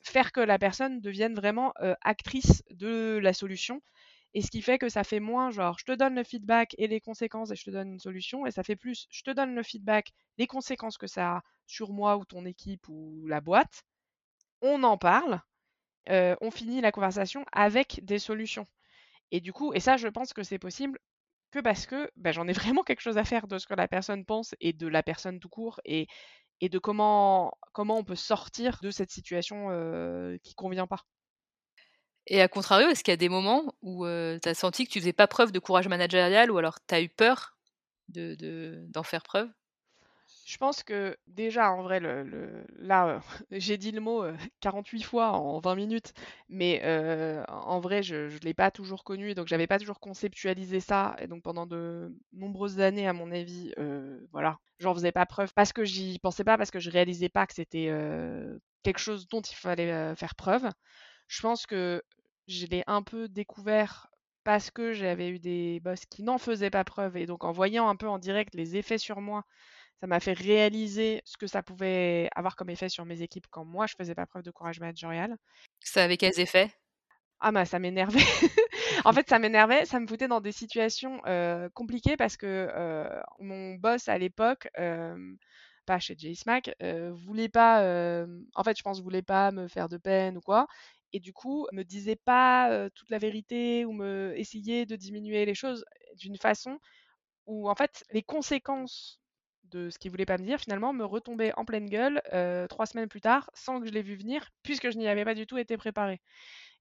faire 0.02 0.32
que 0.32 0.40
la 0.40 0.58
personne 0.58 1.00
devienne 1.00 1.34
vraiment 1.34 1.72
actrice 2.02 2.62
de 2.70 3.18
la 3.22 3.32
solution. 3.32 3.82
Et 4.34 4.40
ce 4.42 4.50
qui 4.50 4.62
fait 4.62 4.78
que 4.78 4.88
ça 4.88 5.04
fait 5.04 5.20
moins 5.20 5.50
genre 5.50 5.78
je 5.78 5.84
te 5.84 5.92
donne 5.92 6.14
le 6.14 6.24
feedback 6.24 6.74
et 6.78 6.86
les 6.86 7.00
conséquences 7.00 7.50
et 7.50 7.56
je 7.56 7.64
te 7.64 7.70
donne 7.70 7.92
une 7.92 8.00
solution. 8.00 8.46
Et 8.46 8.50
ça 8.50 8.62
fait 8.62 8.76
plus 8.76 9.06
je 9.10 9.22
te 9.22 9.30
donne 9.30 9.54
le 9.54 9.62
feedback, 9.62 10.12
les 10.38 10.46
conséquences 10.46 10.98
que 10.98 11.06
ça 11.06 11.36
a 11.36 11.42
sur 11.66 11.92
moi 11.92 12.16
ou 12.16 12.24
ton 12.24 12.44
équipe 12.46 12.88
ou 12.88 13.26
la 13.28 13.40
boîte. 13.40 13.84
On 14.62 14.82
en 14.84 14.98
parle 14.98 15.40
on 16.08 16.50
finit 16.50 16.80
la 16.80 16.92
conversation 16.92 17.44
avec 17.52 18.04
des 18.04 18.18
solutions. 18.18 18.66
Et 19.30 19.40
du 19.40 19.52
coup, 19.52 19.72
et 19.74 19.80
ça, 19.80 19.96
je 19.96 20.08
pense 20.08 20.32
que 20.32 20.42
c'est 20.42 20.58
possible 20.58 20.98
que 21.50 21.60
parce 21.60 21.86
que 21.86 22.10
bah, 22.16 22.32
j'en 22.32 22.48
ai 22.48 22.52
vraiment 22.74 22.82
quelque 22.82 23.00
chose 23.00 23.18
à 23.18 23.24
faire 23.24 23.46
de 23.46 23.58
ce 23.58 23.66
que 23.66 23.74
la 23.74 23.88
personne 23.88 24.24
pense 24.24 24.54
et 24.60 24.72
de 24.72 24.86
la 24.88 25.02
personne 25.02 25.40
tout 25.40 25.48
court 25.48 25.80
et 26.62 26.70
de 26.70 26.78
comment, 26.78 27.52
comment 27.74 27.98
on 27.98 28.04
peut 28.04 28.16
sortir 28.16 28.78
de 28.82 28.90
cette 28.90 29.10
situation 29.10 29.68
qui 30.42 30.54
convient 30.54 30.86
pas. 30.86 31.04
Et 32.26 32.40
à 32.40 32.48
contrario, 32.48 32.88
est-ce 32.88 33.02
qu'il 33.04 33.12
y 33.12 33.14
a 33.14 33.16
des 33.16 33.28
moments 33.28 33.74
où 33.82 34.04
tu 34.06 34.48
as 34.48 34.54
senti 34.54 34.86
que 34.86 34.90
tu 34.90 35.00
faisais 35.00 35.12
pas 35.12 35.26
preuve 35.26 35.52
de 35.52 35.58
courage 35.58 35.88
managérial 35.88 36.50
ou 36.50 36.58
alors 36.58 36.78
tu 36.86 36.94
as 36.94 37.02
eu 37.02 37.08
peur 37.08 37.56
d'en 38.08 38.36
de, 38.36 38.84
d'en 38.88 39.02
faire 39.02 39.22
preuve? 39.22 39.48
Je 40.52 40.58
pense 40.58 40.82
que 40.82 41.16
déjà, 41.28 41.72
en 41.72 41.82
vrai, 41.82 41.98
le, 41.98 42.66
là, 42.76 43.06
euh, 43.08 43.20
j'ai 43.52 43.78
dit 43.78 43.90
le 43.90 44.02
mot 44.02 44.22
48 44.60 45.00
euh, 45.00 45.04
fois 45.08 45.32
en 45.32 45.58
20 45.60 45.74
minutes, 45.76 46.12
mais 46.50 46.82
euh, 46.84 47.42
en 47.48 47.80
vrai, 47.80 48.02
je 48.02 48.34
ne 48.34 48.38
l'ai 48.40 48.52
pas 48.52 48.70
toujours 48.70 49.02
connu, 49.02 49.30
et 49.30 49.34
donc 49.34 49.48
j'avais 49.48 49.66
pas 49.66 49.78
toujours 49.78 49.98
conceptualisé 49.98 50.80
ça. 50.80 51.16
Et 51.20 51.26
donc 51.26 51.42
pendant 51.42 51.64
de 51.64 52.14
nombreuses 52.34 52.80
années, 52.80 53.08
à 53.08 53.14
mon 53.14 53.32
avis, 53.32 53.72
voilà, 54.30 54.58
j'en 54.78 54.92
faisais 54.94 55.10
pas 55.10 55.24
preuve 55.24 55.54
parce 55.54 55.72
que 55.72 55.84
j'y 55.86 56.18
pensais 56.18 56.44
pas, 56.44 56.58
parce 56.58 56.70
que 56.70 56.80
je 56.80 56.90
réalisais 56.90 57.30
pas 57.30 57.46
que 57.46 57.54
c'était 57.54 57.90
quelque 58.82 58.98
chose 58.98 59.26
dont 59.28 59.40
il 59.40 59.56
fallait 59.56 60.14
faire 60.16 60.34
preuve. 60.34 60.68
Je 61.28 61.40
pense 61.40 61.66
que 61.66 62.02
je 62.46 62.66
l'ai 62.66 62.84
un 62.86 63.02
peu 63.02 63.26
découvert 63.26 64.08
parce 64.44 64.70
que 64.70 64.92
j'avais 64.92 65.30
eu 65.30 65.38
des 65.38 65.80
boss 65.80 66.04
qui 66.04 66.22
n'en 66.22 66.36
faisaient 66.36 66.68
pas 66.68 66.84
preuve, 66.84 67.16
et 67.16 67.24
donc 67.24 67.44
en 67.44 67.52
voyant 67.52 67.88
un 67.88 67.96
peu 67.96 68.08
en 68.08 68.18
direct 68.18 68.54
les 68.54 68.76
effets 68.76 68.98
sur 68.98 69.22
moi 69.22 69.44
ça 70.02 70.08
m'a 70.08 70.18
fait 70.18 70.32
réaliser 70.32 71.22
ce 71.24 71.36
que 71.36 71.46
ça 71.46 71.62
pouvait 71.62 72.28
avoir 72.34 72.56
comme 72.56 72.70
effet 72.70 72.88
sur 72.88 73.04
mes 73.04 73.22
équipes 73.22 73.46
quand 73.50 73.64
moi 73.64 73.86
je 73.86 73.94
faisais 73.96 74.16
pas 74.16 74.26
preuve 74.26 74.42
de 74.42 74.50
courage 74.50 74.80
managérial. 74.80 75.36
Ça 75.78 76.02
avait 76.02 76.16
quels 76.16 76.40
effets? 76.40 76.72
Ah 77.38 77.52
bah 77.52 77.64
ça 77.64 77.78
m'énervait. 77.78 78.18
en 79.04 79.12
fait 79.12 79.28
ça 79.28 79.38
m'énervait, 79.38 79.84
ça 79.84 80.00
me 80.00 80.08
foutait 80.08 80.26
dans 80.26 80.40
des 80.40 80.50
situations 80.50 81.20
euh, 81.26 81.68
compliquées 81.74 82.16
parce 82.16 82.36
que 82.36 82.68
euh, 82.74 83.22
mon 83.38 83.76
boss 83.76 84.08
à 84.08 84.18
l'époque, 84.18 84.68
euh, 84.76 85.16
pas 85.86 86.00
chez 86.00 86.16
JSmack, 86.18 86.74
voulait 87.12 87.48
pas, 87.48 87.78
en 88.56 88.64
fait 88.64 88.76
je 88.76 88.82
pense 88.82 89.00
voulait 89.00 89.22
pas 89.22 89.52
me 89.52 89.68
faire 89.68 89.88
de 89.88 89.98
peine 89.98 90.36
ou 90.36 90.40
quoi. 90.40 90.66
Et 91.12 91.20
du 91.20 91.32
coup, 91.32 91.68
me 91.70 91.84
disait 91.84 92.16
pas 92.16 92.88
toute 92.96 93.10
la 93.10 93.18
vérité 93.18 93.84
ou 93.84 93.92
me 93.92 94.34
essayait 94.36 94.84
de 94.84 94.96
diminuer 94.96 95.44
les 95.44 95.54
choses 95.54 95.84
d'une 96.16 96.38
façon 96.38 96.80
où 97.46 97.70
en 97.70 97.74
fait 97.76 98.04
les 98.10 98.22
conséquences 98.22 99.21
de 99.72 99.90
ce 99.90 99.98
qu'il 99.98 100.10
voulait 100.10 100.26
pas 100.26 100.38
me 100.38 100.44
dire, 100.44 100.60
finalement, 100.60 100.92
me 100.92 101.04
retomber 101.04 101.52
en 101.56 101.64
pleine 101.64 101.88
gueule 101.88 102.22
trois 102.68 102.86
semaines 102.86 103.08
plus 103.08 103.20
tard, 103.20 103.50
sans 103.54 103.80
que 103.80 103.86
je 103.86 103.92
l'ai 103.92 104.02
vu 104.02 104.14
venir, 104.16 104.50
puisque 104.62 104.90
je 104.90 104.98
n'y 104.98 105.08
avais 105.08 105.24
pas 105.24 105.34
du 105.34 105.46
tout 105.46 105.58
été 105.58 105.76
préparée. 105.76 106.20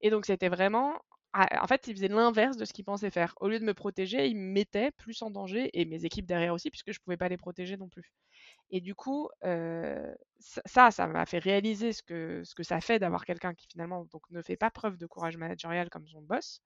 Et 0.02 0.10
donc, 0.10 0.26
c'était 0.26 0.50
vraiment. 0.50 1.00
Ah, 1.34 1.64
en 1.64 1.68
fait, 1.68 1.88
il 1.88 1.96
faisait 1.96 2.10
l'inverse 2.10 2.58
de 2.58 2.66
ce 2.66 2.74
qu'il 2.74 2.86
pensait 2.86 3.12
faire. 3.12 3.36
Au 3.42 3.48
lieu 3.50 3.60
de 3.60 3.66
me 3.66 3.74
protéger, 3.74 4.28
il 4.28 4.36
me 4.38 4.52
mettait 4.52 4.92
plus 4.92 5.22
en 5.22 5.32
danger, 5.32 5.70
et 5.74 5.86
mes 5.86 6.06
équipes 6.06 6.26
derrière 6.26 6.54
aussi, 6.54 6.70
puisque 6.72 6.92
je 6.92 7.00
ne 7.00 7.04
pouvais 7.04 7.18
pas 7.18 7.30
les 7.30 7.38
protéger 7.38 7.78
non 7.78 7.90
plus. 7.90 8.12
Et 8.72 8.82
du 8.82 8.96
coup, 8.96 9.30
ça, 10.40 10.92
ça 10.92 11.08
m'a 11.08 11.26
fait 11.26 11.40
réaliser 11.40 11.94
ce 11.94 12.04
que, 12.04 12.42
ce 12.44 12.56
que 12.56 12.64
ça 12.64 12.82
fait 12.82 13.00
d'avoir 13.00 13.26
quelqu'un 13.26 13.54
qui 13.54 13.68
finalement 13.68 14.06
donc, 14.06 14.24
ne 14.32 14.42
fait 14.42 14.58
pas 14.58 14.72
preuve 14.72 14.98
de 14.98 15.06
courage 15.06 15.38
managérial 15.38 15.90
comme 15.90 16.08
son 16.08 16.22
boss. 16.22 16.62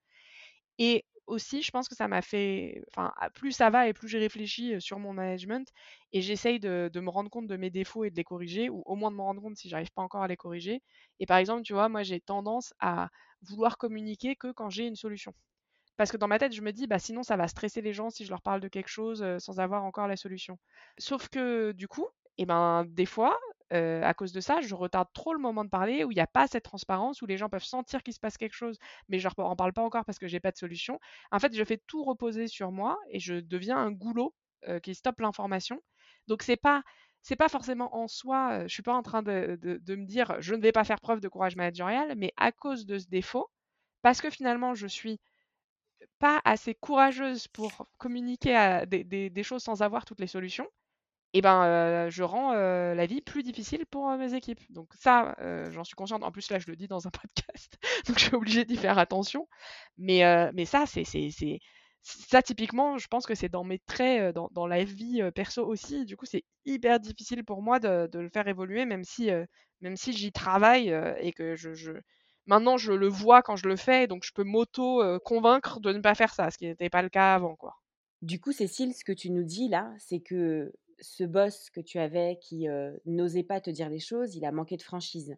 Et 0.78 1.04
aussi, 1.26 1.62
je 1.62 1.70
pense 1.70 1.88
que 1.88 1.94
ça 1.94 2.08
m'a 2.08 2.22
fait. 2.22 2.82
Enfin, 2.88 3.12
plus 3.34 3.52
ça 3.52 3.70
va 3.70 3.88
et 3.88 3.92
plus 3.92 4.08
j'ai 4.08 4.18
réfléchi 4.18 4.80
sur 4.80 4.98
mon 4.98 5.12
management 5.12 5.68
et 6.12 6.20
j'essaye 6.22 6.60
de, 6.60 6.90
de, 6.92 7.00
me 7.00 7.10
rendre 7.10 7.30
compte 7.30 7.46
de 7.46 7.56
mes 7.56 7.70
défauts 7.70 8.04
et 8.04 8.10
de 8.10 8.16
les 8.16 8.24
corriger, 8.24 8.70
ou 8.70 8.82
au 8.86 8.96
moins 8.96 9.10
de 9.10 9.16
me 9.16 9.22
rendre 9.22 9.40
compte 9.42 9.56
si 9.56 9.68
j'arrive 9.68 9.92
pas 9.92 10.02
encore 10.02 10.22
à 10.22 10.28
les 10.28 10.36
corriger. 10.36 10.82
Et 11.20 11.26
par 11.26 11.38
exemple, 11.38 11.62
tu 11.62 11.72
vois, 11.72 11.88
moi 11.88 12.02
j'ai 12.02 12.20
tendance 12.20 12.74
à 12.80 13.08
vouloir 13.42 13.78
communiquer 13.78 14.36
que 14.36 14.52
quand 14.52 14.70
j'ai 14.70 14.86
une 14.86 14.96
solution. 14.96 15.34
Parce 15.96 16.12
que 16.12 16.16
dans 16.18 16.28
ma 16.28 16.38
tête, 16.38 16.52
je 16.52 16.62
me 16.62 16.72
dis, 16.72 16.86
bah 16.86 16.98
sinon 16.98 17.22
ça 17.22 17.36
va 17.36 17.48
stresser 17.48 17.80
les 17.80 17.92
gens 17.92 18.10
si 18.10 18.24
je 18.24 18.30
leur 18.30 18.42
parle 18.42 18.60
de 18.60 18.68
quelque 18.68 18.88
chose 18.88 19.24
sans 19.38 19.60
avoir 19.60 19.84
encore 19.84 20.08
la 20.08 20.16
solution. 20.16 20.58
Sauf 20.98 21.28
que 21.28 21.72
du 21.72 21.88
coup, 21.88 22.06
et 22.38 22.46
ben 22.46 22.84
des 22.88 23.06
fois, 23.06 23.38
à 23.70 24.14
cause 24.14 24.32
de 24.32 24.40
ça, 24.40 24.60
je 24.60 24.74
retarde 24.74 25.08
trop 25.12 25.34
le 25.34 25.40
moment 25.40 25.64
de 25.64 25.70
parler, 25.70 26.04
où 26.04 26.12
il 26.12 26.14
n'y 26.14 26.20
a 26.20 26.26
pas 26.26 26.46
cette 26.46 26.64
transparence, 26.64 27.22
où 27.22 27.26
les 27.26 27.36
gens 27.36 27.48
peuvent 27.48 27.64
sentir 27.64 28.02
qu'il 28.02 28.14
se 28.14 28.20
passe 28.20 28.36
quelque 28.38 28.54
chose, 28.54 28.78
mais 29.08 29.18
je 29.18 29.28
leur 29.28 29.46
en 29.46 29.56
parle 29.56 29.72
pas 29.72 29.82
encore 29.82 30.04
parce 30.04 30.18
que 30.18 30.28
j'ai 30.28 30.40
pas 30.40 30.52
de 30.52 30.56
solution. 30.56 31.00
En 31.32 31.38
fait, 31.40 31.54
je 31.54 31.64
fais 31.64 31.80
tout 31.86 32.04
reposer 32.04 32.48
sur 32.48 32.70
moi 32.72 32.98
et 33.10 33.18
je 33.18 33.34
deviens 33.34 33.76
un 33.76 33.90
goulot 33.90 34.34
qui 34.82 34.94
stoppe 34.94 35.20
l'information. 35.20 35.80
Donc 36.28 36.42
c'est 36.42 36.56
pas 36.56 36.82
c'est 37.22 37.36
pas 37.36 37.48
forcément 37.48 37.96
en 37.96 38.06
soi, 38.06 38.68
je 38.68 38.72
suis 38.72 38.84
pas 38.84 38.94
en 38.94 39.02
train 39.02 39.20
de, 39.22 39.58
de, 39.60 39.96
me 39.96 40.06
dire 40.06 40.36
je 40.40 40.54
ne 40.54 40.62
vais 40.62 40.70
pas 40.70 40.84
faire 40.84 41.00
preuve 41.00 41.20
de 41.20 41.28
courage 41.28 41.56
managérial, 41.56 42.14
mais 42.16 42.32
à 42.36 42.52
cause 42.52 42.86
de 42.86 42.98
ce 42.98 43.08
défaut, 43.08 43.50
parce 44.02 44.20
que 44.20 44.30
finalement 44.30 44.74
je 44.76 44.86
suis 44.86 45.18
pas 46.20 46.40
assez 46.44 46.74
courageuse 46.74 47.48
pour 47.48 47.88
communiquer 47.98 48.84
des, 48.86 49.02
des, 49.30 49.42
choses 49.42 49.64
sans 49.64 49.82
avoir 49.82 50.04
toutes 50.04 50.20
les 50.20 50.28
solutions, 50.28 50.68
et 51.36 51.42
ben 51.42 52.08
je 52.08 52.22
rends 52.22 52.54
la 52.54 53.06
vie 53.06 53.20
plus 53.20 53.42
difficile 53.42 53.84
pour 53.84 54.08
mes 54.12 54.32
équipes. 54.32 54.60
Donc 54.70 54.88
ça, 54.98 55.36
j'en 55.70 55.84
suis 55.84 55.94
consciente. 55.94 56.22
En 56.24 56.32
plus 56.32 56.50
là, 56.50 56.58
je 56.58 56.66
le 56.68 56.76
dis 56.76 56.88
dans 56.88 57.06
un 57.06 57.10
podcast, 57.10 57.76
donc 58.06 58.18
je 58.18 58.24
suis 58.24 58.34
obligée 58.34 58.64
d'y 58.64 58.76
faire 58.76 58.98
attention. 58.98 59.46
Mais, 59.98 60.22
mais 60.54 60.64
ça, 60.64 60.84
c'est, 60.86 61.04
ça 62.02 62.40
typiquement, 62.40 62.96
je 62.96 63.06
pense 63.08 63.26
que 63.26 63.34
c'est 63.34 63.50
dans 63.50 63.64
mes 63.64 63.78
traits, 63.80 64.34
dans, 64.34 64.48
dans 64.52 64.66
la 64.66 64.82
vie 64.82 65.22
perso 65.34 65.66
aussi. 65.66 66.06
Du 66.06 66.16
coup, 66.16 66.24
c'est 66.24 66.44
hyper 66.64 67.00
difficile 67.00 67.44
pour 67.44 67.60
moi 67.60 67.80
de, 67.80 68.08
de, 68.10 68.18
le 68.18 68.30
faire 68.30 68.48
évoluer, 68.48 68.86
même 68.86 69.04
si, 69.04 69.28
même 69.82 69.98
si 69.98 70.14
j'y 70.14 70.32
travaille 70.32 70.88
et 71.20 71.34
que 71.34 71.54
je, 71.54 71.74
je, 71.74 71.92
maintenant 72.46 72.78
je 72.78 72.92
le 72.92 73.08
vois 73.08 73.42
quand 73.42 73.56
je 73.56 73.68
le 73.68 73.76
fais, 73.76 74.06
donc 74.06 74.24
je 74.24 74.32
peux 74.32 74.44
m'auto 74.44 75.02
convaincre 75.20 75.80
de 75.80 75.92
ne 75.92 76.00
pas 76.00 76.14
faire 76.14 76.32
ça, 76.32 76.50
ce 76.50 76.56
qui 76.56 76.64
n'était 76.64 76.88
pas 76.88 77.02
le 77.02 77.10
cas 77.10 77.34
avant, 77.34 77.56
quoi. 77.56 77.74
Du 78.22 78.40
coup, 78.40 78.52
Cécile, 78.52 78.94
ce 78.94 79.04
que 79.04 79.12
tu 79.12 79.30
nous 79.30 79.44
dis 79.44 79.68
là, 79.68 79.92
c'est 79.98 80.20
que 80.20 80.72
ce 81.00 81.24
boss 81.24 81.70
que 81.70 81.80
tu 81.80 81.98
avais 81.98 82.38
qui 82.40 82.66
n'osait 83.04 83.42
pas 83.44 83.60
te 83.60 83.70
dire 83.70 83.88
les 83.88 84.00
choses, 84.00 84.34
il 84.34 84.44
a 84.44 84.52
manqué 84.52 84.76
de 84.76 84.82
franchise. 84.82 85.36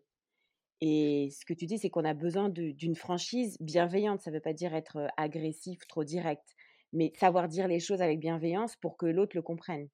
Et 0.81 1.29
ce 1.31 1.45
que 1.45 1.55
tu 1.55 1.67
dis, 1.67 1.79
c'est 1.79 1.91
qu'on 1.91 2.05
a 2.05 2.15
besoin 2.15 2.49
d'une 2.49 2.95
franchise 2.95 3.57
bienveillante. 3.61 4.21
Ça 4.21 4.31
ne 4.31 4.37
veut 4.37 4.41
pas 4.41 4.53
dire 4.53 4.75
être 4.75 5.09
agressif, 5.17 5.79
trop 5.89 6.05
direct, 6.05 6.55
mais 6.93 7.13
savoir 7.19 7.49
dire 7.49 7.69
les 7.69 7.81
choses 7.81 8.01
avec 8.01 8.21
bienveillance 8.21 8.77
pour 8.77 8.97
que 8.97 9.07
l'autre 9.07 9.37
le 9.37 9.43
comprenne. 9.43 9.89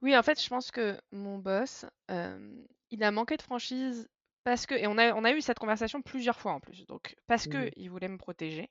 Oui, 0.00 0.16
en 0.16 0.22
fait, 0.22 0.42
je 0.42 0.48
pense 0.48 0.70
que 0.70 0.98
mon 1.12 1.38
boss, 1.38 1.86
il 2.08 3.02
a 3.02 3.10
manqué 3.10 3.36
de 3.36 3.42
franchise 3.42 4.08
parce 4.42 4.66
que, 4.66 4.74
et 4.74 4.86
on 4.86 4.98
a, 4.98 5.14
on 5.14 5.24
a 5.24 5.32
eu 5.32 5.40
cette 5.40 5.58
conversation 5.58 6.02
plusieurs 6.02 6.38
fois 6.38 6.52
en 6.52 6.60
plus, 6.60 6.86
donc 6.86 7.14
parce 7.26 7.46
que 7.46 7.70
qu'il 7.70 7.90
voulait 7.90 8.08
me 8.08 8.18
protéger. 8.18 8.70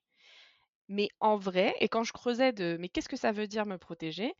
Mais 0.93 1.09
en 1.19 1.37
vrai, 1.37 1.75
et 1.79 1.89
quand 1.89 2.03
je 2.03 2.13
creusais 2.13 2.53
de 2.53 2.77
mais 2.79 2.87
qu'est-ce 2.89 3.09
que 3.09 3.17
ça 3.17 3.31
veut 3.31 3.47
dire 3.47 3.65
me 3.65 3.77
protéger? 3.77 4.33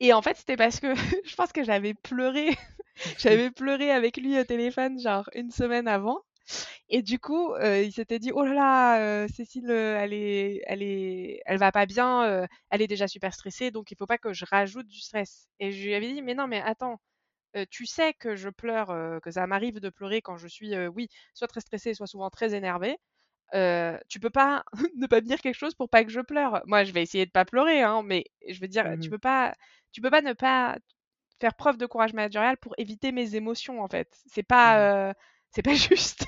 Et 0.00 0.12
en 0.12 0.22
fait, 0.22 0.36
c'était 0.36 0.56
parce 0.56 0.80
que 0.80 0.94
je 1.24 1.34
pense 1.36 1.52
que 1.52 1.62
j'avais 1.64 1.94
pleuré, 1.94 2.50
j'avais 3.18 3.50
pleuré 3.50 3.90
avec 3.92 4.16
lui 4.16 4.38
au 4.40 4.44
téléphone 4.44 4.98
genre 5.00 5.28
une 5.34 5.50
semaine 5.52 5.88
avant. 5.88 6.20
Et 6.88 7.02
du 7.02 7.18
coup, 7.20 7.54
il 7.58 7.92
s'était 7.92 8.18
dit 8.18 8.32
oh 8.34 8.44
là 8.44 8.54
là, 8.54 9.28
Cécile, 9.28 9.70
elle 9.70 10.12
est, 10.14 10.62
elle 10.66 10.82
est, 10.82 11.40
elle 11.46 11.58
va 11.58 11.72
pas 11.72 11.86
bien, 11.86 12.46
elle 12.70 12.82
est 12.82 12.88
déjà 12.88 13.08
super 13.08 13.34
stressée, 13.34 13.70
donc 13.70 13.90
il 13.92 13.96
faut 13.96 14.06
pas 14.06 14.18
que 14.18 14.32
je 14.32 14.44
rajoute 14.50 14.86
du 14.88 15.00
stress. 15.00 15.48
Et 15.60 15.72
je 15.72 15.84
lui 15.86 15.94
avais 15.94 16.12
dit 16.12 16.22
mais 16.22 16.34
non, 16.34 16.48
mais 16.48 16.60
attends, 16.62 17.00
tu 17.70 17.86
sais 17.86 18.14
que 18.14 18.36
je 18.36 18.48
pleure, 18.50 19.20
que 19.22 19.30
ça 19.32 19.46
m'arrive 19.46 19.80
de 19.80 19.90
pleurer 19.90 20.22
quand 20.22 20.36
je 20.38 20.48
suis, 20.48 20.76
oui, 20.88 21.08
soit 21.34 21.48
très 21.48 21.60
stressée, 21.60 21.94
soit 21.94 22.06
souvent 22.08 22.30
très 22.30 22.54
énervée. 22.54 22.98
Euh, 23.54 23.98
tu 24.08 24.20
peux 24.20 24.30
pas 24.30 24.64
ne 24.96 25.06
pas 25.06 25.20
me 25.20 25.26
dire 25.26 25.40
quelque 25.40 25.56
chose 25.58 25.74
pour 25.74 25.88
pas 25.90 26.04
que 26.04 26.10
je 26.10 26.20
pleure. 26.20 26.62
Moi, 26.66 26.84
je 26.84 26.92
vais 26.92 27.02
essayer 27.02 27.26
de 27.26 27.30
pas 27.30 27.44
pleurer, 27.44 27.82
hein, 27.82 28.02
mais 28.04 28.24
je 28.48 28.60
veux 28.60 28.68
dire, 28.68 28.96
tu 29.00 29.08
mmh 29.08 29.10
peux 29.10 29.18
pas, 29.18 29.54
tu 29.92 30.00
peux 30.00 30.10
pas 30.10 30.22
ne 30.22 30.32
pas 30.34 30.78
faire 31.40 31.54
preuve 31.54 31.78
de 31.78 31.86
courage 31.86 32.12
managérial 32.14 32.56
pour 32.58 32.74
éviter 32.78 33.12
mes 33.12 33.36
émotions, 33.36 33.82
en 33.82 33.88
fait. 33.88 34.18
C'est 34.26 34.42
pas, 34.44 34.78
mmh 34.78 35.10
euh, 35.10 35.14
c'est 35.52 35.62
pas 35.62 35.74
juste. 35.74 36.26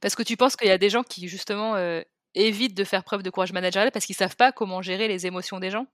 parce 0.00 0.14
que 0.14 0.22
tu 0.22 0.36
penses 0.36 0.56
qu'il 0.56 0.68
y 0.68 0.70
a 0.70 0.78
des 0.78 0.90
gens 0.90 1.02
qui 1.02 1.28
justement 1.28 1.76
euh, 1.76 2.02
évitent 2.34 2.76
de 2.76 2.84
faire 2.84 3.04
preuve 3.04 3.22
de 3.22 3.30
courage 3.30 3.52
managérial 3.52 3.90
parce 3.92 4.04
qu'ils 4.06 4.16
savent 4.16 4.36
pas 4.36 4.52
comment 4.52 4.82
gérer 4.82 5.08
les 5.08 5.26
émotions 5.26 5.58
des 5.60 5.70
gens? 5.70 5.86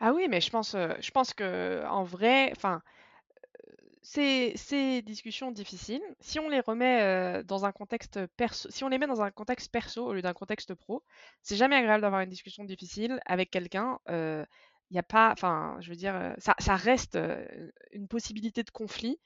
Ah 0.00 0.12
oui, 0.12 0.26
mais 0.28 0.40
je 0.40 0.50
pense, 0.50 0.72
je 0.74 1.10
pense 1.10 1.34
que 1.34 1.84
en 1.86 2.04
vrai, 2.04 2.52
enfin, 2.56 2.82
ces, 4.04 5.02
discussions 5.02 5.50
difficiles, 5.50 6.02
si 6.20 6.38
on 6.38 6.48
les 6.48 6.60
remet 6.60 7.42
dans 7.44 7.64
un 7.64 7.72
contexte 7.72 8.26
perso, 8.36 8.70
si 8.70 8.84
on 8.84 8.88
les 8.88 8.98
met 8.98 9.06
dans 9.06 9.22
un 9.22 9.30
contexte 9.30 9.72
perso 9.72 10.04
au 10.06 10.12
lieu 10.12 10.22
d'un 10.22 10.34
contexte 10.34 10.74
pro, 10.74 11.02
c'est 11.42 11.56
jamais 11.56 11.76
agréable 11.76 12.02
d'avoir 12.02 12.20
une 12.20 12.28
discussion 12.28 12.64
difficile 12.64 13.18
avec 13.24 13.50
quelqu'un. 13.50 13.98
Il 14.08 14.92
n'y 14.92 14.98
a 14.98 15.02
pas, 15.02 15.32
enfin, 15.32 15.78
je 15.80 15.88
veux 15.88 15.96
dire, 15.96 16.34
ça, 16.38 16.54
ça 16.58 16.76
reste 16.76 17.18
une 17.92 18.06
possibilité 18.06 18.62
de 18.62 18.70
conflit. 18.70 19.18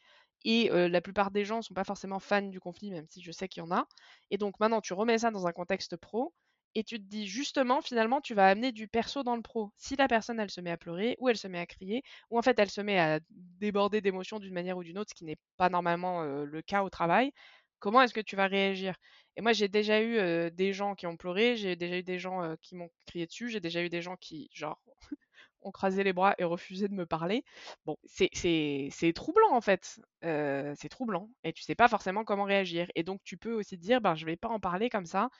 Et 0.45 0.71
la 0.71 1.01
plupart 1.01 1.33
des 1.33 1.45
gens 1.45 1.57
ne 1.57 1.62
sont 1.62 1.75
pas 1.75 1.83
forcément 1.83 2.21
fans 2.21 2.43
du 2.43 2.61
conflit, 2.61 2.93
même 2.93 3.07
si 3.11 3.21
je 3.21 3.33
sais 3.33 3.49
qu'il 3.49 3.64
y 3.64 3.67
en 3.67 3.73
a. 3.73 3.88
Et 4.31 4.38
donc 4.38 4.61
maintenant, 4.61 4.81
tu 4.81 4.93
remets 4.93 5.19
ça 5.19 5.33
dans 5.33 5.49
un 5.49 5.53
contexte 5.53 5.97
pro 5.97 6.33
et 6.75 6.85
tu 6.85 6.99
te 6.99 7.05
dis 7.05 7.27
justement, 7.27 7.81
finalement, 7.83 8.21
tu 8.21 8.35
vas 8.35 8.49
amener 8.49 8.73
du 8.73 8.89
perso 8.89 9.23
dans 9.23 9.37
le 9.37 9.43
pro. 9.43 9.73
Si 9.77 9.97
la 9.97 10.09
personne, 10.09 10.39
elle 10.41 10.51
se 10.51 10.61
met 10.61 10.71
à 10.71 10.77
pleurer, 10.77 11.17
ou 11.19 11.29
elle 11.29 11.37
se 11.37 11.49
met 11.49 11.59
à 11.59 11.67
crier, 11.67 12.03
ou 12.31 12.39
en 12.39 12.43
fait, 12.43 12.59
elle 12.59 12.71
se 12.71 12.81
met 12.81 12.99
à 12.99 13.21
déborder 13.31 14.01
d'émotions 14.01 14.39
d'une 14.39 14.55
manière 14.55 14.77
ou 14.79 14.85
d'une 14.85 14.99
autre, 14.99 15.11
ce 15.11 15.15
qui 15.15 15.25
n'est 15.25 15.39
pas 15.57 15.69
normalement 15.71 16.23
le 16.23 16.63
cas 16.63 16.83
au 16.83 16.91
travail, 16.91 17.33
comment 17.79 18.03
est-ce 18.03 18.15
que 18.15 18.21
tu 18.21 18.37
vas 18.37 18.47
réagir? 18.47 18.97
Et 19.37 19.41
moi, 19.41 19.53
j'ai 19.53 19.69
déjà 19.69 20.03
eu 20.03 20.51
des 20.51 20.73
gens 20.73 20.95
qui 20.95 21.07
ont 21.07 21.17
pleuré, 21.17 21.57
j'ai 21.57 21.77
déjà 21.77 21.99
eu 21.99 22.03
des 22.03 22.19
gens 22.19 22.57
qui 22.61 22.75
m'ont 22.77 22.91
crié 23.07 23.27
dessus, 23.27 23.49
j'ai 23.51 23.61
déjà 23.61 23.83
eu 23.83 23.89
des 23.89 24.03
gens 24.03 24.17
qui, 24.17 24.51
genre, 24.53 24.81
ont 25.63 25.71
crasé 25.73 26.05
les 26.05 26.13
bras 26.13 26.35
et 26.39 26.45
refusé 26.45 26.89
de 26.89 26.95
me 26.95 27.07
parler. 27.07 27.45
Bon, 27.85 27.97
c'est 28.05 29.13
troublant 29.15 29.53
en 29.53 29.61
fait. 29.61 30.01
c'est 30.23 30.89
troublant. 30.91 31.31
Et 31.45 31.53
tu 31.53 31.63
sais 31.63 31.75
pas 31.75 31.89
forcément 31.89 32.25
comment 32.25 32.45
réagir. 32.45 32.89
Et 32.95 33.03
donc, 33.03 33.21
tu 33.25 33.37
peux 33.37 33.53
aussi 33.55 33.77
dire, 33.79 34.01
ben, 34.01 34.15
je 34.15 34.27
vais 34.27 34.37
pas 34.37 34.49
en 34.49 34.61
parler 34.61 34.91
comme 34.91 35.07
ça 35.07 35.31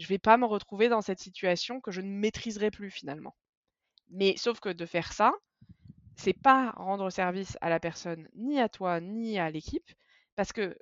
je 0.00 0.08
vais 0.08 0.18
pas 0.18 0.38
me 0.38 0.46
retrouver 0.46 0.88
dans 0.88 1.02
cette 1.02 1.20
situation 1.20 1.80
que 1.80 1.92
je 1.92 2.00
ne 2.00 2.10
maîtriserai 2.10 2.70
plus 2.70 2.90
finalement. 2.90 3.36
Mais 4.10 4.36
sauf 4.36 4.60
que 4.60 4.70
de 4.70 4.86
faire 4.86 5.12
ça, 5.12 5.32
c'est 6.16 6.32
pas 6.34 6.72
rendre 6.72 7.10
service 7.10 7.56
à 7.60 7.70
la 7.70 7.80
personne, 7.80 8.28
ni 8.34 8.60
à 8.60 8.68
toi, 8.68 9.00
ni 9.00 9.38
à 9.38 9.50
l'équipe, 9.50 9.90
parce 10.36 10.52
que 10.52 10.76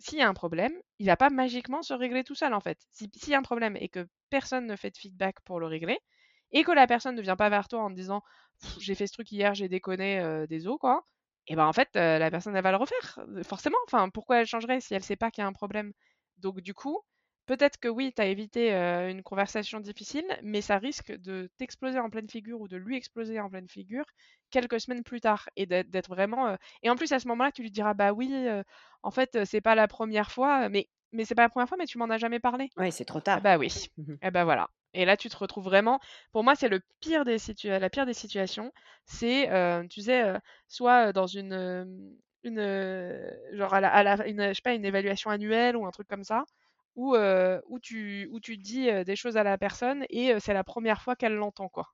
s'il 0.00 0.18
y 0.18 0.22
a 0.22 0.28
un 0.28 0.34
problème, 0.34 0.72
il 0.98 1.06
va 1.06 1.16
pas 1.16 1.30
magiquement 1.30 1.82
se 1.82 1.94
régler 1.94 2.24
tout 2.24 2.34
seul 2.34 2.54
en 2.54 2.60
fait. 2.60 2.78
S'il 2.92 3.10
y 3.28 3.34
a 3.34 3.38
un 3.38 3.42
problème 3.42 3.76
et 3.76 3.88
que 3.88 4.06
personne 4.30 4.66
ne 4.66 4.76
fait 4.76 4.90
de 4.90 4.98
feedback 4.98 5.40
pour 5.42 5.60
le 5.60 5.66
régler, 5.66 5.98
et 6.52 6.64
que 6.64 6.72
la 6.72 6.86
personne 6.86 7.14
ne 7.16 7.22
vient 7.22 7.36
pas 7.36 7.50
vers 7.50 7.68
toi 7.68 7.82
en 7.84 7.90
te 7.90 7.94
disant 7.94 8.22
j'ai 8.80 8.94
fait 8.94 9.06
ce 9.06 9.12
truc 9.14 9.30
hier, 9.32 9.54
j'ai 9.54 9.68
déconné, 9.68 10.20
euh, 10.20 10.46
des 10.46 10.66
os 10.66 10.78
quoi, 10.78 11.04
et 11.46 11.56
ben 11.56 11.66
en 11.66 11.72
fait 11.72 11.88
euh, 11.96 12.18
la 12.18 12.30
personne 12.30 12.54
elle 12.56 12.62
va 12.62 12.72
le 12.72 12.78
refaire 12.78 13.18
forcément. 13.44 13.78
Enfin 13.86 14.10
pourquoi 14.10 14.40
elle 14.40 14.46
changerait 14.46 14.80
si 14.80 14.94
elle 14.94 15.04
sait 15.04 15.16
pas 15.16 15.30
qu'il 15.30 15.42
y 15.42 15.44
a 15.44 15.48
un 15.48 15.52
problème? 15.52 15.92
Donc 16.38 16.60
du 16.60 16.74
coup, 16.74 17.00
Peut-être 17.48 17.78
que 17.78 17.88
oui, 17.88 18.12
tu 18.14 18.20
as 18.20 18.26
évité 18.26 18.72
une 18.74 19.22
conversation 19.22 19.80
difficile, 19.80 20.26
mais 20.42 20.60
ça 20.60 20.76
risque 20.76 21.12
de 21.12 21.48
t'exploser 21.56 21.98
en 21.98 22.10
pleine 22.10 22.28
figure 22.28 22.60
ou 22.60 22.68
de 22.68 22.76
lui 22.76 22.94
exploser 22.94 23.40
en 23.40 23.48
pleine 23.48 23.68
figure 23.68 24.04
quelques 24.50 24.78
semaines 24.80 25.02
plus 25.02 25.22
tard 25.22 25.48
et 25.56 25.64
d'être 25.64 26.10
vraiment. 26.10 26.54
Et 26.82 26.90
en 26.90 26.96
plus, 26.96 27.10
à 27.12 27.18
ce 27.18 27.26
moment-là, 27.28 27.50
tu 27.50 27.62
lui 27.62 27.70
diras 27.70 27.94
Bah 27.94 28.12
oui, 28.12 28.30
en 29.02 29.10
fait, 29.10 29.46
c'est 29.46 29.62
pas 29.62 29.74
la 29.74 29.88
première 29.88 30.30
fois, 30.30 30.68
mais, 30.68 30.88
mais 31.12 31.24
c'est 31.24 31.34
pas 31.34 31.40
la 31.42 31.48
première 31.48 31.68
fois, 31.68 31.78
mais 31.78 31.86
tu 31.86 31.96
m'en 31.96 32.10
as 32.10 32.18
jamais 32.18 32.38
parlé. 32.38 32.68
Oui, 32.76 32.92
c'est 32.92 33.06
trop 33.06 33.20
tard. 33.20 33.40
bah 33.40 33.56
oui. 33.56 33.68
Et 33.96 34.02
mmh 34.02 34.14
eh 34.20 34.30
bah 34.30 34.44
voilà. 34.44 34.68
Et 34.92 35.06
là, 35.06 35.16
tu 35.16 35.30
te 35.30 35.36
retrouves 35.36 35.64
vraiment. 35.64 36.00
Pour 36.32 36.44
moi, 36.44 36.54
c'est 36.54 36.68
le 36.68 36.80
pire 37.00 37.24
des 37.24 37.38
la 37.64 37.88
pire 37.88 38.04
des 38.04 38.12
situations. 38.14 38.72
C'est, 39.06 39.48
tu 39.88 40.02
sais, 40.02 40.34
soit 40.68 41.14
dans 41.14 41.26
une, 41.26 42.18
une 42.42 43.30
genre 43.52 43.72
à 43.74 43.80
la, 44.02 44.26
une, 44.28 44.48
je 44.48 44.54
sais 44.54 44.62
pas, 44.62 44.74
une 44.74 44.84
évaluation 44.84 45.30
annuelle 45.30 45.76
ou 45.76 45.86
un 45.86 45.90
truc 45.90 46.08
comme 46.08 46.24
ça 46.24 46.44
où, 46.98 47.16
où, 47.16 47.78
tu, 47.80 48.28
où 48.32 48.40
tu 48.40 48.56
dis 48.58 48.88
des 49.04 49.16
choses 49.16 49.36
à 49.38 49.44
la 49.44 49.56
personne 49.58 50.04
et 50.10 50.38
c'est 50.40 50.54
la 50.54 50.64
première 50.64 51.00
fois 51.02 51.16
qu'elle 51.16 51.34
l'entend, 51.34 51.68
quoi. 51.68 51.86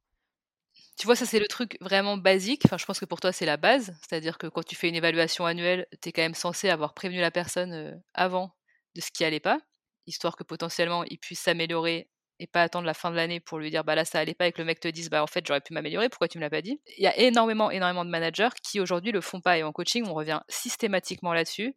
Tu 0.99 1.07
vois, 1.07 1.17
ça 1.17 1.27
c'est 1.27 1.39
le 1.39 1.47
truc 1.49 1.77
vraiment 1.81 2.17
basique. 2.17 2.63
Enfin, 2.67 2.79
je 2.79 2.85
pense 2.85 3.01
que 3.01 3.05
pour 3.05 3.21
toi 3.21 3.33
c'est 3.33 3.47
la 3.47 3.57
base. 3.57 3.97
C'est-à-dire 4.01 4.39
que 4.39 4.47
quand 4.47 4.65
tu 4.65 4.75
fais 4.77 4.89
une 4.89 4.95
évaluation 4.95 5.47
annuelle, 5.47 5.87
tu 6.03 6.09
es 6.09 6.13
quand 6.13 6.23
même 6.23 6.35
censé 6.35 6.69
avoir 6.69 6.95
prévenu 6.95 7.21
la 7.21 7.31
personne 7.31 8.01
avant 8.15 8.53
de 8.95 9.01
ce 9.01 9.11
qui 9.11 9.25
allait 9.25 9.41
pas, 9.41 9.59
histoire 10.07 10.37
que 10.37 10.45
potentiellement 10.45 11.05
il 11.05 11.19
puisse 11.19 11.41
s'améliorer 11.41 12.11
et 12.41 12.47
pas 12.47 12.63
attendre 12.63 12.87
la 12.87 12.95
fin 12.95 13.11
de 13.11 13.17
l'année 13.17 13.39
pour 13.41 13.59
lui 13.59 13.71
dire 13.71 13.85
bah 13.85 13.95
là 13.95 14.05
ça 14.05 14.19
allait 14.19 14.35
pas 14.35 14.49
et 14.49 14.53
que 14.53 14.59
le 14.61 14.65
mec 14.65 14.81
te 14.81 14.89
dise 14.89 15.09
bah 15.09 15.23
en 15.23 15.27
fait 15.29 15.45
j'aurais 15.47 15.61
pu 15.61 15.73
m'améliorer, 15.73 16.09
pourquoi 16.09 16.29
tu 16.29 16.39
me 16.39 16.43
l'as 16.43 16.51
pas 16.51 16.63
dit? 16.63 16.81
Il 16.99 17.03
y 17.05 17.07
a 17.07 17.17
énormément, 17.19 17.71
énormément 17.71 18.05
de 18.05 18.11
managers 18.11 18.49
qui 18.63 18.81
aujourd'hui 18.81 19.13
le 19.13 19.21
font 19.21 19.41
pas 19.41 19.59
et 19.59 19.63
en 19.63 19.73
coaching 19.73 20.05
on 20.07 20.15
revient 20.15 20.41
systématiquement 20.49 21.33
là-dessus. 21.33 21.75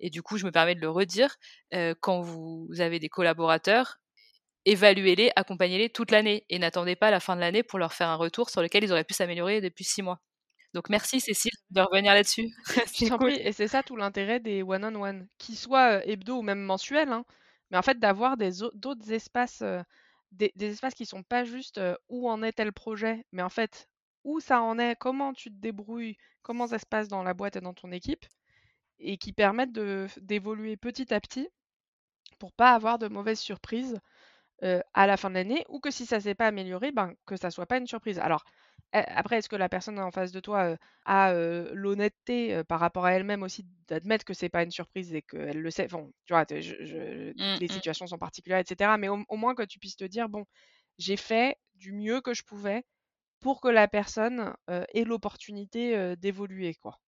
Et 0.00 0.10
du 0.10 0.22
coup, 0.22 0.38
je 0.38 0.46
me 0.46 0.52
permets 0.52 0.74
de 0.74 0.80
le 0.80 0.90
redire, 0.90 1.36
quand 2.00 2.20
vous 2.20 2.68
avez 2.78 2.98
des 2.98 3.08
collaborateurs, 3.08 3.98
évaluez-les, 4.64 5.30
accompagnez-les 5.34 5.90
toute 5.90 6.10
l'année 6.10 6.44
et 6.48 6.58
n'attendez 6.58 6.96
pas 6.96 7.10
la 7.10 7.20
fin 7.20 7.36
de 7.36 7.40
l'année 7.40 7.62
pour 7.62 7.78
leur 7.78 7.94
faire 7.94 8.08
un 8.08 8.16
retour 8.16 8.50
sur 8.50 8.62
lequel 8.62 8.84
ils 8.84 8.92
auraient 8.92 9.04
pu 9.04 9.14
s'améliorer 9.14 9.60
depuis 9.60 9.84
six 9.84 10.02
mois. 10.02 10.20
Donc 10.74 10.90
merci 10.90 11.20
Cécile 11.20 11.52
de 11.70 11.80
revenir 11.80 12.12
là-dessus. 12.12 12.50
et 13.40 13.52
c'est 13.52 13.68
ça 13.68 13.82
tout 13.82 13.96
l'intérêt 13.96 14.40
des 14.40 14.62
one-on-one, 14.62 15.26
qu'ils 15.38 15.56
soient 15.56 16.06
hebdo 16.06 16.38
ou 16.38 16.42
même 16.42 16.60
mensuels, 16.60 17.10
hein. 17.10 17.24
mais 17.70 17.78
en 17.78 17.82
fait 17.82 17.98
d'avoir 17.98 18.36
d'autres 18.36 19.10
espaces, 19.10 19.62
des, 20.32 20.52
espaces 20.60 20.94
qui 20.94 21.06
sont 21.06 21.22
pas 21.22 21.44
juste 21.44 21.80
où 22.08 22.28
en 22.28 22.42
est 22.42 22.52
tel 22.52 22.72
projet, 22.72 23.24
mais 23.32 23.42
en 23.42 23.48
fait 23.48 23.88
où 24.24 24.40
ça 24.40 24.60
en 24.60 24.78
est, 24.78 24.96
comment 24.96 25.32
tu 25.32 25.48
te 25.48 25.56
débrouilles, 25.56 26.16
comment 26.42 26.66
ça 26.66 26.78
se 26.78 26.86
passe 26.86 27.08
dans 27.08 27.22
la 27.22 27.32
boîte 27.32 27.56
et 27.56 27.60
dans 27.62 27.72
ton 27.72 27.90
équipe, 27.90 28.26
et 28.98 29.18
qui 29.18 29.32
permettent 29.32 29.72
d'évoluer 30.18 30.76
petit 30.76 31.12
à 31.12 31.20
petit 31.20 31.48
pour 32.38 32.52
pas 32.52 32.72
avoir 32.72 32.98
de 32.98 33.08
mauvaises 33.08 33.40
surprises 33.40 33.98
à 34.94 35.06
la 35.06 35.16
fin 35.16 35.30
de 35.30 35.34
l'année 35.34 35.64
ou 35.68 35.78
que 35.78 35.90
si 35.90 36.04
ça 36.04 36.20
s'est 36.20 36.34
pas 36.34 36.48
amélioré, 36.48 36.90
ben, 36.90 37.14
que 37.26 37.36
ça 37.36 37.50
soit 37.50 37.66
pas 37.66 37.78
une 37.78 37.86
surprise. 37.86 38.18
Alors, 38.18 38.44
après, 38.92 39.38
est-ce 39.38 39.48
que 39.48 39.56
la 39.56 39.68
personne 39.68 39.98
en 40.00 40.10
face 40.10 40.32
de 40.32 40.40
toi 40.40 40.76
a 41.04 41.32
l'honnêteté 41.72 42.62
par 42.64 42.80
rapport 42.80 43.06
à 43.06 43.12
elle-même 43.12 43.42
aussi 43.42 43.66
d'admettre 43.86 44.24
que 44.24 44.34
c'est 44.34 44.48
pas 44.48 44.64
une 44.64 44.70
surprise 44.70 45.14
et 45.14 45.22
qu'elle 45.22 45.60
le 45.60 45.70
sait? 45.70 45.86
Bon, 45.86 46.12
tu 46.24 46.32
vois, 46.32 46.44
je, 46.50 47.30
mmh, 47.30 47.58
les 47.60 47.66
mmh. 47.66 47.68
situations 47.68 48.06
sont 48.08 48.18
particulières, 48.18 48.58
etc. 48.58 48.96
Mais 48.98 49.08
au, 49.08 49.36
moins 49.36 49.54
que 49.54 49.62
tu 49.62 49.78
puisses 49.78 49.96
te 49.96 50.04
dire, 50.04 50.28
bon, 50.28 50.44
j'ai 50.98 51.16
fait 51.16 51.56
du 51.76 51.92
mieux 51.92 52.20
que 52.20 52.34
je 52.34 52.42
pouvais 52.42 52.84
pour 53.40 53.60
que 53.60 53.68
la 53.68 53.86
personne 53.86 54.54
ait 54.68 55.04
l'opportunité 55.04 56.16
d'évoluer, 56.16 56.74
quoi. 56.74 56.98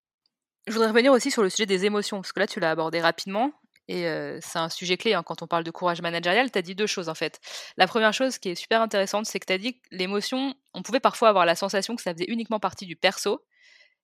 Je 0.67 0.73
voudrais 0.73 0.89
revenir 0.89 1.11
aussi 1.11 1.31
sur 1.31 1.43
le 1.43 1.49
sujet 1.49 1.65
des 1.65 1.85
émotions, 1.85 2.17
parce 2.17 2.31
que 2.33 2.39
là, 2.39 2.47
tu 2.47 2.59
l'as 2.59 2.71
abordé 2.71 3.01
rapidement. 3.01 3.51
Et 3.87 4.03
c'est 4.41 4.59
un 4.59 4.69
sujet 4.69 4.95
clé 4.95 5.13
hein, 5.13 5.23
quand 5.23 5.41
on 5.41 5.47
parle 5.47 5.65
de 5.65 5.71
courage 5.71 6.01
managérial. 6.01 6.49
Tu 6.49 6.57
as 6.57 6.61
dit 6.61 6.75
deux 6.75 6.87
choses 6.87 7.09
en 7.09 7.15
fait. 7.15 7.41
La 7.75 7.87
première 7.87 8.13
chose 8.13 8.37
qui 8.37 8.49
est 8.49 8.55
super 8.55 8.81
intéressante, 8.81 9.25
c'est 9.25 9.39
que 9.39 9.45
tu 9.45 9.51
as 9.51 9.57
dit 9.57 9.73
que 9.73 9.87
l'émotion, 9.91 10.55
on 10.73 10.81
pouvait 10.81 11.01
parfois 11.01 11.27
avoir 11.27 11.45
la 11.45 11.55
sensation 11.55 11.97
que 11.97 12.01
ça 12.01 12.13
faisait 12.13 12.29
uniquement 12.29 12.59
partie 12.59 12.85
du 12.85 12.95
perso. 12.95 13.43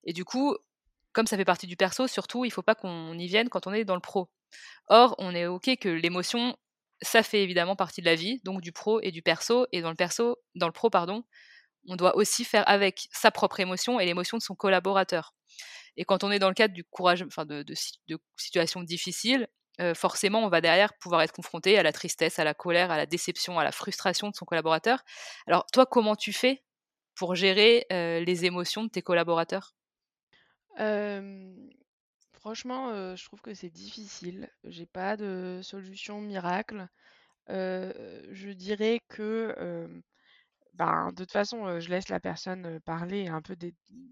Et 0.03 0.11
du 0.11 0.25
coup, 0.25 0.57
comme 1.13 1.25
ça 1.25 1.37
fait 1.37 1.45
partie 1.45 1.67
du 1.67 1.77
perso, 1.77 2.07
surtout, 2.07 2.43
il 2.43 2.49
ne 2.49 2.53
faut 2.53 2.63
pas 2.63 2.75
qu'on 2.75 3.17
y 3.17 3.27
vienne 3.27 3.47
quand 3.47 3.65
on 3.65 3.71
est 3.71 3.85
dans 3.85 3.95
le 3.95 4.01
pro. 4.01 4.29
Or, 4.87 5.15
on 5.19 5.33
est 5.33 5.45
OK 5.45 5.69
que 5.79 5.87
l'émotion, 5.87 6.57
ça 7.01 7.23
fait 7.23 7.43
évidemment 7.43 7.77
partie 7.77 8.01
de 8.01 8.07
la 8.07 8.15
vie, 8.15 8.41
donc 8.43 8.59
du 8.59 8.73
pro 8.73 8.99
et 9.01 9.11
du 9.11 9.21
perso. 9.21 9.67
Et 9.71 9.81
dans 9.81 9.89
le 9.89 9.95
perso, 9.95 10.37
dans 10.55 10.67
le 10.67 10.73
pro, 10.73 10.89
pardon, 10.89 11.23
on 11.87 11.95
doit 11.95 12.17
aussi 12.17 12.43
faire 12.43 12.67
avec 12.67 13.07
sa 13.13 13.31
propre 13.31 13.61
émotion 13.61 14.01
et 14.01 14.05
l'émotion 14.05 14.37
de 14.37 14.43
son 14.43 14.55
collaborateur. 14.55 15.33
Et 15.97 16.05
quand 16.05 16.23
on 16.23 16.31
est 16.31 16.39
dans 16.39 16.47
le 16.47 16.53
cadre 16.53 16.73
du 16.73 16.83
courage, 16.83 17.23
enfin 17.23 17.45
de, 17.45 17.65
situations 18.37 18.81
difficiles, 18.81 19.47
forcément, 19.95 20.43
on 20.43 20.49
va 20.49 20.61
derrière 20.61 20.93
pouvoir 20.95 21.21
être 21.21 21.33
confronté 21.33 21.77
à 21.77 21.83
la 21.83 21.91
tristesse, 21.91 22.39
à 22.39 22.43
la 22.43 22.53
colère, 22.53 22.89
à 22.91 22.97
la 22.97 23.05
déception, 23.05 23.59
à 23.59 23.63
la 23.63 23.71
frustration 23.71 24.29
de 24.29 24.35
son 24.35 24.45
collaborateur. 24.45 25.03
Alors, 25.45 25.65
toi, 25.67 25.85
comment 25.85 26.15
tu 26.15 26.33
fais 26.33 26.63
pour 27.15 27.35
gérer 27.35 27.85
les 27.89 28.45
émotions 28.45 28.83
de 28.83 28.89
tes 28.89 29.01
collaborateurs? 29.01 29.75
Franchement, 32.33 33.15
je 33.15 33.25
trouve 33.25 33.41
que 33.41 33.53
c'est 33.53 33.69
difficile. 33.69 34.49
J'ai 34.63 34.85
pas 34.85 35.17
de 35.17 35.59
solution 35.63 36.21
miracle. 36.21 36.87
je 37.49 38.51
dirais 38.51 39.01
que 39.09 39.87
ben, 40.77 41.09
de 41.11 41.23
toute 41.23 41.31
façon, 41.31 41.79
je 41.79 41.89
laisse 41.89 42.09
la 42.09 42.19
personne 42.19 42.79
parler 42.81 43.23
et 43.23 43.29
un 43.29 43.41
peu 43.41 43.55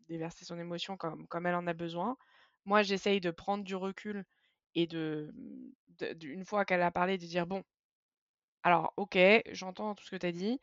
déverser 0.07 0.45
son 0.45 0.57
émotion 0.59 0.97
comme, 0.97 1.28
comme 1.28 1.45
elle 1.45 1.55
en 1.55 1.68
a 1.68 1.74
besoin. 1.74 2.18
Moi, 2.66 2.82
j'essaye 2.84 3.22
de 3.22 3.32
prendre 3.32 3.63
du 3.63 3.76
recul 3.76 4.26
et 4.74 4.88
de, 4.88 5.32
une 6.24 6.45
fois 6.45 6.66
qu'elle 6.66 6.82
a 6.82 6.91
parlé, 6.91 7.18
de 7.18 7.26
dire 7.26 7.45
bon, 7.47 7.63
alors 8.63 8.93
ok, 8.97 9.18
j'entends 9.51 9.95
tout 9.95 10.03
ce 10.05 10.11
que 10.11 10.16
tu 10.18 10.26
as 10.26 10.32
dit. 10.32 10.59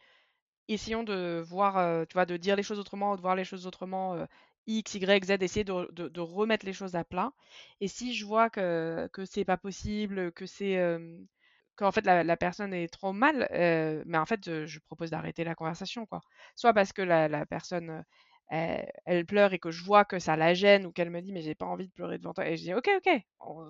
Essayons 0.69 1.05
de 1.05 1.43
voir, 1.47 2.07
tu 2.09 2.15
vois, 2.15 2.27
de 2.27 2.37
dire 2.37 2.57
les 2.57 2.63
choses 2.65 2.79
autrement, 2.81 3.17
de 3.17 3.21
voir 3.23 3.37
les 3.37 3.45
choses 3.45 3.67
autrement, 3.67 4.27
X, 4.67 4.95
Y, 4.95 5.25
Z, 5.25 5.31
essayer 5.43 5.65
de, 5.65 6.21
remettre 6.21 6.67
les 6.67 6.73
choses 6.73 6.97
à 6.97 7.05
plat. 7.05 7.33
Et 7.81 7.89
si 7.89 8.15
je 8.15 8.25
vois 8.27 8.51
que, 8.51 9.09
que 9.13 9.25
c'est 9.25 9.45
pas 9.45 9.57
possible, 9.57 10.33
que 10.33 10.47
c'est 10.47 10.77
qu'en 11.77 11.93
fait 11.93 12.05
la, 12.05 12.37
personne 12.37 12.75
est 12.75 12.89
trop 12.89 13.13
mal, 13.13 13.49
mais 14.07 14.19
en 14.19 14.27
fait 14.27 14.65
je, 14.67 14.79
propose 14.87 15.11
d'arrêter 15.11 15.45
la 15.45 15.55
conversation. 15.55 16.07
Soit 16.55 16.73
parce 16.73 16.93
que 16.93 17.03
la, 17.03 17.47
personne 17.47 18.05
elle, 18.49 19.27
pleure 19.27 19.53
et 19.53 19.59
que 19.59 19.71
je 19.71 19.83
vois 19.83 20.05
que 20.05 20.19
ça 20.19 20.37
la 20.37 20.55
gêne 20.55 20.87
ou 20.87 20.93
qu'elle 20.93 21.11
me 21.11 21.23
dit 21.23 21.33
mais 21.33 21.41
j'ai 21.43 21.55
pas 21.55 21.67
envie 21.67 21.89
de 21.89 21.93
pleurer 21.93 22.19
devant 22.19 22.35
toi 22.35 22.47
et 22.47 22.57
je 22.57 22.63
dis 22.65 22.75
ok 22.75 22.89
ok 22.99 23.23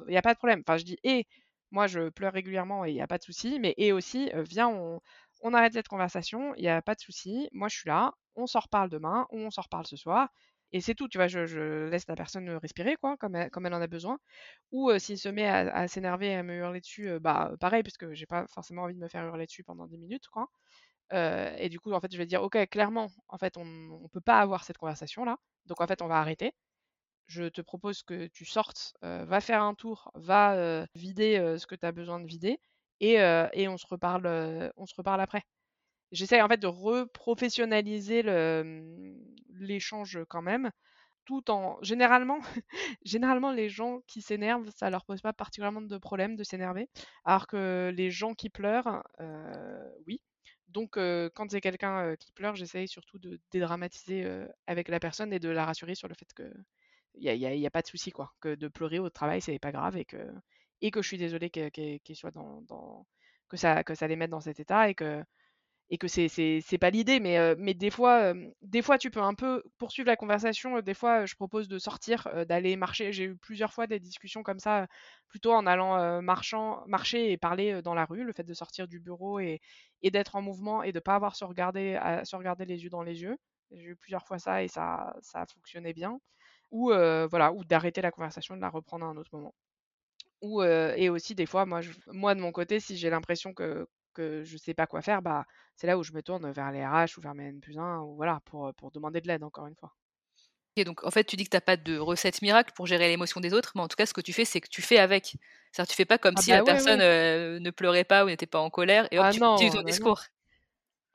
il 0.08 0.10
n'y 0.10 0.16
a 0.16 0.22
pas 0.22 0.34
de 0.34 0.38
problème 0.38 0.62
enfin 0.66 0.76
je 0.76 0.84
dis 0.84 0.98
et 1.04 1.26
moi 1.70 1.86
je 1.86 2.08
pleure 2.08 2.32
régulièrement 2.32 2.84
et 2.84 2.90
il 2.90 2.94
n'y 2.94 3.02
a 3.02 3.06
pas 3.06 3.18
de 3.18 3.22
souci 3.22 3.58
mais 3.60 3.74
et 3.76 3.92
aussi 3.92 4.30
viens 4.50 4.68
on, 4.68 5.00
on, 5.42 5.54
arrête 5.54 5.74
cette 5.74 5.88
conversation 5.88 6.54
il 6.56 6.62
n'y 6.62 6.68
a 6.68 6.82
pas 6.82 6.94
de 6.94 7.00
souci 7.00 7.48
moi 7.52 7.68
je 7.68 7.76
suis 7.76 7.88
là 7.88 8.12
on 8.34 8.46
s'en 8.46 8.60
reparle 8.60 8.90
demain 8.90 9.26
ou 9.30 9.38
on 9.38 9.50
s'en 9.50 9.62
reparle 9.62 9.86
ce 9.86 9.96
soir 9.96 10.28
et 10.72 10.80
c'est 10.80 10.94
tout 10.94 11.08
tu 11.08 11.18
vois 11.18 11.28
je, 11.28 11.88
laisse 11.88 12.06
la 12.08 12.16
personne 12.16 12.48
respirer 12.50 12.96
quoi 12.96 13.16
comme 13.16 13.36
elle, 13.36 13.50
comme 13.50 13.66
elle 13.66 13.74
en 13.74 13.80
a 13.82 13.86
besoin 13.86 14.18
ou 14.72 14.90
s'il 14.98 15.18
se 15.18 15.28
met 15.28 15.46
à, 15.48 15.88
s'énerver 15.88 16.28
et 16.28 16.36
à 16.36 16.42
me 16.42 16.54
hurler 16.54 16.80
dessus 16.80 17.18
bah 17.20 17.52
pareil 17.60 17.82
parce 17.82 17.96
que 17.96 18.14
j'ai 18.14 18.26
pas 18.26 18.46
forcément 18.48 18.82
envie 18.82 18.94
de 18.94 19.00
me 19.00 19.08
faire 19.08 19.24
hurler 19.26 19.46
dessus 19.46 19.64
pendant 19.64 19.86
10 19.86 19.98
minutes 19.98 20.28
quoi 20.28 20.48
et 21.58 21.68
du 21.68 21.78
coup, 21.78 21.92
en 21.92 22.00
fait, 22.00 22.10
je 22.12 22.16
vais 22.16 22.26
dire, 22.26 22.42
ok, 22.42 22.68
clairement, 22.70 23.10
en 23.28 23.36
fait, 23.38 23.56
on 23.58 23.64
ne 23.64 24.08
peut 24.08 24.22
pas 24.22 24.40
avoir 24.40 24.64
cette 24.64 24.78
conversation-là. 24.78 25.36
Donc, 25.66 25.80
en 25.82 25.86
fait, 25.86 26.00
on 26.00 26.08
va 26.08 26.18
arrêter. 26.18 26.52
Je 27.26 27.44
te 27.44 27.60
propose 27.60 28.02
que 28.02 28.26
tu 28.28 28.44
sortes, 28.44 28.94
va 29.02 29.40
faire 29.40 29.62
un 29.62 29.74
tour, 29.74 30.10
va 30.14 30.86
vider 30.94 31.56
ce 31.58 31.66
que 31.66 31.74
tu 31.74 31.86
as 31.86 31.92
besoin 31.92 32.20
de 32.20 32.26
vider, 32.26 32.58
et, 33.00 33.14
et 33.52 33.68
on, 33.68 33.76
se 33.76 33.86
reparle, 33.86 34.72
on 34.76 34.86
se 34.86 34.94
reparle 34.96 35.20
après. 35.20 35.42
J'essaie 36.12 36.40
en 36.40 36.48
fait 36.48 36.60
de 36.60 36.66
reprofessionnaliser 36.66 38.22
l'échange 39.58 40.20
quand 40.28 40.42
même, 40.42 40.70
tout 41.24 41.50
en 41.50 41.78
généralement, 41.82 42.38
généralement 43.04 43.52
les 43.52 43.68
gens 43.68 44.00
qui 44.06 44.22
s'énervent, 44.22 44.70
ça 44.76 44.90
leur 44.90 45.04
pose 45.04 45.20
pas 45.20 45.32
particulièrement 45.32 45.82
de 45.82 45.98
problème 45.98 46.36
de 46.36 46.44
s'énerver, 46.44 46.88
alors 47.24 47.46
que 47.46 47.92
les 47.94 48.10
gens 48.10 48.34
qui 48.34 48.50
pleurent, 48.50 49.02
oui, 50.06 50.20
donc, 50.72 50.92
quand 51.34 51.50
c'est 51.50 51.60
quelqu'un 51.60 52.16
qui 52.16 52.32
pleure, 52.32 52.56
j'essaye 52.56 52.88
surtout 52.88 53.18
de 53.18 53.38
dédramatiser 53.50 54.26
avec 54.66 54.88
la 54.88 55.00
personne 55.00 55.32
et 55.32 55.38
de 55.38 55.50
la 55.50 55.66
rassurer 55.66 55.94
sur 55.94 56.08
le 56.08 56.14
fait 56.14 56.32
que 56.34 56.50
il 57.14 57.30
n'y 57.38 57.66
a, 57.66 57.70
pas 57.70 57.82
de 57.82 57.86
souci, 57.86 58.10
quoi. 58.10 58.32
Que 58.40 58.54
de 58.54 58.68
pleurer 58.68 58.98
au 58.98 59.10
travail, 59.10 59.42
c'est 59.42 59.58
pas 59.58 59.72
grave 59.72 59.98
et 59.98 60.06
que, 60.06 60.32
et 60.80 60.90
que 60.90 61.02
je 61.02 61.08
suis 61.08 61.18
désolée 61.18 61.50
dans, 62.34 63.06
que, 63.48 63.56
ça, 63.58 63.84
que 63.84 63.94
ça 63.94 64.06
les 64.08 64.16
mette 64.16 64.30
dans 64.30 64.40
cet 64.40 64.60
état 64.60 64.88
et 64.88 64.94
que, 64.94 65.22
et 65.92 65.98
que 65.98 66.08
c'est 66.08 66.28
c'est 66.28 66.78
pas 66.78 66.88
l'idée 66.88 67.20
mais 67.20 67.38
euh, 67.38 67.54
mais 67.58 67.74
des 67.74 67.90
fois 67.90 68.32
euh, 68.32 68.50
des 68.62 68.80
fois 68.80 68.96
tu 68.96 69.10
peux 69.10 69.20
un 69.20 69.34
peu 69.34 69.62
poursuivre 69.76 70.06
la 70.08 70.16
conversation. 70.16 70.80
Des 70.80 70.94
fois 70.94 71.26
je 71.26 71.34
propose 71.34 71.68
de 71.68 71.78
sortir 71.78 72.26
euh, 72.28 72.46
d'aller 72.46 72.76
marcher. 72.76 73.12
J'ai 73.12 73.24
eu 73.24 73.36
plusieurs 73.36 73.74
fois 73.74 73.86
des 73.86 74.00
discussions 74.00 74.42
comme 74.42 74.58
ça 74.58 74.86
plutôt 75.28 75.52
en 75.52 75.66
allant 75.66 76.22
marchant 76.22 76.82
marcher 76.86 77.30
et 77.30 77.36
parler 77.36 77.82
dans 77.82 77.92
la 77.92 78.06
rue. 78.06 78.24
Le 78.24 78.32
fait 78.32 78.42
de 78.42 78.54
sortir 78.54 78.88
du 78.88 79.00
bureau 79.00 79.38
et, 79.38 79.60
et 80.00 80.10
d'être 80.10 80.34
en 80.34 80.40
mouvement 80.40 80.82
et 80.82 80.92
de 80.92 81.00
pas 81.00 81.14
avoir 81.14 81.36
se 81.36 81.44
regarder 81.44 81.96
à, 81.96 82.24
se 82.24 82.36
regarder 82.36 82.64
les 82.64 82.84
yeux 82.84 82.90
dans 82.90 83.02
les 83.02 83.20
yeux. 83.22 83.36
J'ai 83.72 83.88
eu 83.90 83.96
plusieurs 83.96 84.26
fois 84.26 84.38
ça 84.38 84.62
et 84.62 84.68
ça 84.68 85.14
ça 85.20 85.42
a 85.42 85.46
fonctionné 85.46 85.92
bien. 85.92 86.18
Ou 86.70 86.88
voilà 87.30 87.52
ou 87.52 87.64
d'arrêter 87.64 88.00
la 88.02 88.10
conversation 88.12 88.56
de 88.56 88.62
la 88.62 88.70
reprendre 88.70 89.04
à 89.04 89.08
un 89.08 89.16
autre 89.18 89.30
moment. 89.34 89.54
Ou 90.42 90.62
et 90.62 91.08
aussi 91.10 91.34
des 91.34 91.46
fois 91.46 91.66
moi 91.66 91.80
moi 92.06 92.34
de 92.34 92.40
mon 92.40 92.52
côté 92.52 92.80
si 92.80 92.96
j'ai 92.96 93.10
l'impression 93.10 93.52
que 93.54 93.86
que 94.12 94.44
je 94.44 94.56
sais 94.56 94.74
pas 94.74 94.86
quoi 94.86 95.02
faire, 95.02 95.22
bah, 95.22 95.44
c'est 95.76 95.86
là 95.86 95.98
où 95.98 96.02
je 96.02 96.12
me 96.12 96.22
tourne 96.22 96.50
vers 96.50 96.70
les 96.70 96.84
RH 96.84 97.18
ou 97.18 97.20
vers 97.20 97.34
mes 97.34 97.48
N 97.48 97.60
plus 97.60 97.78
1 97.78 98.00
ou 98.00 98.16
voilà, 98.16 98.40
pour, 98.44 98.72
pour 98.74 98.90
demander 98.90 99.20
de 99.20 99.28
l'aide 99.28 99.44
encore 99.44 99.66
une 99.66 99.76
fois. 99.76 99.92
Donc 100.76 101.04
en 101.04 101.10
fait, 101.10 101.24
tu 101.24 101.36
dis 101.36 101.44
que 101.44 101.50
tu 101.50 101.56
n'as 101.56 101.60
pas 101.60 101.76
de 101.76 101.98
recette 101.98 102.40
miracle 102.40 102.72
pour 102.74 102.86
gérer 102.86 103.08
l'émotion 103.08 103.40
des 103.40 103.52
autres, 103.52 103.72
mais 103.74 103.82
en 103.82 103.88
tout 103.88 103.96
cas, 103.96 104.06
ce 104.06 104.14
que 104.14 104.22
tu 104.22 104.32
fais, 104.32 104.46
c'est 104.46 104.60
que 104.60 104.68
tu 104.70 104.80
fais 104.80 104.98
avec. 104.98 105.36
C'est-à-dire 105.70 105.90
tu 105.90 105.96
fais 105.96 106.06
pas 106.06 106.16
comme 106.16 106.34
ah 106.38 106.40
si 106.40 106.50
bah 106.50 106.58
la 106.58 106.64
personne 106.64 106.98
ne 106.98 107.70
pleurait 107.70 108.04
pas 108.04 108.24
ou 108.24 108.28
n'était 108.28 108.46
pas 108.46 108.60
en 108.60 108.70
colère 108.70 109.06
et 109.10 109.18
hop, 109.18 109.26
ah 109.28 109.32
tu 109.32 109.40
non, 109.40 109.56
ton 109.56 109.68
bah 109.68 109.82
discours. 109.82 110.22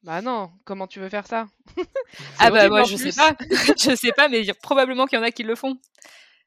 Bah 0.03 0.21
non, 0.21 0.51
comment 0.63 0.85
tu 0.85 0.99
veux 0.99 1.09
faire 1.09 1.25
ça? 1.25 1.47
Ah 2.39 2.51
bah 2.51 2.69
moi 2.69 2.83
je 2.83 2.95
sais 2.95 3.11
pas, 3.11 3.35
je 3.77 3.95
sais 3.95 4.11
pas, 4.11 4.29
mais 4.29 4.45
probablement 4.61 5.07
qu'il 5.07 5.17
y 5.17 5.21
en 5.21 5.25
a 5.25 5.31
qui 5.31 5.43
le 5.43 5.55
font. 5.55 5.77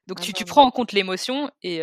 Donc 0.07 0.21
tu, 0.21 0.33
tu 0.33 0.45
prends 0.45 0.63
en 0.63 0.71
compte 0.71 0.93
l'émotion 0.93 1.51
et, 1.61 1.81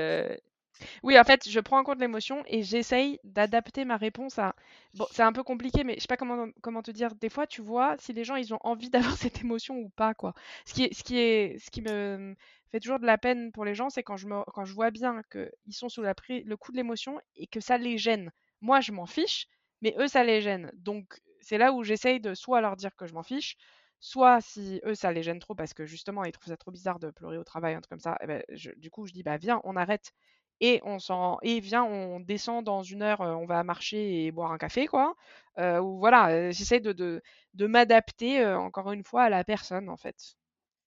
Oui, 1.02 1.18
en 1.18 1.24
fait, 1.24 1.48
je 1.48 1.60
prends 1.60 1.78
en 1.78 1.84
compte 1.84 2.00
l'émotion 2.00 2.42
et 2.46 2.62
j'essaye 2.62 3.18
d'adapter 3.24 3.84
ma 3.84 3.96
réponse 3.96 4.38
à. 4.38 4.54
Bon, 4.94 5.06
c'est 5.10 5.22
un 5.22 5.32
peu 5.32 5.42
compliqué, 5.42 5.84
mais 5.84 5.94
je 5.96 6.00
sais 6.00 6.06
pas 6.06 6.16
comment, 6.16 6.48
comment 6.62 6.82
te 6.82 6.90
dire. 6.90 7.14
Des 7.16 7.28
fois, 7.28 7.46
tu 7.46 7.62
vois 7.62 7.96
si 7.98 8.12
les 8.12 8.24
gens 8.24 8.36
ils 8.36 8.54
ont 8.54 8.58
envie 8.62 8.90
d'avoir 8.90 9.16
cette 9.16 9.40
émotion 9.40 9.76
ou 9.78 9.88
pas, 9.90 10.14
quoi. 10.14 10.34
Ce 10.66 10.74
qui 10.74 10.84
est, 10.84 10.94
ce 10.94 11.02
qui 11.04 11.18
est, 11.18 11.58
ce 11.58 11.70
qui 11.70 11.82
me 11.82 12.34
fait 12.70 12.80
toujours 12.80 13.00
de 13.00 13.06
la 13.06 13.18
peine 13.18 13.50
pour 13.52 13.64
les 13.64 13.74
gens, 13.74 13.90
c'est 13.90 14.02
quand 14.02 14.16
je 14.16 14.26
quand 14.52 14.64
je 14.64 14.72
vois 14.74 14.90
bien 14.90 15.22
qu'ils 15.32 15.74
sont 15.74 15.88
sous 15.88 16.02
la 16.02 16.14
le 16.28 16.56
coup 16.56 16.72
de 16.72 16.76
l'émotion 16.76 17.20
et 17.36 17.46
que 17.46 17.60
ça 17.60 17.78
les 17.78 17.98
gêne. 17.98 18.30
Moi, 18.60 18.80
je 18.80 18.92
m'en 18.92 19.06
fiche, 19.06 19.46
mais 19.82 19.94
eux, 19.98 20.08
ça 20.08 20.24
les 20.24 20.40
gêne. 20.42 20.70
Donc, 20.76 21.20
c'est 21.40 21.58
là 21.58 21.72
où 21.72 21.82
j'essaye 21.84 22.20
de 22.20 22.34
soit 22.34 22.60
leur 22.60 22.76
dire 22.76 22.94
que 22.96 23.06
je 23.06 23.14
m'en 23.14 23.22
fiche, 23.22 23.56
soit 24.00 24.40
si 24.40 24.80
eux 24.84 24.94
ça 24.94 25.12
les 25.12 25.22
gêne 25.22 25.38
trop 25.40 25.54
parce 25.54 25.74
que 25.74 25.84
justement 25.86 26.24
ils 26.24 26.30
trouvent 26.32 26.48
ça 26.52 26.56
trop 26.56 26.70
bizarre 26.70 27.00
de 27.00 27.10
pleurer 27.10 27.36
au 27.36 27.42
travail 27.44 27.74
un 27.74 27.80
truc 27.80 27.90
comme 27.90 27.98
ça 28.00 28.16
eh 28.22 28.26
ben, 28.28 28.42
du 28.76 28.90
coup 28.90 29.06
je 29.06 29.12
dis 29.12 29.24
bah 29.24 29.36
viens 29.38 29.60
on 29.64 29.74
arrête 29.76 30.12
et 30.60 30.80
on 30.84 30.98
s'en 30.98 31.38
et 31.42 31.60
viens 31.60 31.84
on 31.84 32.20
descend 32.20 32.64
dans 32.64 32.82
une 32.82 33.02
heure 33.02 33.20
on 33.20 33.46
va 33.46 33.62
marcher 33.64 34.24
et 34.24 34.32
boire 34.32 34.52
un 34.52 34.58
café 34.58 34.86
quoi 34.86 35.14
voilà 35.56 36.50
j'essaie 36.50 36.80
de, 36.80 36.92
de, 36.92 37.22
de 37.54 37.66
m'adapter 37.66 38.44
encore 38.46 38.92
une 38.92 39.04
fois 39.04 39.24
à 39.24 39.28
la 39.28 39.44
personne 39.44 39.88
en 39.88 39.96
fait 39.96 40.36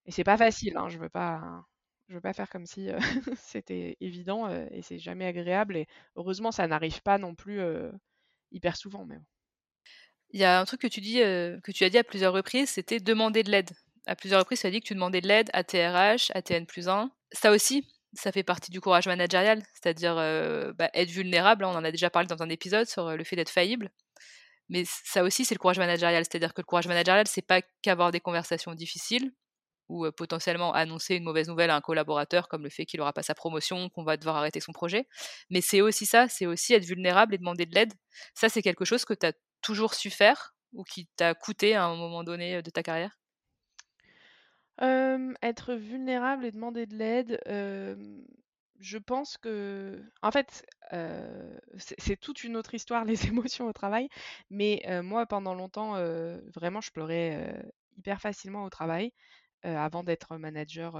et 0.05 0.11
c'est 0.11 0.23
pas 0.23 0.37
facile 0.37 0.77
hein, 0.77 0.89
je 0.89 0.97
veux 0.97 1.09
pas 1.09 1.65
je 2.09 2.15
veux 2.15 2.21
pas 2.21 2.33
faire 2.33 2.49
comme 2.49 2.65
si 2.65 2.89
c'était 3.37 3.97
évident 4.01 4.49
et 4.49 4.81
c'est 4.81 4.99
jamais 4.99 5.25
agréable 5.25 5.77
et 5.77 5.87
heureusement 6.15 6.51
ça 6.51 6.67
n'arrive 6.67 7.01
pas 7.01 7.17
non 7.17 7.35
plus 7.35 7.61
hyper 8.51 8.75
souvent 8.77 9.05
même 9.05 9.23
il 10.33 10.39
y 10.39 10.43
a 10.43 10.59
un 10.59 10.65
truc 10.65 10.81
que 10.81 10.87
tu 10.87 11.01
dis, 11.01 11.15
que 11.15 11.71
tu 11.71 11.83
as 11.83 11.89
dit 11.89 11.97
à 11.97 12.03
plusieurs 12.03 12.33
reprises, 12.33 12.69
c'était 12.69 12.99
demander 12.99 13.43
de 13.43 13.51
l'aide. 13.51 13.71
À 14.05 14.15
plusieurs 14.15 14.39
reprises, 14.39 14.61
tu 14.61 14.67
as 14.67 14.71
dit 14.71 14.79
que 14.79 14.87
tu 14.87 14.93
demandais 14.93 15.21
de 15.21 15.27
l'aide 15.27 15.49
à 15.53 15.63
TRH, 15.63 16.31
à 16.33 16.41
TN 16.41 16.65
plus 16.65 16.89
1. 16.89 17.11
Ça 17.33 17.51
aussi, 17.51 17.85
ça 18.13 18.31
fait 18.31 18.43
partie 18.43 18.71
du 18.71 18.81
courage 18.81 19.07
managérial, 19.07 19.61
c'est-à-dire 19.73 20.15
bah, 20.75 20.89
être 20.93 21.09
vulnérable. 21.09 21.63
Hein, 21.65 21.69
on 21.73 21.77
en 21.77 21.83
a 21.83 21.91
déjà 21.91 22.09
parlé 22.09 22.27
dans 22.27 22.41
un 22.43 22.49
épisode 22.49 22.87
sur 22.87 23.15
le 23.15 23.23
fait 23.23 23.35
d'être 23.35 23.49
faillible. 23.49 23.91
Mais 24.69 24.83
ça 24.85 25.23
aussi, 25.23 25.45
c'est 25.45 25.55
le 25.55 25.59
courage 25.59 25.79
managérial. 25.79 26.23
C'est-à-dire 26.23 26.53
que 26.53 26.61
le 26.61 26.65
courage 26.65 26.87
managérial, 26.87 27.27
c'est 27.27 27.41
pas 27.41 27.61
qu'avoir 27.81 28.11
des 28.11 28.21
conversations 28.21 28.73
difficiles 28.73 29.33
ou 29.89 30.09
potentiellement 30.11 30.73
annoncer 30.73 31.15
une 31.15 31.23
mauvaise 31.25 31.49
nouvelle 31.49 31.69
à 31.69 31.75
un 31.75 31.81
collaborateur, 31.81 32.47
comme 32.47 32.63
le 32.63 32.69
fait 32.69 32.85
qu'il 32.85 32.99
n'aura 32.99 33.13
pas 33.13 33.23
sa 33.23 33.35
promotion, 33.35 33.89
qu'on 33.89 34.03
va 34.05 34.17
devoir 34.17 34.37
arrêter 34.37 34.61
son 34.61 34.71
projet. 34.71 35.07
Mais 35.49 35.61
c'est 35.61 35.81
aussi 35.81 36.05
ça, 36.05 36.29
c'est 36.29 36.45
aussi 36.45 36.73
être 36.73 36.85
vulnérable 36.85 37.35
et 37.35 37.37
demander 37.37 37.65
de 37.65 37.75
l'aide. 37.75 37.93
Ça, 38.33 38.47
c'est 38.49 38.61
quelque 38.61 38.85
chose 38.85 39.05
que 39.05 39.13
tu 39.13 39.25
as 39.25 39.33
toujours 39.61 39.93
su 39.93 40.09
faire 40.09 40.55
ou 40.73 40.83
qui 40.83 41.07
t'a 41.17 41.35
coûté 41.35 41.75
à 41.75 41.85
un 41.85 41.95
moment 41.97 42.23
donné 42.23 42.61
de 42.61 42.69
ta 42.69 42.83
carrière? 42.83 43.20
Être 44.81 45.75
vulnérable 45.75 46.45
et 46.45 46.51
demander 46.51 46.85
de 46.87 46.95
l'aide, 46.95 47.39
je 48.79 48.97
pense 48.97 49.37
que 49.37 50.01
en 50.23 50.31
fait, 50.31 50.65
c'est 51.77 52.19
toute 52.19 52.43
une 52.43 52.57
autre 52.57 52.73
histoire 52.73 53.05
les 53.05 53.27
émotions 53.27 53.67
au 53.67 53.73
travail, 53.73 54.09
mais 54.49 54.81
moi 55.03 55.25
pendant 55.25 55.53
longtemps, 55.53 55.93
vraiment 56.53 56.81
je 56.81 56.91
pleurais, 56.91 57.63
hyper 57.97 58.21
facilement 58.21 58.63
au 58.65 58.69
travail, 58.69 59.13
avant 59.63 60.03
d'être 60.03 60.37
manager, 60.37 60.99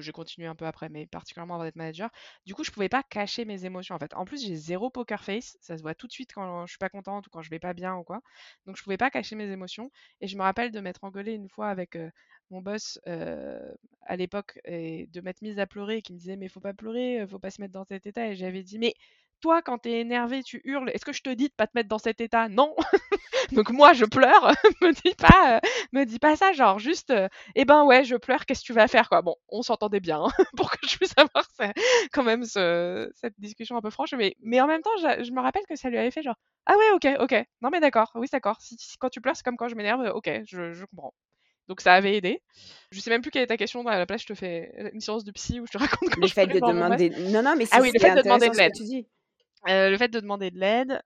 j'ai 0.00 0.12
continué 0.12 0.46
un 0.48 0.54
peu 0.54 0.64
après, 0.66 0.88
mais 0.88 1.06
particulièrement 1.06 1.54
avant 1.56 1.64
d'être 1.64 1.76
manager. 1.76 2.10
Du 2.46 2.54
coup, 2.54 2.64
je 2.64 2.70
pouvais 2.70 2.88
pas 2.88 3.02
cacher 3.02 3.44
mes 3.44 3.64
émotions 3.66 3.94
en 3.94 3.98
fait. 3.98 4.14
En 4.14 4.24
plus, 4.24 4.42
j'ai 4.44 4.54
zéro 4.56 4.88
poker 4.90 5.22
face, 5.22 5.56
ça 5.60 5.76
se 5.76 5.82
voit 5.82 5.94
tout 5.94 6.06
de 6.06 6.12
suite 6.12 6.32
quand 6.32 6.64
je 6.66 6.70
suis 6.72 6.78
pas 6.78 6.88
contente 6.88 7.26
ou 7.26 7.30
quand 7.30 7.42
je 7.42 7.50
vais 7.50 7.58
pas 7.58 7.74
bien 7.74 7.94
ou 7.96 8.02
quoi. 8.02 8.20
Donc, 8.66 8.76
je 8.78 8.82
pouvais 8.82 8.96
pas 8.96 9.10
cacher 9.10 9.36
mes 9.36 9.50
émotions. 9.50 9.90
Et 10.22 10.28
je 10.28 10.36
me 10.36 10.42
rappelle 10.42 10.70
de 10.70 10.80
m'être 10.80 11.04
engueulée 11.04 11.34
une 11.34 11.48
fois 11.48 11.68
avec 11.68 11.98
mon 12.52 12.60
boss 12.60 13.00
à 13.06 14.16
l'époque 14.16 14.60
de 14.66 15.20
m'être 15.20 15.42
mise 15.42 15.58
à 15.58 15.66
pleurer 15.66 15.98
et 15.98 16.02
qui 16.02 16.12
me 16.12 16.18
disait 16.18 16.36
mais 16.36 16.48
faut 16.48 16.60
pas 16.60 16.74
pleurer, 16.74 17.26
faut 17.28 17.38
pas 17.38 17.50
se 17.50 17.60
mettre 17.60 17.72
dans 17.72 17.84
cet 17.84 18.06
état. 18.06 18.28
Et 18.28 18.36
j'avais 18.36 18.62
dit 18.62 18.78
mais 18.78 18.94
toi, 19.42 19.60
quand 19.60 19.78
t'es 19.78 20.00
énervé, 20.00 20.42
tu 20.42 20.62
hurles. 20.64 20.88
Est-ce 20.90 21.04
que 21.04 21.12
je 21.12 21.20
te 21.20 21.30
dis 21.30 21.48
de 21.48 21.54
pas 21.54 21.66
te 21.66 21.72
mettre 21.74 21.88
dans 21.88 21.98
cet 21.98 22.20
état? 22.20 22.48
Non. 22.48 22.74
Donc 23.52 23.70
moi, 23.70 23.92
je 23.92 24.04
pleure. 24.04 24.52
me 24.80 24.92
dis 24.92 25.14
pas, 25.14 25.60
me 25.92 26.04
dis 26.04 26.18
pas 26.18 26.36
ça. 26.36 26.52
Genre 26.52 26.78
juste, 26.78 27.10
euh, 27.10 27.28
eh 27.56 27.64
ben 27.64 27.84
ouais, 27.84 28.04
je 28.04 28.16
pleure. 28.16 28.46
Qu'est-ce 28.46 28.60
que 28.60 28.66
tu 28.66 28.72
vas 28.72 28.88
faire 28.88 29.08
quoi? 29.08 29.20
Bon, 29.20 29.34
on 29.48 29.62
s'entendait 29.62 30.00
bien 30.00 30.22
hein, 30.24 30.30
pour 30.56 30.70
que 30.70 30.78
je 30.88 30.96
puisse 30.96 31.12
avoir 31.16 31.44
quand 32.12 32.22
même 32.22 32.44
cette 32.44 33.34
discussion 33.38 33.76
un 33.76 33.82
peu 33.82 33.90
franche. 33.90 34.14
Mais, 34.14 34.36
mais 34.40 34.60
en 34.60 34.66
même 34.68 34.82
temps, 34.82 34.96
je, 34.98 35.32
me 35.32 35.40
rappelle 35.40 35.64
que 35.68 35.76
ça 35.76 35.90
lui 35.90 35.98
avait 35.98 36.12
fait 36.12 36.22
genre, 36.22 36.36
ah 36.66 36.76
ouais, 36.78 36.90
ok, 36.94 37.08
ok. 37.20 37.44
Non 37.60 37.70
mais 37.70 37.80
d'accord. 37.80 38.12
Oui, 38.14 38.28
d'accord. 38.32 38.60
Si, 38.60 38.76
quand 38.98 39.10
tu 39.10 39.20
pleures, 39.20 39.36
c'est 39.36 39.44
comme 39.44 39.56
quand 39.56 39.68
je 39.68 39.74
m'énerve. 39.74 40.12
Ok, 40.14 40.30
je, 40.46 40.72
je 40.72 40.84
comprends. 40.86 41.12
Donc 41.68 41.80
ça 41.80 41.94
avait 41.94 42.16
aidé. 42.16 42.42
Je 42.90 43.00
sais 43.00 43.10
même 43.10 43.22
plus 43.22 43.30
quelle 43.30 43.42
est 43.42 43.46
ta 43.46 43.56
question. 43.56 43.86
À 43.86 43.98
la 43.98 44.06
place, 44.06 44.22
je 44.22 44.26
te 44.26 44.34
fais 44.34 44.90
une 44.92 45.00
séance 45.00 45.24
de 45.24 45.32
psy 45.32 45.60
où 45.60 45.66
je 45.66 45.72
te 45.72 45.78
raconte 45.78 46.10
comment 46.10 46.26
le 46.26 46.28
fait 46.28 46.46
de 46.46 46.60
demander. 46.60 47.10
Non, 47.30 47.42
non, 47.42 47.54
mais 47.56 47.66
ah 47.70 47.80
oui, 47.80 47.90
le 47.94 48.00
fait 48.00 48.14
de 48.14 48.22
demander 48.22 48.48
de 48.48 48.56
l'aide 48.56 48.72
le 49.66 49.96
fait 49.96 50.08
de 50.08 50.20
demander 50.20 50.50
de 50.50 50.58
l'aide, 50.58 51.00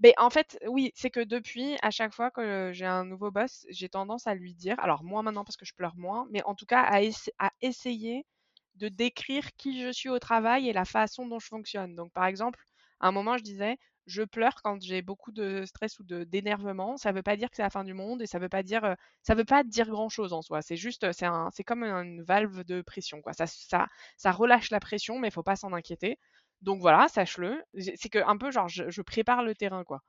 ben 0.00 0.12
en 0.18 0.28
fait, 0.28 0.58
oui, 0.66 0.90
c'est 0.94 1.10
que 1.10 1.20
depuis, 1.20 1.76
à 1.82 1.90
chaque 1.90 2.12
fois 2.12 2.30
que 2.30 2.72
j'ai 2.72 2.84
un 2.84 3.04
nouveau 3.04 3.30
boss, 3.30 3.64
j'ai 3.70 3.88
tendance 3.88 4.26
à 4.26 4.34
lui 4.34 4.54
dire, 4.54 4.78
alors 4.80 5.04
moins 5.04 5.22
maintenant 5.22 5.44
parce 5.44 5.56
que 5.56 5.64
je 5.64 5.72
pleure 5.74 5.96
moins, 5.96 6.26
mais 6.30 6.42
en 6.44 6.54
tout 6.54 6.66
cas 6.66 6.82
à, 6.82 6.98
à 7.38 7.50
essayer 7.60 8.26
de 8.74 8.88
décrire 8.88 9.52
qui 9.56 9.80
je 9.80 9.92
suis 9.92 10.08
au 10.08 10.18
travail 10.18 10.68
et 10.68 10.72
la 10.72 10.84
façon 10.84 11.28
dont 11.28 11.38
je 11.38 11.46
fonctionne. 11.46 11.94
Donc 11.94 12.12
par 12.12 12.26
exemple, 12.26 12.58
à 13.00 13.08
un 13.08 13.12
moment, 13.12 13.36
je 13.38 13.44
disais, 13.44 13.76
je 14.06 14.22
pleure 14.22 14.54
quand 14.62 14.80
j'ai 14.82 15.02
beaucoup 15.02 15.32
de 15.32 15.64
stress 15.64 15.98
ou 15.98 16.04
d'énervement. 16.04 16.96
Ça 16.96 17.12
veut 17.12 17.22
pas 17.22 17.36
dire 17.36 17.50
que 17.50 17.56
c'est 17.56 17.62
la 17.62 17.70
fin 17.70 17.84
du 17.84 17.94
monde 17.94 18.22
et 18.22 18.26
ça 18.26 18.38
veut 18.38 18.48
pas 18.48 18.62
dire, 18.62 18.96
ça 19.22 19.34
veut 19.34 19.44
pas 19.44 19.64
dire 19.64 19.88
grand 19.88 20.08
chose 20.08 20.32
en 20.32 20.42
soi. 20.42 20.62
C'est 20.62 20.76
juste, 20.76 21.10
c'est 21.12 21.26
un, 21.26 21.50
c'est 21.52 21.64
comme 21.64 21.84
une 21.84 22.22
valve 22.22 22.64
de 22.64 22.82
pression, 22.82 23.22
quoi. 23.22 23.32
Ça, 23.32 23.46
ça, 23.46 23.88
ça 24.16 24.32
relâche 24.32 24.70
la 24.70 24.80
pression, 24.80 25.18
mais 25.18 25.28
il 25.28 25.32
faut 25.32 25.42
pas 25.42 25.56
s'en 25.56 25.72
inquiéter. 25.72 26.18
Donc 26.62 26.80
voilà, 26.80 27.08
sache-le. 27.08 27.62
C'est 27.96 28.08
que 28.08 28.18
un 28.26 28.36
peu 28.38 28.50
genre 28.50 28.68
je, 28.68 29.02
prépare 29.02 29.42
le 29.42 29.54
terrain 29.54 29.84
quoi. 29.84 30.00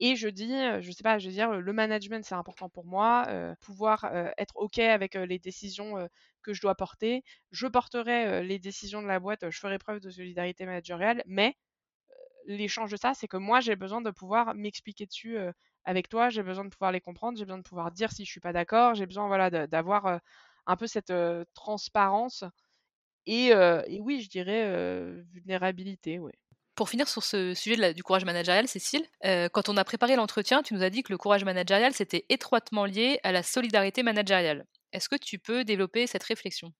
Et 0.00 0.16
je 0.16 0.28
dis, 0.28 0.52
je 0.80 0.90
sais 0.90 1.02
pas, 1.04 1.18
je 1.18 1.28
veux 1.28 1.32
dire, 1.32 1.52
le 1.52 1.72
management 1.72 2.24
c'est 2.24 2.34
important 2.34 2.68
pour 2.68 2.84
moi, 2.84 3.26
pouvoir 3.60 4.04
être 4.38 4.56
ok 4.56 4.78
avec 4.80 5.14
les 5.14 5.38
décisions 5.38 6.08
que 6.42 6.52
je 6.52 6.60
dois 6.60 6.74
porter. 6.74 7.22
Je 7.52 7.66
porterai 7.66 8.42
les 8.44 8.58
décisions 8.58 9.02
de 9.02 9.06
la 9.06 9.20
boîte, 9.20 9.48
je 9.50 9.58
ferai 9.58 9.78
preuve 9.78 10.00
de 10.00 10.10
solidarité 10.10 10.66
managériale, 10.66 11.22
mais 11.26 11.56
l'échange 12.46 12.90
de 12.90 12.96
ça, 12.96 13.14
c'est 13.14 13.28
que 13.28 13.36
moi 13.36 13.60
j'ai 13.60 13.76
besoin 13.76 14.00
de 14.00 14.10
pouvoir 14.10 14.54
m'expliquer 14.54 15.06
dessus 15.06 15.36
avec 15.84 16.08
toi, 16.08 16.30
j'ai 16.30 16.42
besoin 16.42 16.64
de 16.64 16.70
pouvoir 16.70 16.92
les 16.92 17.00
comprendre, 17.00 17.38
j'ai 17.38 17.44
besoin 17.44 17.58
de 17.58 17.62
pouvoir 17.62 17.90
dire 17.90 18.10
si 18.12 18.24
je 18.24 18.30
suis 18.30 18.40
pas 18.40 18.52
d'accord, 18.52 18.94
j'ai 18.94 19.06
besoin 19.06 19.26
voilà 19.26 19.50
d'avoir 19.66 20.20
un 20.66 20.76
peu 20.76 20.86
cette 20.86 21.12
transparence 21.54 22.44
et, 23.26 23.52
oui, 24.00 24.20
je 24.20 24.28
dirais 24.28 25.22
vulnérabilité. 25.32 26.20
Pour 26.74 26.88
finir 26.88 27.08
sur 27.08 27.22
ce 27.22 27.54
sujet 27.54 27.94
du 27.94 28.02
courage 28.02 28.24
managérial, 28.24 28.66
Cécile, 28.66 29.06
quand 29.52 29.68
on 29.68 29.76
a 29.76 29.84
préparé 29.84 30.16
l'entretien, 30.16 30.62
tu 30.62 30.74
nous 30.74 30.82
as 30.82 30.90
dit 30.90 31.02
que 31.02 31.12
le 31.12 31.18
courage 31.18 31.44
managérial, 31.44 31.92
c'était 31.94 32.26
étroitement 32.28 32.84
lié 32.84 33.20
à 33.22 33.32
la 33.32 33.42
solidarité 33.42 34.02
managériale. 34.02 34.66
Est-ce 34.92 35.08
que 35.08 35.16
tu 35.16 35.38
peux 35.38 35.64
développer 35.64 36.06
cette 36.06 36.24
réflexion? 36.24 36.72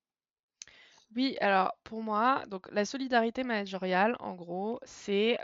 Oui, 1.14 1.36
alors 1.40 1.76
pour 1.84 2.02
moi, 2.02 2.44
donc 2.48 2.68
la 2.72 2.84
solidarité 2.84 3.42
managériale, 3.44 4.16
en 4.20 4.34
gros, 4.34 4.80
c'est 4.84 5.38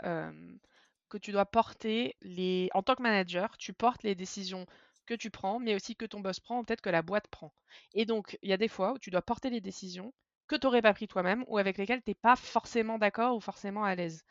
que 1.09 1.17
tu 1.17 1.31
dois 1.31 1.45
porter 1.45 2.15
les, 2.21 2.69
en 2.73 2.83
tant 2.83 2.95
que 2.95 3.01
manager, 3.03 3.57
tu 3.57 3.73
portes 3.73 4.03
les 4.03 4.15
décisions 4.15 4.65
que 5.05 5.13
tu 5.13 5.29
prends, 5.29 5.59
mais 5.59 5.75
aussi 5.75 5.95
que 5.95 6.05
ton 6.05 6.19
boss 6.21 6.39
prend, 6.39 6.59
ou 6.59 6.63
peut-être 6.63 6.81
que 6.81 6.89
la 6.89 7.01
boîte 7.01 7.27
prend. 7.27 7.53
Et 7.93 8.05
donc, 8.05 8.37
il 8.41 8.49
y 8.49 8.53
a 8.53 8.57
des 8.57 8.67
fois 8.67 8.93
où 8.93 8.99
tu 8.99 9.09
dois 9.09 9.21
porter 9.21 9.49
les 9.49 9.61
décisions 9.61 10.13
que 10.47 10.55
tu 10.55 10.65
n'aurais 10.67 10.81
pas 10.81 10.93
pris 10.93 11.07
toi-même 11.07 11.43
ou 11.47 11.57
avec 11.57 11.77
lesquels 11.77 12.01
tu 12.03 12.11
n'es 12.11 12.15
pas 12.15 12.35
forcément 12.35 12.97
d'accord 12.97 13.35
ou 13.35 13.39
forcément 13.41 13.83
à 13.83 13.95
l'aise. 13.95 14.23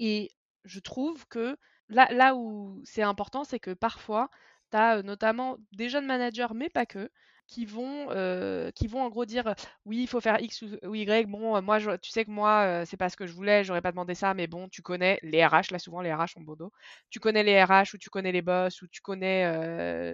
Et 0.00 0.30
je 0.64 0.80
trouve 0.80 1.26
que 1.28 1.56
là, 1.88 2.08
là 2.12 2.34
où 2.36 2.80
c'est 2.84 3.02
important, 3.02 3.44
c'est 3.44 3.60
que 3.60 3.72
parfois, 3.72 4.30
tu 4.72 4.76
as 4.78 5.02
notamment 5.02 5.58
des 5.72 5.88
jeunes 5.88 6.06
managers, 6.06 6.48
mais 6.54 6.70
pas 6.70 6.86
que, 6.86 7.10
qui 7.50 7.66
vont, 7.66 8.06
euh, 8.10 8.70
qui 8.70 8.86
vont 8.86 9.02
en 9.02 9.10
gros 9.10 9.24
dire 9.26 9.54
oui, 9.84 9.98
il 10.02 10.06
faut 10.06 10.20
faire 10.20 10.40
X 10.40 10.62
ou, 10.62 10.94
Y. 10.94 11.26
Bon, 11.28 11.56
euh, 11.56 11.60
moi, 11.60 11.78
tu 11.98 12.10
sais 12.10 12.24
que 12.24 12.30
moi, 12.30 12.62
euh, 12.82 12.84
c'est 12.86 12.96
pas 12.96 13.08
ce 13.08 13.16
que 13.16 13.26
je 13.26 13.32
voulais, 13.32 13.64
j'aurais 13.64 13.82
pas 13.82 13.90
demandé 13.90 14.14
ça, 14.14 14.34
mais 14.34 14.46
bon, 14.46 14.68
tu 14.68 14.82
connais 14.82 15.18
les 15.22 15.44
RH, 15.44 15.72
là 15.72 15.78
souvent 15.80 16.00
les 16.00 16.14
RH 16.14 16.36
ont 16.36 16.42
beau 16.42 16.56
Tu 17.10 17.18
connais 17.18 17.42
les 17.42 17.62
RH 17.62 17.94
ou 17.94 17.98
tu 17.98 18.08
connais 18.08 18.32
les 18.32 18.40
boss 18.42 18.80
ou 18.82 18.86
tu 18.86 19.00
connais 19.00 19.44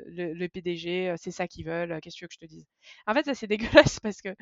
le, 0.06 0.46
PDG, 0.48 1.14
c'est 1.18 1.30
ça 1.30 1.46
qu'ils 1.46 1.66
veulent, 1.66 2.00
qu'est-ce 2.00 2.16
que 2.16 2.18
tu 2.20 2.24
veux 2.24 2.28
que 2.28 2.34
je 2.34 2.38
te 2.38 2.46
dise? 2.46 2.66
En 3.06 3.12
fait, 3.14 3.24
ça 3.24 3.34
c'est 3.34 3.46
dégueulasse 3.86 4.00
parce 4.00 4.22
que 4.22 4.34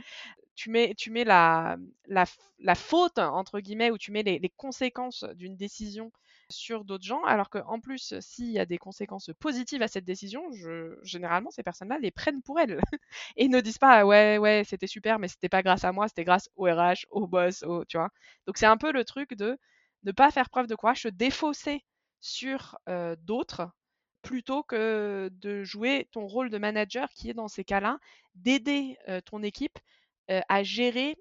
tu 0.55 0.70
mets, 0.70 0.95
tu 0.97 1.11
mets 1.11 1.24
la, 1.24 1.76
la, 2.07 2.24
la 2.61 2.74
faute, 2.76 3.18
entre 3.18 3.61
guillemets, 3.61 3.90
ou 3.90 3.99
tu 3.99 4.12
mets 4.12 4.22
les 4.22 4.53
conséquences 4.57 5.24
d'une 5.34 5.57
décision 5.57 6.12
sur 6.55 6.85
d'autres 6.85 7.05
gens, 7.05 7.23
alors 7.25 7.51
qu'en 7.51 7.81
plus, 7.81 8.15
s'il 8.21 8.51
y 8.51 8.59
a 8.59 8.67
des 8.67 8.79
conséquences 8.79 9.31
positives 9.41 9.83
à 9.83 9.89
cette 9.89 10.05
décision, 10.05 10.43
généralement, 11.03 11.51
ces 11.51 11.63
personnes-là 11.63 11.99
les 11.99 12.11
prennent 12.11 12.43
pour 12.43 12.61
elles 12.61 12.81
et 13.37 13.49
ne 13.49 13.61
disent 13.61 13.79
pas 13.79 14.05
ouais, 14.07 14.39
ouais, 14.39 14.63
c'était 14.67 14.87
super, 14.87 15.19
mais 15.19 15.29
c'était 15.29 15.49
pas 15.49 15.63
grâce 15.63 15.85
à 15.85 15.93
moi, 15.93 16.09
c'était 16.09 16.25
grâce 16.25 16.49
au 16.57 16.65
RH, 16.65 17.07
au 17.11 17.27
boss, 17.27 17.63
au, 17.65 17.85
tu 17.85 17.97
vois. 17.99 18.11
Donc 18.47 18.59
c'est 18.59 18.67
un 18.67 18.77
peu 18.77 18.93
le 18.93 19.05
truc 19.05 19.35
de 19.35 19.59
ne 20.05 20.13
pas 20.13 20.31
faire 20.31 20.51
preuve 20.51 20.67
de 20.67 20.75
courage, 20.75 21.03
se 21.03 21.09
défausser 21.09 21.85
sur 22.21 22.79
d'autres 23.19 23.69
plutôt 24.23 24.63
que 24.63 25.29
de 25.33 25.65
jouer 25.65 26.09
ton 26.13 26.27
rôle 26.27 26.51
de 26.51 26.59
manager 26.59 27.09
qui 27.11 27.29
est 27.31 27.35
dans 27.35 27.49
ces 27.49 27.65
cas-là, 27.65 27.99
d'aider 28.35 28.97
ton 29.27 29.43
équipe 29.43 29.79
à 30.29 30.63
gérer 30.63 31.17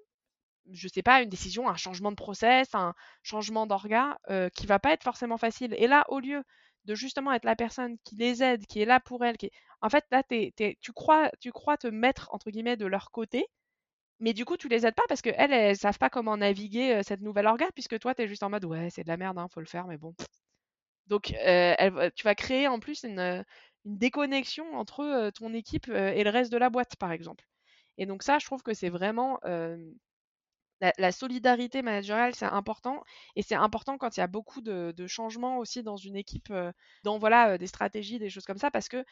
je 0.72 0.88
sais 0.88 1.02
pas, 1.02 1.22
une 1.22 1.28
décision, 1.28 1.68
un 1.68 1.76
changement 1.76 2.10
de 2.10 2.16
process, 2.16 2.74
un 2.74 2.94
changement 3.22 3.66
d'orga 3.66 4.18
qui 4.28 4.64
qui 4.64 4.66
va 4.66 4.78
pas 4.78 4.92
être 4.92 5.02
forcément 5.04 5.36
facile. 5.36 5.74
Et 5.78 5.86
là, 5.86 6.04
au 6.08 6.20
lieu 6.20 6.42
de 6.84 6.94
justement 6.94 7.32
être 7.32 7.44
la 7.44 7.56
personne 7.56 7.96
qui 8.04 8.16
les 8.16 8.42
aide, 8.42 8.66
qui 8.66 8.80
est 8.80 8.84
là 8.84 9.00
pour 9.00 9.24
elles, 9.24 9.36
qui 9.36 9.50
en 9.80 9.88
fait 9.90 10.04
là 10.10 10.22
tu 10.28 10.92
crois 10.92 11.30
tu 11.40 11.52
crois 11.52 11.76
te 11.76 11.86
mettre 11.86 12.28
entre 12.32 12.50
guillemets 12.50 12.76
de 12.76 12.86
leur 12.86 13.10
côté, 13.10 13.46
mais 14.20 14.32
du 14.34 14.44
coup 14.44 14.56
tu 14.56 14.68
les 14.68 14.86
aides 14.86 14.94
pas 14.94 15.04
parce 15.08 15.22
qu'elles, 15.22 15.52
elles, 15.52 15.76
savent 15.76 15.98
pas 15.98 16.10
comment 16.10 16.36
naviguer 16.36 17.02
cette 17.02 17.20
nouvelle 17.20 17.46
orga 17.46 17.66
puisque 17.74 17.98
toi 17.98 18.14
tu 18.14 18.22
es 18.22 18.28
juste 18.28 18.42
en 18.42 18.50
mode 18.50 18.64
ouais 18.64 18.90
c'est 18.90 19.04
de 19.04 19.08
la 19.08 19.16
merde, 19.16 19.38
hein, 19.38 19.48
faut 19.50 19.60
le 19.60 19.66
faire, 19.66 19.86
mais 19.86 19.98
bon. 19.98 20.14
Donc 21.06 21.34
tu 22.14 22.24
vas 22.24 22.34
créer 22.34 22.68
en 22.68 22.80
plus 22.80 23.04
une, 23.04 23.44
une 23.84 23.98
déconnexion 23.98 24.74
entre 24.74 25.30
ton 25.34 25.52
équipe 25.54 25.88
et 25.88 26.24
le 26.24 26.30
reste 26.30 26.52
de 26.52 26.58
la 26.58 26.70
boîte 26.70 26.96
par 26.96 27.12
exemple. 27.12 27.44
Et 27.98 28.06
donc 28.06 28.22
ça, 28.22 28.38
je 28.38 28.46
trouve 28.46 28.62
que 28.62 28.74
c'est 28.74 28.88
vraiment 28.88 29.38
la, 30.80 31.12
solidarité 31.12 31.82
managériale, 31.82 32.34
c'est 32.34 32.44
important. 32.46 33.02
Et 33.36 33.42
c'est 33.42 33.54
important 33.54 33.98
quand 33.98 34.16
il 34.16 34.20
y 34.20 34.22
a 34.22 34.26
beaucoup 34.26 34.60
de, 34.60 34.92
changements 35.06 35.58
aussi 35.58 35.82
dans 35.82 35.96
une 35.96 36.16
équipe, 36.16 36.52
dans 37.04 37.18
voilà, 37.18 37.58
des 37.58 37.66
stratégies, 37.66 38.18
des 38.18 38.30
choses 38.30 38.44
comme 38.44 38.58
ça, 38.58 38.70
parce 38.70 38.88
que 38.88 39.04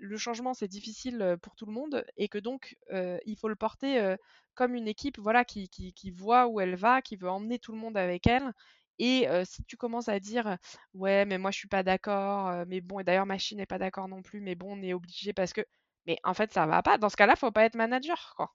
le 0.00 0.16
changement, 0.16 0.54
c'est 0.54 0.68
difficile 0.68 1.36
pour 1.42 1.56
tout 1.56 1.66
le 1.66 1.72
monde 1.72 2.04
et 2.16 2.28
que 2.28 2.38
donc, 2.38 2.76
il 2.90 3.36
faut 3.36 3.48
le 3.48 3.56
porter 3.56 4.16
comme 4.54 4.74
une 4.74 4.88
équipe 4.88 5.18
voilà, 5.18 5.44
qui, 5.44 5.70
voit 6.14 6.46
où 6.46 6.60
elle 6.60 6.76
va, 6.76 7.02
qui 7.02 7.16
veut 7.16 7.30
emmener 7.30 7.58
tout 7.58 7.72
le 7.72 7.78
monde 7.78 7.96
avec 7.96 8.26
elle. 8.26 8.52
Et 8.98 9.26
si 9.44 9.64
tu 9.64 9.76
commences 9.76 10.08
à 10.08 10.20
dire 10.20 10.58
ouais 10.94 11.24
mais 11.24 11.38
moi 11.38 11.50
je 11.50 11.58
suis 11.58 11.68
pas 11.68 11.82
d'accord, 11.82 12.66
mais 12.66 12.80
bon 12.82 13.00
et 13.00 13.04
d'ailleurs 13.04 13.26
ma 13.26 13.38
Chine 13.38 13.58
n'est 13.58 13.66
pas 13.66 13.78
d'accord 13.78 14.08
non 14.08 14.22
plus, 14.22 14.40
mais 14.40 14.54
bon 14.54 14.78
on 14.78 14.82
est 14.82 14.92
obligé 14.92 15.32
parce 15.32 15.52
que 15.54 15.62
mais 16.06 16.18
en 16.24 16.34
fait 16.34 16.52
ça 16.52 16.66
va 16.66 16.82
pas. 16.82 16.98
Dans 16.98 17.08
ce 17.08 17.16
cas-là 17.16 17.36
faut 17.36 17.50
pas 17.50 17.64
être 17.64 17.76
manager 17.76 18.34
quoi. 18.36 18.52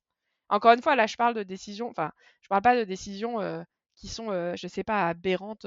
Encore 0.49 0.73
une 0.73 0.81
fois, 0.81 0.95
là, 0.95 1.07
je 1.07 1.15
parle 1.15 1.33
de 1.33 1.43
décisions, 1.43 1.89
enfin, 1.89 2.11
je 2.41 2.47
parle 2.47 2.61
pas 2.61 2.75
de 2.77 2.83
décisions 2.83 3.39
qui 3.95 4.07
sont, 4.07 4.55
je 4.55 4.67
sais 4.67 4.83
pas, 4.83 5.07
aberrantes 5.07 5.65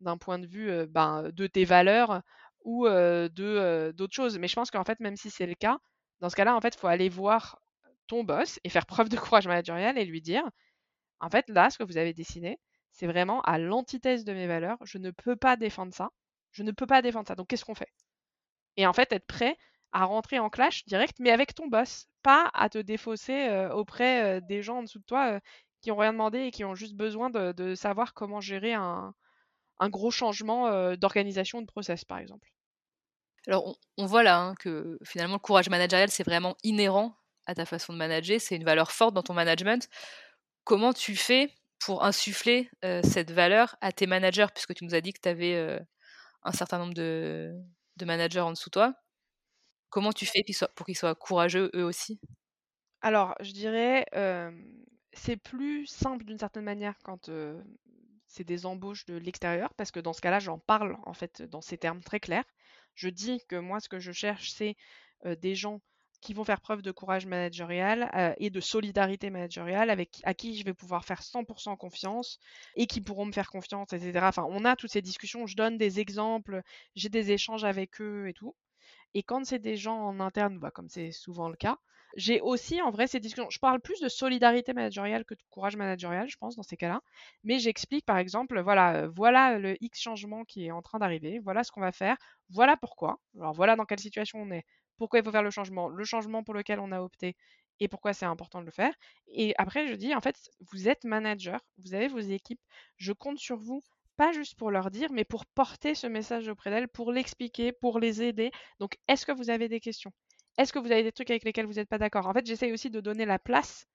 d'un 0.00 0.16
point 0.18 0.38
de 0.38 0.46
vue 0.46 0.86
ben, 0.88 1.30
de 1.32 1.46
tes 1.46 1.64
valeurs 1.64 2.22
ou 2.64 2.86
de 2.88 3.92
d'autres 3.96 4.14
choses. 4.14 4.38
Mais 4.38 4.48
je 4.48 4.54
pense 4.54 4.70
qu'en 4.70 4.84
fait, 4.84 5.00
même 5.00 5.16
si 5.16 5.30
c'est 5.30 5.46
le 5.46 5.54
cas, 5.54 5.78
dans 6.20 6.30
ce 6.30 6.36
cas-là, 6.36 6.54
en 6.56 6.60
fait, 6.60 6.74
il 6.74 6.78
faut 6.78 6.86
aller 6.88 7.08
voir 7.08 7.58
ton 8.06 8.24
boss 8.24 8.60
et 8.64 8.68
faire 8.68 8.86
preuve 8.86 9.08
de 9.08 9.16
courage 9.18 9.46
managérial 9.48 9.98
et 9.98 10.04
lui 10.04 10.20
dire, 10.22 10.44
en 11.20 11.30
fait, 11.30 11.48
là, 11.48 11.70
ce 11.70 11.78
que 11.78 11.84
vous 11.84 11.96
avez 11.98 12.12
dessiné, 12.12 12.58
c'est 12.90 13.06
vraiment 13.06 13.40
à 13.42 13.58
l'antithèse 13.58 14.24
de 14.24 14.32
mes 14.34 14.46
valeurs. 14.46 14.78
Je 14.84 14.98
ne 14.98 15.10
peux 15.10 15.36
pas 15.36 15.56
défendre 15.56 15.94
ça. 15.94 16.10
Je 16.52 16.62
ne 16.62 16.72
peux 16.72 16.86
pas 16.86 17.02
défendre 17.02 17.28
ça. 17.28 17.34
Donc, 17.34 17.48
qu'est-ce 17.48 17.64
qu'on 17.64 17.74
fait? 17.74 17.90
Et 18.76 18.86
en 18.86 18.92
fait, 18.92 19.12
être 19.12 19.26
prêt 19.26 19.56
à 19.92 20.04
rentrer 20.04 20.38
en 20.38 20.50
clash 20.50 20.84
direct, 20.86 21.18
mais 21.20 21.30
avec 21.30 21.54
ton 21.54 21.68
boss, 21.68 22.08
pas 22.22 22.50
à 22.54 22.68
te 22.68 22.78
défausser 22.78 23.66
auprès 23.72 24.40
des 24.42 24.62
gens 24.62 24.78
en 24.78 24.82
dessous 24.82 24.98
de 24.98 25.04
toi 25.04 25.40
qui 25.82 25.90
ont 25.90 25.96
rien 25.96 26.12
demandé 26.12 26.38
et 26.40 26.50
qui 26.50 26.64
ont 26.64 26.74
juste 26.74 26.94
besoin 26.94 27.30
de, 27.30 27.74
savoir 27.74 28.14
comment 28.14 28.40
gérer 28.40 28.74
un, 28.74 29.14
gros 29.84 30.10
changement 30.10 30.94
d'organisation 30.96 31.60
de 31.60 31.66
process, 31.66 32.04
par 32.04 32.18
exemple. 32.18 32.48
Alors, 33.48 33.76
on, 33.98 34.06
voit 34.06 34.22
là 34.22 34.38
hein, 34.38 34.54
que 34.54 34.98
finalement, 35.04 35.34
le 35.34 35.40
courage 35.40 35.68
managérial, 35.68 36.08
c'est 36.08 36.22
vraiment 36.22 36.56
inhérent 36.62 37.16
à 37.46 37.56
ta 37.56 37.66
façon 37.66 37.92
de 37.92 37.98
manager, 37.98 38.40
c'est 38.40 38.54
une 38.54 38.64
valeur 38.64 38.92
forte 38.92 39.14
dans 39.14 39.24
ton 39.24 39.34
management. 39.34 39.88
Comment 40.62 40.92
tu 40.92 41.16
fais 41.16 41.52
pour 41.80 42.04
insuffler 42.04 42.70
cette 43.02 43.32
valeur 43.32 43.74
à 43.80 43.90
tes 43.90 44.06
managers, 44.06 44.46
puisque 44.54 44.74
tu 44.74 44.84
nous 44.84 44.94
as 44.94 45.00
dit 45.00 45.12
que 45.12 45.20
tu 45.20 45.28
avais 45.28 45.80
un 46.44 46.52
certain 46.52 46.78
nombre 46.78 46.94
de 46.94 47.54
managers 48.04 48.40
en 48.40 48.52
dessous 48.52 48.70
de 48.70 48.74
toi 48.74 48.94
Comment 49.92 50.12
tu 50.12 50.26
fais 50.26 50.42
pour 50.74 50.86
qu'ils 50.86 50.96
soient 50.96 51.14
courageux 51.14 51.70
eux 51.76 51.84
aussi? 51.84 52.18
Alors, 53.00 53.34
je 53.40 53.52
dirais, 53.52 54.06
c'est 55.12 55.36
plus 55.36 55.86
simple 55.86 56.24
d'une 56.24 56.38
certaine 56.38 56.64
manière 56.64 56.96
quand 57.04 57.30
c'est 58.26 58.44
des 58.44 58.64
embauches 58.66 59.04
de 59.06 59.16
l'extérieur, 59.16 59.74
parce 59.74 59.90
que 59.90 60.00
dans 60.00 60.12
ce 60.12 60.20
cas-là, 60.20 60.38
j'en 60.40 60.58
parle 60.58 60.96
en 61.04 61.12
fait 61.14 61.42
dans 61.42 61.60
ces 61.60 61.78
termes 61.78 62.00
très 62.02 62.20
clairs. 62.20 62.44
Je 62.94 63.08
dis 63.08 63.40
que 63.48 63.56
moi, 63.56 63.80
ce 63.80 63.88
que 63.88 63.98
je 63.98 64.12
cherche, 64.12 64.50
c'est 64.52 64.76
des 65.24 65.54
gens 65.54 65.80
qui 66.20 66.34
vont 66.34 66.44
faire 66.44 66.60
preuve 66.60 66.82
de 66.82 66.92
courage 66.92 67.26
managérial 67.26 68.34
et 68.38 68.48
de 68.50 68.60
solidarité 68.60 69.28
managériale, 69.30 69.90
avec 69.90 70.20
à 70.24 70.34
qui 70.34 70.56
je 70.56 70.64
vais 70.64 70.74
pouvoir 70.74 71.04
faire 71.04 71.22
100% 71.22 71.76
confiance 71.76 72.38
et 72.76 72.86
qui 72.86 73.00
pourront 73.00 73.26
me 73.26 73.32
faire 73.32 73.50
confiance, 73.50 73.92
etc. 73.92 74.28
Enfin, 74.28 74.46
on 74.48 74.64
a 74.64 74.76
toutes 74.76 74.92
ces 74.92 75.02
discussions, 75.02 75.46
je 75.46 75.56
donne 75.56 75.76
des 75.78 75.98
exemples, 76.00 76.62
j'ai 76.94 77.08
des 77.08 77.32
échanges 77.32 77.64
avec 77.64 78.00
eux 78.00 78.28
et 78.28 78.32
tout. 78.34 78.54
Et 79.14 79.22
quand 79.22 79.44
c'est 79.44 79.58
des 79.58 79.76
gens 79.76 79.96
en 79.98 80.20
interne, 80.20 80.58
bah, 80.58 80.70
comme 80.70 80.88
c'est 80.88 81.12
souvent 81.12 81.48
le 81.48 81.56
cas, 81.56 81.78
j'ai 82.16 82.40
aussi 82.40 82.82
en 82.82 82.90
vrai 82.90 83.06
ces 83.06 83.20
discussions. 83.20 83.48
Je 83.50 83.58
parle 83.58 83.80
plus 83.80 84.00
de 84.00 84.08
solidarité 84.08 84.72
managériale 84.74 85.24
que 85.24 85.34
de 85.34 85.42
courage 85.50 85.76
managérial, 85.76 86.28
je 86.28 86.36
pense, 86.36 86.56
dans 86.56 86.62
ces 86.62 86.76
cas-là. 86.76 87.00
Mais 87.44 87.58
j'explique 87.58 88.04
par 88.04 88.18
exemple, 88.18 88.60
voilà, 88.60 89.08
voilà 89.08 89.58
le 89.58 89.76
X 89.82 90.00
changement 90.00 90.44
qui 90.44 90.66
est 90.66 90.70
en 90.70 90.82
train 90.82 90.98
d'arriver, 90.98 91.38
voilà 91.38 91.64
ce 91.64 91.72
qu'on 91.72 91.80
va 91.80 91.92
faire, 91.92 92.16
voilà 92.50 92.76
pourquoi. 92.76 93.18
Alors 93.38 93.52
voilà 93.54 93.76
dans 93.76 93.84
quelle 93.84 94.00
situation 94.00 94.40
on 94.42 94.50
est, 94.50 94.64
pourquoi 94.98 95.18
il 95.20 95.24
faut 95.24 95.32
faire 95.32 95.42
le 95.42 95.50
changement, 95.50 95.88
le 95.88 96.04
changement 96.04 96.42
pour 96.44 96.54
lequel 96.54 96.80
on 96.80 96.92
a 96.92 97.00
opté 97.00 97.36
et 97.80 97.88
pourquoi 97.88 98.12
c'est 98.12 98.26
important 98.26 98.60
de 98.60 98.66
le 98.66 98.70
faire. 98.70 98.94
Et 99.28 99.54
après, 99.58 99.88
je 99.88 99.94
dis, 99.94 100.14
en 100.14 100.20
fait, 100.20 100.50
vous 100.70 100.88
êtes 100.88 101.04
manager, 101.04 101.60
vous 101.78 101.94
avez 101.94 102.08
vos 102.08 102.18
équipes, 102.20 102.60
je 102.96 103.12
compte 103.12 103.38
sur 103.38 103.56
vous 103.56 103.82
pas 104.16 104.32
juste 104.32 104.56
pour 104.56 104.70
leur 104.70 104.90
dire, 104.90 105.10
mais 105.12 105.24
pour 105.24 105.46
porter 105.46 105.94
ce 105.94 106.06
message 106.06 106.48
auprès 106.48 106.70
d'elles, 106.70 106.88
pour 106.88 107.12
l'expliquer, 107.12 107.72
pour 107.72 107.98
les 107.98 108.22
aider. 108.22 108.50
Donc, 108.78 108.98
est-ce 109.08 109.26
que 109.26 109.32
vous 109.32 109.50
avez 109.50 109.68
des 109.68 109.80
questions? 109.80 110.12
Est-ce 110.58 110.72
que 110.72 110.78
vous 110.78 110.92
avez 110.92 111.02
des 111.02 111.12
trucs 111.12 111.30
avec 111.30 111.44
lesquels 111.44 111.66
vous 111.66 111.74
n'êtes 111.74 111.88
pas 111.88 111.98
d'accord? 111.98 112.26
En 112.26 112.32
fait, 112.32 112.46
j'essaye 112.46 112.72
aussi 112.72 112.90
de 112.90 113.00
donner 113.00 113.24
la 113.24 113.38
place 113.38 113.86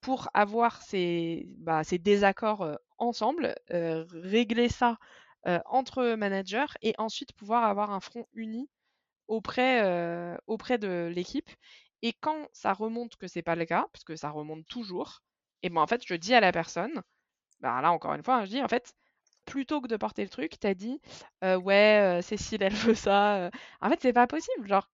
pour 0.00 0.28
avoir 0.34 0.82
ces, 0.82 1.46
bah, 1.58 1.82
désaccords 1.82 2.78
ensemble, 2.98 3.54
régler 3.70 4.68
ça 4.68 4.98
entre 5.66 6.14
managers 6.14 6.66
et 6.82 6.94
ensuite 6.98 7.32
pouvoir 7.32 7.64
avoir 7.64 7.90
un 7.90 8.00
front 8.00 8.26
uni 8.34 8.68
auprès, 9.28 10.36
auprès 10.46 10.76
de 10.78 11.10
l'équipe. 11.14 11.50
Et 12.02 12.12
quand 12.12 12.48
ça 12.52 12.74
remonte 12.74 13.16
que 13.16 13.26
c'est 13.26 13.42
pas 13.42 13.56
le 13.56 13.64
cas, 13.64 13.86
parce 13.92 14.04
que 14.04 14.14
ça 14.14 14.28
remonte 14.28 14.66
toujours, 14.66 15.22
et 15.62 15.70
ben 15.70 15.80
en 15.80 15.86
fait, 15.86 16.02
je 16.06 16.14
dis 16.14 16.34
à 16.34 16.40
la 16.40 16.52
personne, 16.52 17.02
bah 17.60 17.80
là 17.80 17.90
encore 17.92 18.12
une 18.12 18.22
fois, 18.22 18.36
hein, 18.36 18.44
je 18.44 18.50
dis 18.50 18.62
en 18.62 18.68
fait, 18.68 18.94
plutôt 19.44 19.80
que 19.80 19.88
de 19.88 19.96
porter 19.96 20.22
le 20.22 20.28
truc, 20.28 20.58
t'as 20.58 20.74
dit 20.74 21.00
ouais, 21.42 22.20
Cécile, 22.22 22.62
elle 22.62 22.74
veut 22.74 22.94
ça. 22.94 23.50
En 23.80 23.88
fait, 23.90 23.98
c'est 24.00 24.12
pas 24.12 24.26
possible. 24.26 24.66
Genre, 24.66 24.88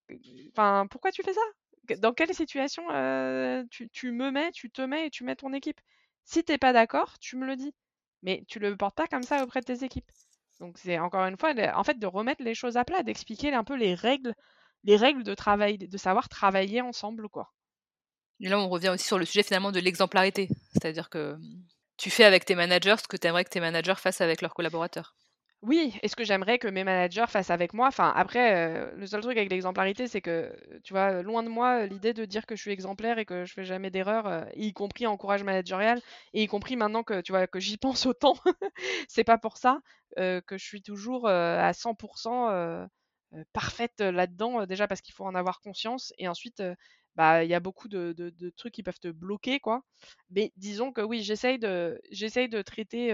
enfin, 0.53 0.87
pourquoi 0.91 1.13
tu 1.13 1.23
fais 1.23 1.35
ça? 1.35 1.41
Dans 1.99 2.13
quelle 2.13 2.35
situation 2.35 2.83
tu, 3.71 4.13
me 4.13 4.31
mets, 4.31 4.53
tu 4.53 4.71
te 4.71 4.83
mets 4.83 5.07
et 5.07 5.11
tu 5.11 5.25
mets 5.25 5.37
ton 5.37 5.53
équipe? 5.53 5.81
Si 6.25 6.45
t'es 6.45 6.59
pas 6.59 6.73
d'accord, 6.73 7.19
tu 7.19 7.37
me 7.37 7.47
le 7.47 7.57
dis. 7.57 7.75
Mais 8.23 8.45
tu 8.49 8.59
le 8.59 8.77
portes 8.77 8.95
pas 8.97 9.07
comme 9.07 9.23
ça 9.23 9.43
auprès 9.43 9.61
de 9.61 9.65
tes 9.65 9.85
équipes. 9.85 10.11
Donc 10.61 10.77
c'est 10.77 10.99
encore 10.99 11.25
une 11.25 11.39
fois, 11.39 11.55
en 11.75 11.85
fait, 11.85 11.99
de 11.99 12.07
remettre 12.07 12.43
les 12.43 12.55
choses 12.55 12.77
à 12.77 12.85
plat, 12.85 13.03
d'expliquer 13.03 13.53
un 13.55 13.65
peu 13.65 13.75
les 13.75 13.95
règles, 13.95 14.35
les 14.85 14.97
règles 14.97 15.25
de 15.25 15.35
travail, 15.35 15.79
de 15.79 15.97
savoir 15.97 16.29
travailler 16.29 16.83
ensemble, 16.83 17.29
quoi. 17.29 17.51
Et 18.41 18.49
là, 18.49 18.59
on 18.59 18.69
revient 18.69 18.91
aussi 18.91 19.07
sur 19.07 19.19
le 19.19 19.25
sujet 19.25 19.43
finalement 19.43 19.73
de 19.73 19.81
l'exemplarité. 19.81 20.49
C'est-à-dire 20.73 21.11
que 21.11 21.37
tu 22.01 22.11
fais 22.11 22.25
avec 22.25 22.45
tes 22.45 22.57
managers 22.57 22.97
ce 23.03 23.07
que 23.09 23.17
tu 23.17 23.29
aimerais 23.29 23.45
que 23.45 23.51
tes 23.51 23.61
managers 23.61 23.95
fassent 23.97 24.21
avec 24.21 24.43
leurs 24.43 24.55
collaborateurs? 24.55 25.15
Oui, 25.63 25.95
est 26.03 26.09
ce 26.09 26.17
que 26.17 26.25
j'aimerais 26.25 26.59
que 26.59 26.69
mes 26.69 26.85
managers 26.85 27.27
fassent 27.29 27.51
avec 27.51 27.75
moi. 27.75 27.89
Enfin, 27.89 28.11
après, 28.17 28.55
euh, 28.89 28.93
le 28.97 29.07
seul 29.07 29.21
truc 29.21 29.37
avec 29.37 29.51
l'exemplarité, 29.51 30.09
c'est 30.09 30.23
que, 30.23 30.55
tu 30.83 30.95
vois, 30.95 31.21
loin 31.23 31.43
de 31.43 31.51
moi 31.51 31.85
l'idée 31.85 32.15
de 32.15 32.25
dire 32.25 32.47
que 32.47 32.57
je 32.57 32.63
suis 32.63 32.71
exemplaire 32.71 33.19
et 33.19 33.27
que 33.27 33.45
je 33.45 33.53
fais 33.53 33.65
jamais 33.65 33.91
d'erreur, 33.91 34.27
euh, 34.27 34.45
y 34.57 34.73
compris 34.73 35.07
en 35.07 35.19
courage 35.19 35.43
managérial, 35.45 36.01
et 36.33 36.43
y 36.45 36.47
compris 36.47 36.77
maintenant 36.77 37.03
que, 37.03 37.21
tu 37.21 37.33
vois, 37.33 37.47
que 37.47 37.61
j'y 37.61 37.77
pense 37.77 38.07
autant. 38.07 38.35
c'est 39.09 39.25
pas 39.25 39.37
pour 39.37 39.59
ça 39.59 39.81
euh, 40.19 40.41
que 40.41 40.57
je 40.57 40.65
suis 40.65 40.81
toujours 40.83 41.29
à 41.29 41.73
100% 41.75 42.49
parfaite 43.53 44.01
là-dedans, 44.01 44.67
déjà 44.67 44.89
parce 44.89 45.01
qu'il 45.03 45.15
faut 45.15 45.25
en 45.25 45.35
avoir 45.35 45.61
conscience, 45.61 46.13
et 46.19 46.27
ensuite 46.29 46.63
bah, 47.17 47.45
il 47.45 47.51
y 47.51 47.55
a 47.55 47.61
beaucoup 47.61 47.89
de, 47.89 48.33
trucs 48.57 48.75
qui 48.75 48.83
peuvent 48.83 49.01
te 49.01 49.09
bloquer, 49.09 49.61
quoi. 49.61 49.83
Mais 50.31 50.53
disons 50.57 50.93
que 50.93 51.01
oui, 51.01 51.23
j'essaye 51.23 51.59
de, 51.59 52.01
j'essaye 52.11 52.49
de 52.49 52.63
traiter, 52.63 53.13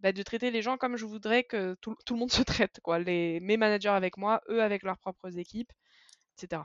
bah, 0.00 0.12
de 0.12 0.22
traiter 0.22 0.50
les 0.50 0.62
gens 0.62 0.76
comme 0.76 0.96
je 0.96 1.06
voudrais 1.06 1.44
que 1.44 1.74
tout, 1.80 1.96
le 2.10 2.16
monde 2.16 2.30
se 2.32 2.42
traite, 2.42 2.80
quoi. 2.82 2.98
Les, 2.98 3.40
mes 3.40 3.56
managers 3.56 3.88
avec 3.88 4.16
moi, 4.16 4.42
eux 4.48 4.62
avec 4.62 4.82
leurs 4.82 4.98
propres 4.98 5.38
équipes, 5.38 5.72
etc. 6.36 6.62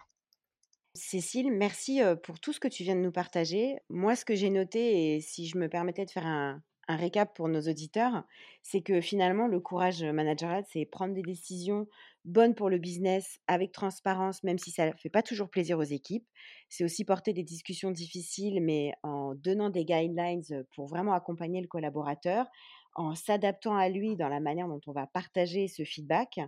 Cécile, 0.94 1.52
merci 1.52 2.02
pour 2.24 2.40
tout 2.40 2.54
ce 2.54 2.60
que 2.60 2.68
tu 2.68 2.84
viens 2.84 2.96
de 2.96 3.02
nous 3.02 3.12
partager. 3.12 3.78
Moi, 3.90 4.16
ce 4.16 4.26
que 4.26 4.36
j'ai 4.36 4.50
noté, 4.50 5.16
et 5.16 5.22
si 5.22 5.48
je 5.48 5.58
me 5.58 5.70
permettais 5.70 6.06
de 6.06 6.12
faire 6.12 6.26
un, 6.26 6.62
un 6.88 6.96
récap 6.96 7.36
pour 7.36 7.50
nos 7.50 7.62
auditeurs, 7.62 8.24
c'est 8.64 8.82
que 8.82 9.02
finalement, 9.02 9.48
le 9.48 9.60
courage 9.60 10.04
managérial, 10.04 10.64
c'est 10.70 10.86
prendre 10.86 11.14
des 11.14 11.22
décisions 11.22 11.88
bonnes 12.28 12.56
pour 12.56 12.70
le 12.70 12.78
business 12.78 13.40
avec 13.48 13.72
transparence, 13.72 14.44
même 14.44 14.60
si 14.60 14.72
ça 14.72 14.88
ne 14.88 14.94
fait 14.98 15.10
pas 15.10 15.24
toujours 15.24 15.50
plaisir 15.50 15.80
aux 15.80 15.84
équipes. 15.84 16.28
C'est 16.70 16.84
aussi 16.84 17.06
porter 17.06 17.34
des 17.34 17.44
discussions 17.44 17.92
difficiles, 17.92 18.62
mais 18.62 18.94
en 19.04 19.34
donnant 19.36 19.70
des 19.72 19.86
guidelines 19.86 20.44
pour 20.76 20.88
vraiment 20.88 21.14
accompagner 21.14 21.62
le 21.62 21.68
collaborateur, 21.68 22.48
en 22.96 23.16
s'adaptant 23.16 23.76
à 23.76 23.90
lui 23.90 24.16
dans 24.16 24.28
la 24.30 24.40
manière 24.40 24.68
dont 24.68 24.82
on 24.88 24.92
va 24.92 25.08
partager 25.08 25.68
ce 25.68 25.84
feedback, 25.84 26.40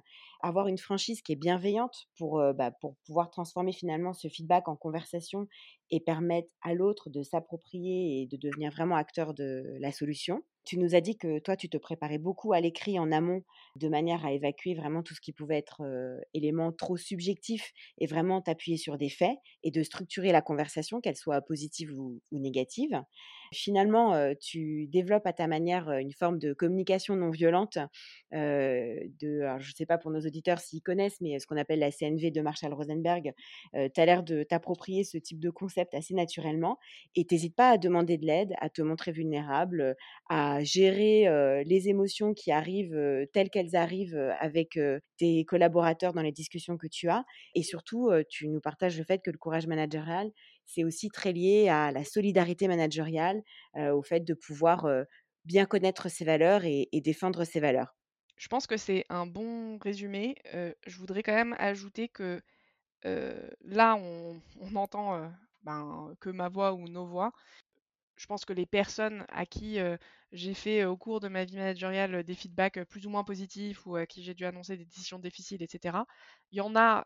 avoir 0.42 0.68
une 0.68 0.78
franchise 0.78 1.22
qui 1.22 1.34
est 1.34 1.36
bienveillante 1.36 2.08
pour, 2.18 2.42
bah, 2.56 2.72
pour 2.82 2.96
pouvoir 3.06 3.30
transformer 3.30 3.72
finalement 3.72 4.14
ce 4.14 4.28
feedback 4.28 4.68
en 4.68 4.76
conversation 4.76 5.48
et 5.92 6.00
permettre 6.00 6.50
à 6.64 6.74
l'autre 6.74 7.10
de 7.10 7.22
s'approprier 7.24 8.22
et 8.22 8.28
de 8.28 8.38
devenir 8.38 8.72
vraiment 8.72 8.96
acteur 8.96 9.34
de 9.34 9.64
la 9.80 9.92
solution. 9.92 10.42
Tu 10.70 10.78
nous 10.78 10.94
as 10.94 11.02
dit 11.02 11.18
que 11.18 11.40
toi, 11.40 11.56
tu 11.56 11.68
te 11.68 11.78
préparais 11.78 12.20
beaucoup 12.20 12.54
à 12.54 12.62
l'écrit 12.62 13.00
en 13.00 13.12
amont, 13.12 13.42
de 13.76 13.90
manière 13.90 14.24
à 14.24 14.34
évacuer 14.34 14.76
vraiment 14.76 15.02
tout 15.02 15.16
ce 15.16 15.20
qui 15.20 15.34
pouvait 15.34 15.58
être 15.58 15.82
élément 16.36 16.72
trop 16.72 16.96
subjectif 16.96 17.72
et 17.98 18.06
vraiment 18.06 18.40
t'appuyer 18.40 18.78
sur 18.78 19.00
des 19.00 19.10
faits 19.10 19.36
et 19.64 19.72
de 19.72 19.82
structurer 19.82 20.32
la 20.32 20.44
conversation, 20.44 21.02
qu'elle 21.02 21.16
soit 21.16 21.42
positive 21.42 22.00
ou, 22.00 22.22
négative. 22.32 23.02
Finalement, 23.52 24.14
tu 24.40 24.86
développes 24.90 25.26
à 25.26 25.34
ta 25.34 25.48
manière 25.48 25.90
une 25.90 26.14
forme 26.14 26.38
de 26.38 26.54
communication 26.54 27.16
non 27.16 27.32
violente. 27.32 27.80
je 28.32 29.08
ne 29.18 29.76
sais 29.76 29.88
pas 29.88 29.98
pour 29.98 30.12
nos 30.12 30.22
auditeurs 30.22 30.60
s'ils 30.60 30.84
connaissent, 30.84 31.20
mais 31.20 31.40
ce 31.40 31.48
qu'on 31.48 31.58
appelle 31.58 31.80
la 31.80 31.90
CNV 31.90 32.30
de 32.30 32.42
Marshall 32.42 32.76
Rosenberg, 32.76 33.34
tu 33.74 34.02
as 34.02 34.06
l'air 34.06 34.22
de 34.22 34.44
t'approprier 34.44 35.04
ce 35.04 35.18
type 35.18 35.40
de 35.40 35.50
concept 35.50 35.96
assez 35.96 36.14
naturellement 36.14 36.78
et 37.16 37.26
t'hésites 37.26 37.56
pas 37.56 37.72
à 37.72 37.78
demander 37.80 38.20
de 38.20 38.28
l'aide, 38.28 38.54
à 38.60 38.70
te 38.70 38.84
montrer 38.84 39.12
vulnérable, 39.12 39.96
à 40.30 40.59
gérer 40.64 41.64
les 41.66 41.90
émotions 41.90 42.34
qui 42.34 42.52
arrivent 42.52 43.28
telles 43.34 43.50
qu'elles 43.50 43.76
arrivent 43.76 44.20
avec 44.40 44.80
tes 45.18 45.46
collaborateurs 45.46 46.14
dans 46.14 46.22
les 46.22 46.32
discussions 46.32 46.78
que 46.78 46.88
tu 46.88 47.10
as. 47.10 47.24
Et 47.56 47.64
surtout, 47.64 48.12
tu 48.30 48.48
nous 48.48 48.62
partages 48.62 48.98
le 48.98 49.04
fait 49.04 49.22
que 49.24 49.32
le 49.32 49.38
courage 49.38 49.68
managérial, 49.68 50.32
c'est 50.66 50.84
aussi 50.84 51.10
très 51.10 51.34
lié 51.34 51.70
à 51.70 51.92
la 51.92 52.04
solidarité 52.04 52.68
managériale, 52.68 53.42
au 53.76 54.02
fait 54.02 54.22
de 54.22 54.34
pouvoir 54.34 54.88
bien 55.46 55.66
connaître 55.66 56.10
ses 56.10 56.26
valeurs 56.26 56.64
et, 56.66 56.88
défendre 56.94 57.44
ses 57.44 57.60
valeurs. 57.60 57.96
Je 58.38 58.48
pense 58.48 58.68
que 58.68 58.78
c'est 58.78 59.04
un 59.10 59.26
bon 59.26 59.78
résumé. 59.80 60.36
je 60.54 60.98
voudrais 60.98 61.24
quand 61.24 61.36
même 61.36 61.56
ajouter 61.60 62.08
que 62.10 62.42
là, 63.04 63.96
on, 63.96 64.42
entend 64.76 65.32
ben, 65.64 66.14
que 66.20 66.30
ma 66.30 66.50
voix 66.50 66.74
ou 66.74 66.88
nos 66.88 67.06
voix 67.06 67.32
je 68.20 68.26
pense 68.28 68.44
que 68.44 68.52
les 68.52 68.66
personnes 68.66 69.26
à 69.30 69.46
qui 69.46 69.80
j'ai 70.34 70.54
fait 70.54 70.84
au 70.84 70.98
cours 70.98 71.22
de 71.22 71.30
ma 71.30 71.46
vie 71.46 71.56
managériale 71.56 72.24
des 72.24 72.36
feedbacks 72.36 72.84
plus 72.84 73.08
ou 73.08 73.10
moins 73.10 73.24
positifs 73.24 73.86
ou 73.88 73.96
à 73.96 74.06
qui 74.06 74.24
j'ai 74.24 74.34
dû 74.34 74.46
annoncer 74.46 74.76
des 74.76 74.86
décisions 74.86 75.20
difficiles, 75.20 75.64
etc. 75.64 76.06
Il 76.52 76.58
y 76.58 76.62
en 76.62 76.76
a, 76.76 77.04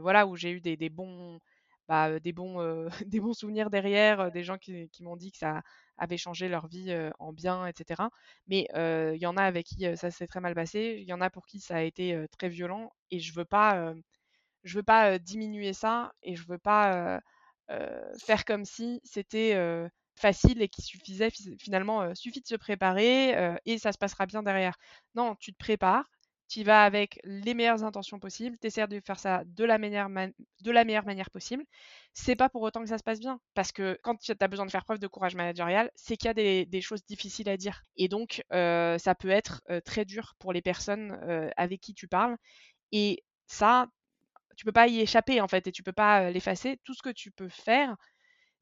voilà, 0.00 0.26
où 0.26 0.34
j'ai 0.36 0.50
eu 0.50 0.60
des, 0.60 0.90
bons, 0.90 1.38
bah, 1.86 2.18
des 2.18 2.32
bons, 2.32 2.88
des 3.06 3.20
bons 3.20 3.32
souvenirs 3.32 3.70
derrière, 3.70 4.32
des 4.32 4.42
gens 4.42 4.58
qui, 4.58 4.90
m'ont 5.00 5.16
dit 5.16 5.30
que 5.30 5.38
ça 5.38 5.62
avait 5.98 6.18
changé 6.18 6.48
leur 6.48 6.66
vie 6.66 6.92
en 7.20 7.32
bien, 7.32 7.66
etc. 7.68 8.10
Mais 8.48 8.66
il 8.74 9.20
y 9.20 9.26
en 9.26 9.36
a 9.36 9.44
avec 9.44 9.66
qui 9.66 9.86
ça 9.96 10.10
s'est 10.10 10.26
très 10.26 10.40
mal 10.40 10.56
passé, 10.56 10.96
il 10.98 11.08
y 11.08 11.12
en 11.12 11.20
a 11.20 11.30
pour 11.30 11.46
qui 11.46 11.60
ça 11.60 11.76
a 11.76 11.82
été 11.82 12.26
très 12.36 12.48
violent, 12.48 12.90
et 13.12 13.20
je 13.20 13.32
veux 13.34 13.44
pas, 13.44 13.94
je 14.64 14.76
veux 14.76 14.82
pas 14.82 15.20
diminuer 15.20 15.72
ça, 15.72 16.12
et 16.24 16.34
je 16.34 16.44
veux 16.48 16.58
pas 16.58 17.20
faire 18.18 18.44
comme 18.44 18.64
si 18.64 19.00
c'était 19.04 19.54
facile 20.16 20.62
et 20.62 20.68
qui 20.68 20.82
suffisait 20.82 21.30
finalement, 21.58 22.14
suffit 22.14 22.40
de 22.40 22.46
se 22.46 22.56
préparer 22.56 23.56
et 23.64 23.78
ça 23.78 23.92
se 23.92 23.98
passera 23.98 24.26
bien 24.26 24.42
derrière. 24.42 24.76
Non, 25.14 25.34
tu 25.36 25.52
te 25.52 25.58
prépares, 25.58 26.06
tu 26.48 26.62
vas 26.62 26.84
avec 26.84 27.20
les 27.24 27.54
meilleures 27.54 27.82
intentions 27.84 28.18
possibles, 28.18 28.56
tu 28.60 28.68
essaies 28.68 28.86
de 28.86 29.00
faire 29.00 29.18
ça 29.18 29.42
de 29.44 29.64
la, 29.64 29.78
meilleure 29.78 30.08
de 30.08 30.70
la 30.70 30.84
meilleure 30.84 31.04
manière 31.04 31.30
possible. 31.30 31.64
C'est 32.12 32.36
pas 32.36 32.48
pour 32.48 32.62
autant 32.62 32.82
que 32.82 32.88
ça 32.88 32.98
se 32.98 33.02
passe 33.02 33.20
bien, 33.20 33.40
parce 33.54 33.72
que 33.72 33.98
quand 34.02 34.16
tu 34.16 34.32
as 34.38 34.48
besoin 34.48 34.66
de 34.66 34.70
faire 34.70 34.84
preuve 34.84 34.98
de 34.98 35.06
courage 35.06 35.34
managérial, 35.34 35.90
c'est 35.94 36.16
qu'il 36.16 36.26
y 36.26 36.30
a 36.30 36.64
des, 36.64 36.80
choses 36.80 37.04
difficiles 37.06 37.48
à 37.48 37.56
dire. 37.56 37.82
Et 37.96 38.08
donc, 38.08 38.44
ça 38.50 39.14
peut 39.18 39.30
être 39.30 39.62
très 39.84 40.04
dur 40.04 40.34
pour 40.38 40.52
les 40.52 40.62
personnes 40.62 41.18
avec 41.56 41.80
qui 41.80 41.94
tu 41.94 42.08
parles. 42.08 42.36
Et 42.92 43.24
ça, 43.46 43.88
tu 44.56 44.64
peux 44.64 44.72
pas 44.72 44.88
y 44.88 45.00
échapper 45.00 45.40
en 45.40 45.48
fait, 45.48 45.66
et 45.66 45.72
tu 45.72 45.82
peux 45.82 45.92
pas 45.92 46.30
l'effacer. 46.30 46.78
Tout 46.84 46.94
ce 46.94 47.02
que 47.02 47.10
tu 47.10 47.30
peux 47.30 47.48
faire, 47.48 47.96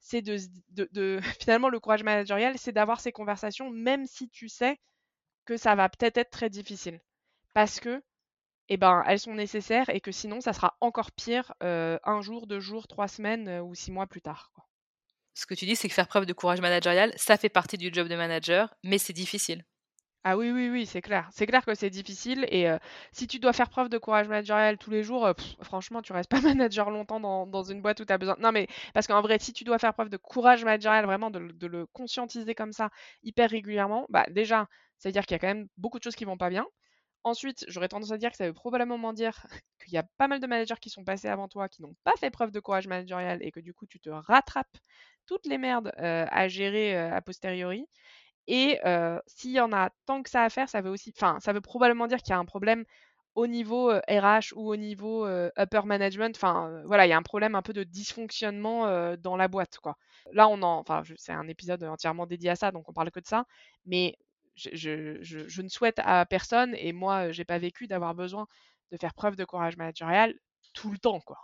c'est 0.05 0.21
de, 0.21 1.19
finalement 1.41 1.69
le 1.69 1.79
courage 1.79 2.03
managérial, 2.03 2.57
c'est 2.59 2.71
d'avoir 2.71 3.01
ces 3.01 3.11
conversations, 3.11 3.71
même 3.71 4.05
si 4.05 4.29
tu 4.29 4.47
sais 4.47 4.77
que 5.45 5.57
ça 5.57 5.73
va 5.73 5.89
peut-être 5.89 6.17
être 6.17 6.29
très 6.29 6.49
difficile, 6.49 7.01
parce 7.53 7.79
que 7.79 8.03
eh 8.69 8.77
ben, 8.77 9.03
elles 9.07 9.19
sont 9.19 9.33
nécessaires 9.33 9.89
et 9.89 10.01
que 10.01 10.11
sinon 10.11 10.41
ça 10.41 10.53
sera 10.53 10.77
encore 10.79 11.11
pire 11.11 11.53
euh, 11.63 11.97
un 12.03 12.21
jour, 12.21 12.45
deux 12.45 12.59
jours, 12.59 12.87
trois 12.87 13.07
semaines 13.07 13.47
euh, 13.47 13.61
ou 13.61 13.73
six 13.73 13.91
mois 13.91 14.07
plus 14.07 14.21
tard. 14.21 14.51
Ce 15.33 15.45
que 15.45 15.53
tu 15.53 15.65
dis, 15.65 15.75
c'est 15.75 15.87
que 15.87 15.93
faire 15.93 16.07
preuve 16.07 16.25
de 16.25 16.33
courage 16.33 16.61
managérial, 16.61 17.11
ça 17.15 17.37
fait 17.37 17.49
partie 17.49 17.77
du 17.77 17.91
job 17.91 18.07
de 18.07 18.15
manager, 18.15 18.73
mais 18.83 18.97
c'est 18.97 19.13
difficile. 19.13 19.65
Ah 20.27 20.37
oui, 20.37 20.49
oui, 20.51 20.69
oui, 20.71 20.87
c'est 20.87 21.03
clair. 21.03 21.29
C'est 21.31 21.45
clair 21.45 21.63
que 21.63 21.75
c'est 21.75 21.91
difficile 21.91 22.47
et 22.49 22.67
si 23.11 23.27
tu 23.27 23.37
dois 23.37 23.53
faire 23.53 23.69
preuve 23.69 23.89
de 23.89 23.99
courage 23.99 24.27
managérial 24.27 24.75
tous 24.79 24.89
les 24.89 25.03
jours, 25.03 25.29
franchement, 25.61 26.01
tu 26.01 26.13
restes 26.13 26.31
pas 26.31 26.41
manager 26.41 26.89
longtemps 26.89 27.19
dans, 27.45 27.63
une 27.63 27.81
boîte 27.83 27.99
où 27.99 28.05
tu 28.05 28.11
as 28.13 28.17
besoin. 28.17 28.35
Non, 28.39 28.51
mais 28.51 28.67
parce 28.95 29.05
qu'en 29.05 29.21
vrai, 29.21 29.37
si 29.39 29.53
tu 29.53 29.63
dois 29.63 29.77
faire 29.77 29.93
preuve 29.93 30.09
de 30.09 30.17
courage 30.17 30.65
managérial, 30.65 31.05
vraiment 31.05 31.29
de, 31.29 31.67
le 31.67 31.85
conscientiser 31.93 32.55
comme 32.55 32.71
ça 32.73 32.89
hyper 33.23 33.51
régulièrement, 33.51 34.07
bah 34.09 34.25
déjà, 34.31 34.67
ça 34.97 35.09
veut 35.09 35.13
dire 35.13 35.27
qu'il 35.27 35.35
y 35.35 35.37
a 35.37 35.39
quand 35.39 35.47
même 35.47 35.67
beaucoup 35.77 35.99
de 35.99 36.03
choses 36.03 36.15
qui 36.15 36.25
vont 36.25 36.37
pas 36.37 36.49
bien. 36.49 36.65
Ensuite, 37.23 37.65
j'aurais 37.67 37.89
tendance 37.89 38.11
à 38.11 38.17
dire 38.17 38.31
que 38.31 38.37
ça 38.37 38.47
veut 38.47 38.53
probablement 38.53 39.13
dire 39.13 39.45
qu'il 39.83 39.93
y 39.93 39.97
a 39.97 40.05
pas 40.17 40.27
mal 40.27 40.39
de 40.39 40.47
managers 40.47 40.75
qui 40.81 40.89
sont 40.89 41.03
passés 41.03 41.27
avant 41.27 41.47
toi 41.49 41.69
qui 41.69 41.83
n'ont 41.83 41.95
pas 42.03 42.13
fait 42.19 42.31
preuve 42.31 42.51
de 42.51 42.59
courage 42.59 42.87
managérial 42.87 43.39
et 43.43 43.51
que 43.51 43.59
du 43.59 43.75
coup, 43.75 43.85
tu 43.85 43.99
te 43.99 44.09
rattrapes 44.09 44.77
toutes 45.27 45.45
les 45.45 45.57
merdes 45.59 45.91
à 45.97 46.47
gérer 46.47 46.97
a 46.97 47.21
posteriori. 47.21 47.87
Et 48.47 48.79
s'il 49.27 49.51
y 49.51 49.59
en 49.59 49.73
a 49.73 49.89
tant 50.05 50.23
que 50.23 50.29
ça 50.29 50.43
à 50.43 50.49
faire, 50.49 50.69
ça 50.69 50.81
veut 50.81 50.89
aussi, 50.91 51.13
enfin, 51.15 51.39
ça 51.39 51.53
veut 51.53 51.61
probablement 51.61 52.07
dire 52.07 52.19
qu'il 52.19 52.29
y 52.31 52.33
a 52.33 52.37
un 52.39 52.45
problème 52.45 52.85
au 53.35 53.47
niveau 53.47 53.89
RH 53.91 54.53
ou 54.55 54.69
au 54.71 54.75
niveau 54.77 55.27
upper 55.57 55.81
management. 55.85 56.35
Enfin, 56.37 56.81
voilà, 56.85 57.05
il 57.05 57.09
y 57.09 57.13
a 57.13 57.17
un 57.17 57.21
problème 57.23 57.55
un 57.55 57.61
peu 57.61 57.73
de 57.73 57.83
dysfonctionnement 57.83 59.15
dans 59.17 59.35
la 59.37 59.47
boîte, 59.47 59.77
quoi. 59.79 59.97
Là, 60.31 60.47
on 60.47 60.61
en, 60.61 60.79
enfin, 60.79 61.03
c'est 61.17 61.33
un 61.33 61.47
épisode 61.47 61.83
entièrement 61.83 62.25
dédié 62.27 62.51
à 62.51 62.55
ça, 62.55 62.71
donc 62.71 62.87
on 62.89 62.93
parle 62.93 63.11
que 63.11 63.19
de 63.19 63.27
ça. 63.27 63.45
Mais 63.85 64.15
je, 64.55 65.17
je 65.21 65.61
ne 65.61 65.67
souhaite 65.69 65.99
à 65.99 66.25
personne, 66.25 66.75
et 66.77 66.93
moi, 66.93 67.31
j'ai 67.31 67.45
pas 67.45 67.57
vécu 67.57 67.87
d'avoir 67.87 68.15
besoin 68.15 68.47
de 68.91 68.97
faire 68.97 69.13
preuve 69.13 69.35
de 69.35 69.43
courage 69.45 69.77
managérial 69.77 70.33
tout 70.73 70.91
le 70.91 70.97
temps, 70.97 71.19
quoi. 71.19 71.37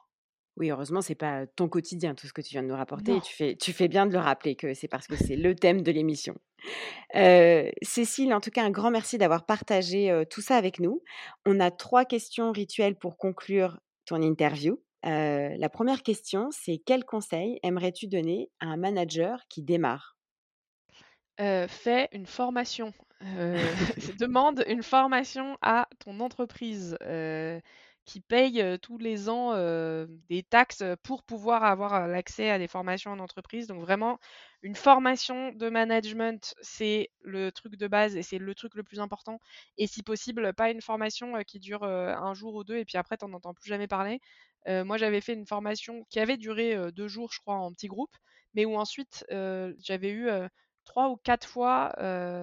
Oui, 0.61 0.69
heureusement, 0.69 1.01
c'est 1.01 1.15
pas 1.15 1.47
ton 1.47 1.67
quotidien, 1.67 2.13
tout 2.13 2.27
ce 2.27 2.33
que 2.33 2.41
tu 2.41 2.51
viens 2.51 2.61
de 2.61 2.67
nous 2.67 2.75
rapporter. 2.75 3.19
tu 3.21 3.33
fais, 3.33 3.55
tu 3.55 3.73
fais 3.73 3.87
bien 3.87 4.05
de 4.05 4.11
le 4.11 4.19
rappeler 4.19 4.55
que 4.55 4.75
c'est 4.75 4.87
parce 4.87 5.07
que 5.07 5.15
c'est 5.15 5.35
le 5.35 5.55
thème 5.55 5.81
de 5.81 5.91
l'émission. 5.91 6.35
Cécile, 7.81 8.31
en 8.31 8.39
tout 8.39 8.51
cas, 8.51 8.63
un 8.63 8.69
grand 8.69 8.91
merci 8.91 9.17
d'avoir 9.17 9.47
partagé 9.47 10.23
tout 10.29 10.41
ça 10.41 10.57
avec 10.57 10.79
nous. 10.79 11.01
On 11.47 11.59
a 11.59 11.71
trois 11.71 12.05
questions 12.05 12.51
rituelles 12.51 12.95
pour 12.95 13.17
conclure 13.17 13.79
ton 14.05 14.21
interview. 14.21 14.79
la 15.03 15.69
première 15.69 16.03
question, 16.03 16.49
c'est 16.51 16.77
quel 16.85 17.05
conseil 17.05 17.59
aimerais-tu 17.63 18.05
donner 18.05 18.51
à 18.59 18.67
un 18.67 18.77
manager 18.77 19.47
qui 19.49 19.63
démarre? 19.63 20.15
Fais 21.39 22.07
une 22.11 22.27
formation. 22.27 22.93
demande 24.19 24.63
une 24.67 24.83
formation 24.83 25.57
à 25.63 25.87
ton 26.05 26.19
entreprise 26.19 26.95
qui 28.05 28.19
payent 28.21 28.79
tous 28.81 28.97
les 28.97 29.29
ans 29.29 29.53
des 30.29 30.43
taxes 30.43 30.83
pour 31.03 31.23
pouvoir 31.23 31.63
avoir 31.63 32.07
l'accès 32.07 32.49
à 32.49 32.57
des 32.57 32.67
formations 32.67 33.11
en 33.11 33.19
entreprise. 33.19 33.67
Donc 33.67 33.81
vraiment, 33.81 34.19
une 34.63 34.75
formation 34.75 35.51
de 35.51 35.69
management, 35.69 36.53
c'est 36.61 37.09
le 37.21 37.51
truc 37.51 37.75
de 37.75 37.87
base 37.87 38.15
et 38.15 38.23
c'est 38.23 38.37
le 38.37 38.55
truc 38.55 38.75
le 38.75 38.83
plus 38.83 38.99
important. 38.99 39.39
Et 39.77 39.87
si 39.87 40.03
possible, 40.03 40.53
pas 40.53 40.71
une 40.71 40.81
formation 40.81 41.33
qui 41.45 41.59
dure 41.59 41.83
un 41.83 42.33
jour 42.33 42.55
ou 42.55 42.63
deux 42.63 42.77
et 42.77 42.85
puis 42.85 42.97
après, 42.97 43.17
tu 43.17 43.25
n'en 43.25 43.33
entends 43.33 43.53
plus 43.53 43.69
jamais 43.69 43.87
parler. 43.87 44.19
moi, 44.67 44.97
j'avais 44.97 45.21
fait 45.21 45.33
une 45.33 45.47
formation 45.47 46.05
qui 46.09 46.19
avait 46.19 46.37
duré 46.37 46.91
deux 46.91 47.07
jours, 47.07 47.31
je 47.31 47.39
crois, 47.39 47.55
en 47.55 47.71
petit 47.71 47.87
groupe, 47.87 48.15
mais 48.53 48.65
où 48.65 48.75
ensuite, 48.75 49.25
j'avais 49.29 50.11
eu 50.11 50.29
trois 50.85 51.09
ou 51.09 51.17
quatre 51.17 51.47
fois 51.47 51.93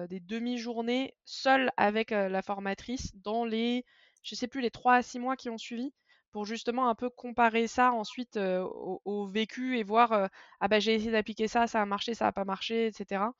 des 0.09 0.19
demi-journées 0.19 1.13
seule 1.25 1.71
avec 1.77 2.11
la 2.11 2.41
formatrice 2.41 3.11
dans 3.15 3.45
les 3.45 3.85
je 4.23 4.35
sais 4.35 4.47
plus, 4.47 4.61
les 4.61 4.71
3 4.71 4.95
à 4.95 5.01
6 5.01 5.19
mois 5.19 5.35
qui 5.35 5.49
ont 5.49 5.57
suivi 5.57 5.93
pour 6.31 6.45
justement 6.45 6.89
un 6.89 6.95
peu 6.95 7.09
comparer 7.09 7.67
ça 7.67 7.91
ensuite 7.91 8.37
au, 8.37 9.25
vécu 9.27 9.77
et 9.77 9.83
voir 9.83 10.29
ah 10.59 10.67
bah 10.67 10.79
j'ai 10.79 10.93
essayé 10.93 11.11
d'appliquer 11.11 11.47
ça, 11.47 11.67
ça 11.67 11.81
a 11.81 11.85
marché, 11.85 12.13
ça 12.13 12.25
n'a 12.25 12.31
pas 12.31 12.45
marché, 12.45 12.87
etc. 12.87 13.31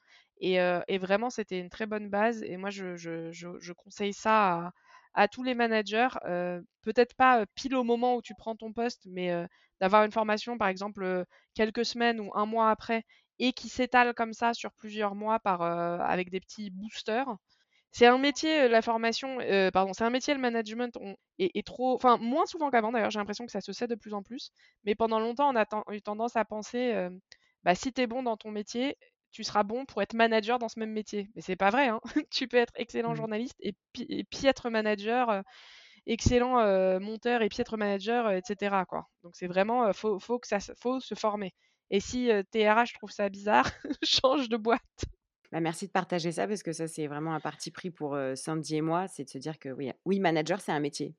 Et, 0.42 0.58
vraiment 0.98 1.30
c'était 1.30 1.60
une 1.60 1.70
très 1.70 1.86
bonne 1.86 2.10
base 2.10 2.44
et 2.44 2.58
moi 2.58 2.70
je, 2.70 3.74
conseille 3.74 4.14
ça 4.14 4.68
à, 4.68 5.24
à, 5.24 5.28
tous 5.28 5.44
les 5.44 5.56
managers, 5.56 6.10
peut-être 6.82 7.16
pas 7.16 7.46
pile 7.56 7.76
au 7.76 7.84
moment 7.84 8.16
où 8.16 8.22
tu 8.22 8.34
prends 8.36 8.56
ton 8.56 8.74
poste, 8.74 9.04
mais 9.06 9.32
d'avoir 9.80 10.04
une 10.04 10.12
formation 10.12 10.58
par 10.58 10.68
exemple 10.68 11.26
quelques 11.54 11.86
semaines 11.86 12.20
ou 12.20 12.32
un 12.36 12.46
mois 12.46 12.70
après 12.72 13.06
et 13.40 13.54
qui 13.54 13.70
s'étale 13.70 14.14
comme 14.14 14.34
ça 14.34 14.54
sur 14.54 14.74
plusieurs 14.74 15.16
mois 15.16 15.40
par, 15.40 15.62
avec 15.62 16.30
des 16.30 16.40
petits 16.40 16.72
boosters. 16.72 17.38
C'est 17.92 18.06
un 18.06 18.18
métier, 18.18 18.68
la 18.68 18.82
formation, 18.82 19.40
pardon, 19.74 19.94
c'est 19.94 20.04
un 20.04 20.10
métier, 20.10 20.34
le 20.34 20.40
management 20.40 20.98
est, 21.40 21.66
trop, 21.66 21.96
enfin 21.96 22.18
moins 22.18 22.46
souvent 22.46 22.70
qu'avant 22.70 22.92
d'ailleurs, 22.92 23.10
j'ai 23.10 23.20
l'impression 23.20 23.46
que 23.46 23.52
ça 23.52 23.62
se 23.62 23.74
sait 23.74 23.88
de 23.88 23.96
plus 23.96 24.14
en 24.14 24.22
plus, 24.22 24.52
mais 24.84 24.94
pendant 24.94 25.20
longtemps 25.20 25.52
on 25.52 25.56
a 25.56 25.66
eu 25.92 26.02
tendance 26.02 26.36
à 26.36 26.46
penser, 26.46 27.10
bah, 27.64 27.74
si 27.76 27.92
tu 27.92 28.02
es 28.02 28.08
bon 28.08 28.22
dans 28.24 28.38
ton 28.38 28.52
métier, 28.52 28.96
tu 29.32 29.44
seras 29.44 29.64
bon 29.64 29.86
pour 29.86 30.02
être 30.02 30.14
manager 30.14 30.60
dans 30.60 30.70
ce 30.70 30.80
même 30.80 30.92
métier. 30.92 31.30
Mais 31.36 31.42
c'est 31.42 31.56
pas 31.56 31.70
vrai. 31.70 31.88
Hein. 31.88 32.00
tu 32.32 32.48
peux 32.48 32.58
être 32.58 32.74
excellent 32.76 33.12
Mmh. 33.12 33.16
journaliste 33.16 33.56
et, 33.60 33.74
piètre 34.26 34.70
manager, 34.70 35.30
euh, 35.30 35.42
excellent 36.08 36.60
euh, 36.60 37.00
monteur 37.00 37.42
et 37.42 37.50
piètre 37.50 37.78
manager, 37.78 38.28
euh, 38.28 38.38
etc. 38.38 38.86
Quoi. 38.88 39.08
Donc 39.24 39.36
c'est 39.36 39.48
vraiment, 39.48 39.92
faut, 39.94 40.20
faut, 40.20 40.40
que 40.40 40.48
ça, 40.48 40.60
faut 40.80 41.00
se 41.00 41.16
former. 41.16 41.54
Et 41.92 42.00
si 42.00 42.30
TRH 42.52 42.94
trouve 42.94 43.12
ça 43.12 43.30
bizarre, 43.30 43.70
change 44.04 44.50
de 44.50 44.58
boîte. 44.58 45.06
Bah, 45.52 45.60
merci 45.60 45.88
de 45.88 45.92
partager 45.92 46.32
ça 46.32 46.48
parce 46.48 46.64
que 46.64 46.74
ça, 46.74 46.88
c'est 46.88 47.08
vraiment 47.08 47.34
un 47.34 47.40
parti 47.40 47.72
pris 47.72 47.90
pour 47.90 48.18
Sandy 48.36 48.78
et 48.78 48.82
moi, 48.82 49.08
c'est 49.08 49.24
de 49.24 49.30
se 49.30 49.38
dire 49.38 49.58
que 49.58 49.70
oui, 49.70 49.92
oui 50.06 50.20
manager, 50.20 50.62
c'est 50.62 50.72
un 50.72 50.80
métier. 50.80 51.16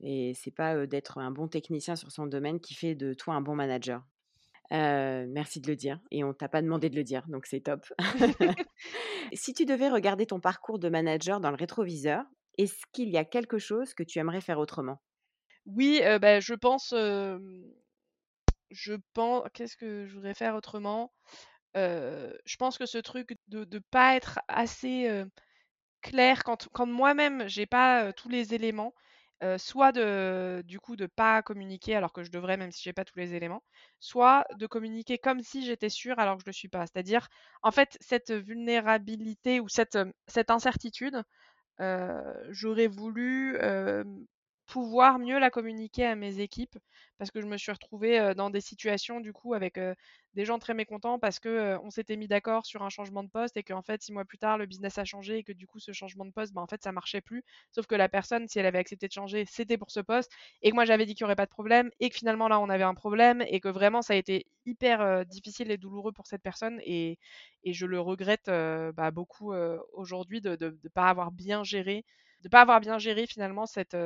Et 0.00 0.32
c'est 0.34 0.50
pas 0.50 0.86
d'être 0.86 1.18
un 1.18 1.30
bon 1.30 1.48
technicien 1.48 1.96
sur 1.96 2.10
son 2.10 2.26
domaine 2.26 2.60
qui 2.60 2.74
fait 2.74 2.94
de 2.94 3.14
toi 3.14 3.34
un 3.34 3.40
bon 3.40 3.54
manager. 3.54 4.02
merci 4.70 5.60
de 5.60 5.68
le 5.68 5.76
dire. 5.76 6.00
Et 6.10 6.24
on 6.24 6.32
t'a 6.34 6.48
pas 6.48 6.62
demandé 6.62 6.90
de 6.90 6.96
le 6.96 7.04
dire, 7.04 7.26
donc 7.28 7.46
c'est 7.46 7.60
top. 7.60 7.86
si 9.32 9.54
tu 9.54 9.64
devais 9.64 9.88
regarder 9.88 10.26
ton 10.26 10.40
parcours 10.40 10.78
de 10.78 10.88
manager 10.88 11.40
dans 11.40 11.50
le 11.50 11.56
rétroviseur, 11.56 12.24
est-ce 12.58 12.84
qu'il 12.92 13.08
y 13.10 13.18
a 13.18 13.24
quelque 13.24 13.58
chose 13.58 13.94
que 13.94 14.02
tu 14.02 14.18
aimerais 14.18 14.40
faire 14.40 14.58
autrement? 14.58 15.00
Oui, 15.66 16.00
bah, 16.20 16.40
je 16.40 16.54
pense. 16.54 16.94
je 18.70 18.94
pense. 19.14 19.44
Qu'est-ce 19.52 19.76
que 19.76 20.06
je 20.06 20.14
voudrais 20.14 20.34
faire 20.34 20.54
autrement? 20.54 21.12
Je 21.76 22.56
pense 22.58 22.78
que 22.78 22.86
ce 22.86 22.98
truc 22.98 23.36
de 23.48 23.66
ne 23.70 23.78
pas 23.90 24.16
être 24.16 24.38
assez 24.48 25.24
clair 26.02 26.44
quand, 26.44 26.86
moi-même 26.86 27.48
j'ai 27.48 27.66
pas 27.66 28.12
tous 28.12 28.28
les 28.28 28.54
éléments, 28.54 28.94
soit 29.58 29.92
de 29.92 30.62
du 30.66 30.80
coup 30.80 30.96
de 30.96 31.06
pas 31.06 31.42
communiquer 31.42 31.94
alors 31.96 32.12
que 32.12 32.22
je 32.24 32.30
devrais 32.30 32.56
même 32.56 32.72
si 32.72 32.82
j'ai 32.82 32.92
pas 32.94 33.04
tous 33.04 33.18
les 33.18 33.34
éléments, 33.34 33.62
soit 34.00 34.44
de 34.58 34.66
communiquer 34.66 35.18
comme 35.18 35.40
si 35.42 35.64
j'étais 35.66 35.90
sûre 35.90 36.18
alors 36.18 36.36
que 36.36 36.42
je 36.42 36.46
le 36.46 36.52
suis 36.52 36.68
pas. 36.68 36.86
C'est-à-dire 36.86 37.28
en 37.62 37.70
fait 37.70 37.98
cette 38.00 38.32
vulnérabilité 38.32 39.60
ou 39.60 39.68
cette 39.68 39.98
incertitude, 40.50 41.22
j'aurais 42.50 42.88
voulu 42.88 43.58
pouvoir 44.66 45.18
mieux 45.18 45.38
la 45.38 45.50
communiquer 45.50 46.04
à 46.06 46.16
mes 46.16 46.40
équipes 46.40 46.78
parce 47.18 47.30
que 47.30 47.40
je 47.40 47.46
me 47.46 47.56
suis 47.56 47.72
retrouvée 47.72 48.34
dans 48.36 48.50
des 48.50 48.60
situations 48.60 49.20
du 49.20 49.32
coup 49.32 49.54
avec 49.54 49.78
des 50.34 50.44
gens 50.44 50.58
très 50.58 50.74
mécontents 50.74 51.18
parce 51.18 51.38
que 51.38 51.78
on 51.82 51.90
s'était 51.90 52.16
mis 52.16 52.28
d'accord 52.28 52.66
sur 52.66 52.82
un 52.82 52.88
changement 52.90 53.22
de 53.22 53.28
poste 53.30 53.56
et 53.56 53.62
qu'en 53.62 53.82
fait 53.82 54.02
six 54.02 54.12
mois 54.12 54.24
plus 54.24 54.38
tard 54.38 54.58
le 54.58 54.66
business 54.66 54.98
a 54.98 55.04
changé 55.04 55.38
et 55.38 55.42
que 55.44 55.52
du 55.52 55.66
coup 55.66 55.78
ce 55.78 55.92
changement 55.92 56.24
de 56.26 56.30
poste 56.32 56.52
bah, 56.52 56.60
en 56.60 56.66
fait 56.66 56.82
ça 56.82 56.92
marchait 56.92 57.20
plus. 57.20 57.42
Sauf 57.72 57.86
que 57.86 57.94
la 57.94 58.08
personne 58.08 58.48
si 58.48 58.58
elle 58.58 58.66
avait 58.66 58.78
accepté 58.78 59.06
de 59.08 59.12
changer 59.12 59.44
c'était 59.46 59.78
pour 59.78 59.90
ce 59.90 60.00
poste 60.00 60.30
et 60.62 60.70
que 60.70 60.74
moi 60.74 60.84
j'avais 60.84 61.06
dit 61.06 61.14
qu'il 61.14 61.24
n'y 61.24 61.28
aurait 61.28 61.36
pas 61.36 61.46
de 61.46 61.50
problème 61.50 61.90
et 62.00 62.10
que 62.10 62.16
finalement 62.16 62.48
là 62.48 62.60
on 62.60 62.68
avait 62.68 62.84
un 62.84 62.94
problème 62.94 63.42
et 63.48 63.60
que 63.60 63.68
vraiment 63.68 64.02
ça 64.02 64.12
a 64.14 64.16
été 64.16 64.46
hyper 64.66 65.24
difficile 65.26 65.70
et 65.70 65.78
douloureux 65.78 66.12
pour 66.12 66.26
cette 66.26 66.42
personne 66.42 66.80
et, 66.84 67.18
et 67.64 67.72
je 67.72 67.86
le 67.86 68.00
regrette 68.00 68.46
bah, 68.46 69.10
beaucoup 69.10 69.52
aujourd'hui 69.92 70.40
de 70.40 70.56
ne 70.60 70.88
pas 70.90 71.08
avoir 71.08 71.32
bien 71.32 71.64
géré 71.64 72.04
de 72.42 72.48
pas 72.48 72.60
avoir 72.60 72.80
bien 72.80 72.98
géré 72.98 73.26
finalement 73.26 73.66
cette 73.66 73.96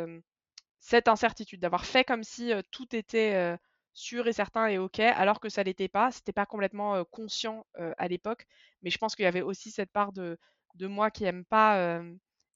cette 0.80 1.08
incertitude, 1.08 1.60
d'avoir 1.60 1.84
fait 1.84 2.04
comme 2.04 2.24
si 2.24 2.52
tout 2.70 2.96
était 2.96 3.56
sûr 3.92 4.26
et 4.26 4.32
certain 4.32 4.66
et 4.66 4.78
ok, 4.78 5.00
alors 5.00 5.40
que 5.40 5.48
ça 5.48 5.62
l'était 5.62 5.88
pas. 5.88 6.10
C'était 6.10 6.32
pas 6.32 6.46
complètement 6.46 7.04
conscient 7.04 7.66
à 7.98 8.08
l'époque, 8.08 8.46
mais 8.82 8.90
je 8.90 8.98
pense 8.98 9.14
qu'il 9.14 9.24
y 9.24 9.28
avait 9.28 9.42
aussi 9.42 9.70
cette 9.70 9.92
part 9.92 10.12
de, 10.12 10.38
de 10.74 10.86
moi 10.86 11.10
qui 11.10 11.24
aime 11.24 11.44
pas, 11.44 12.02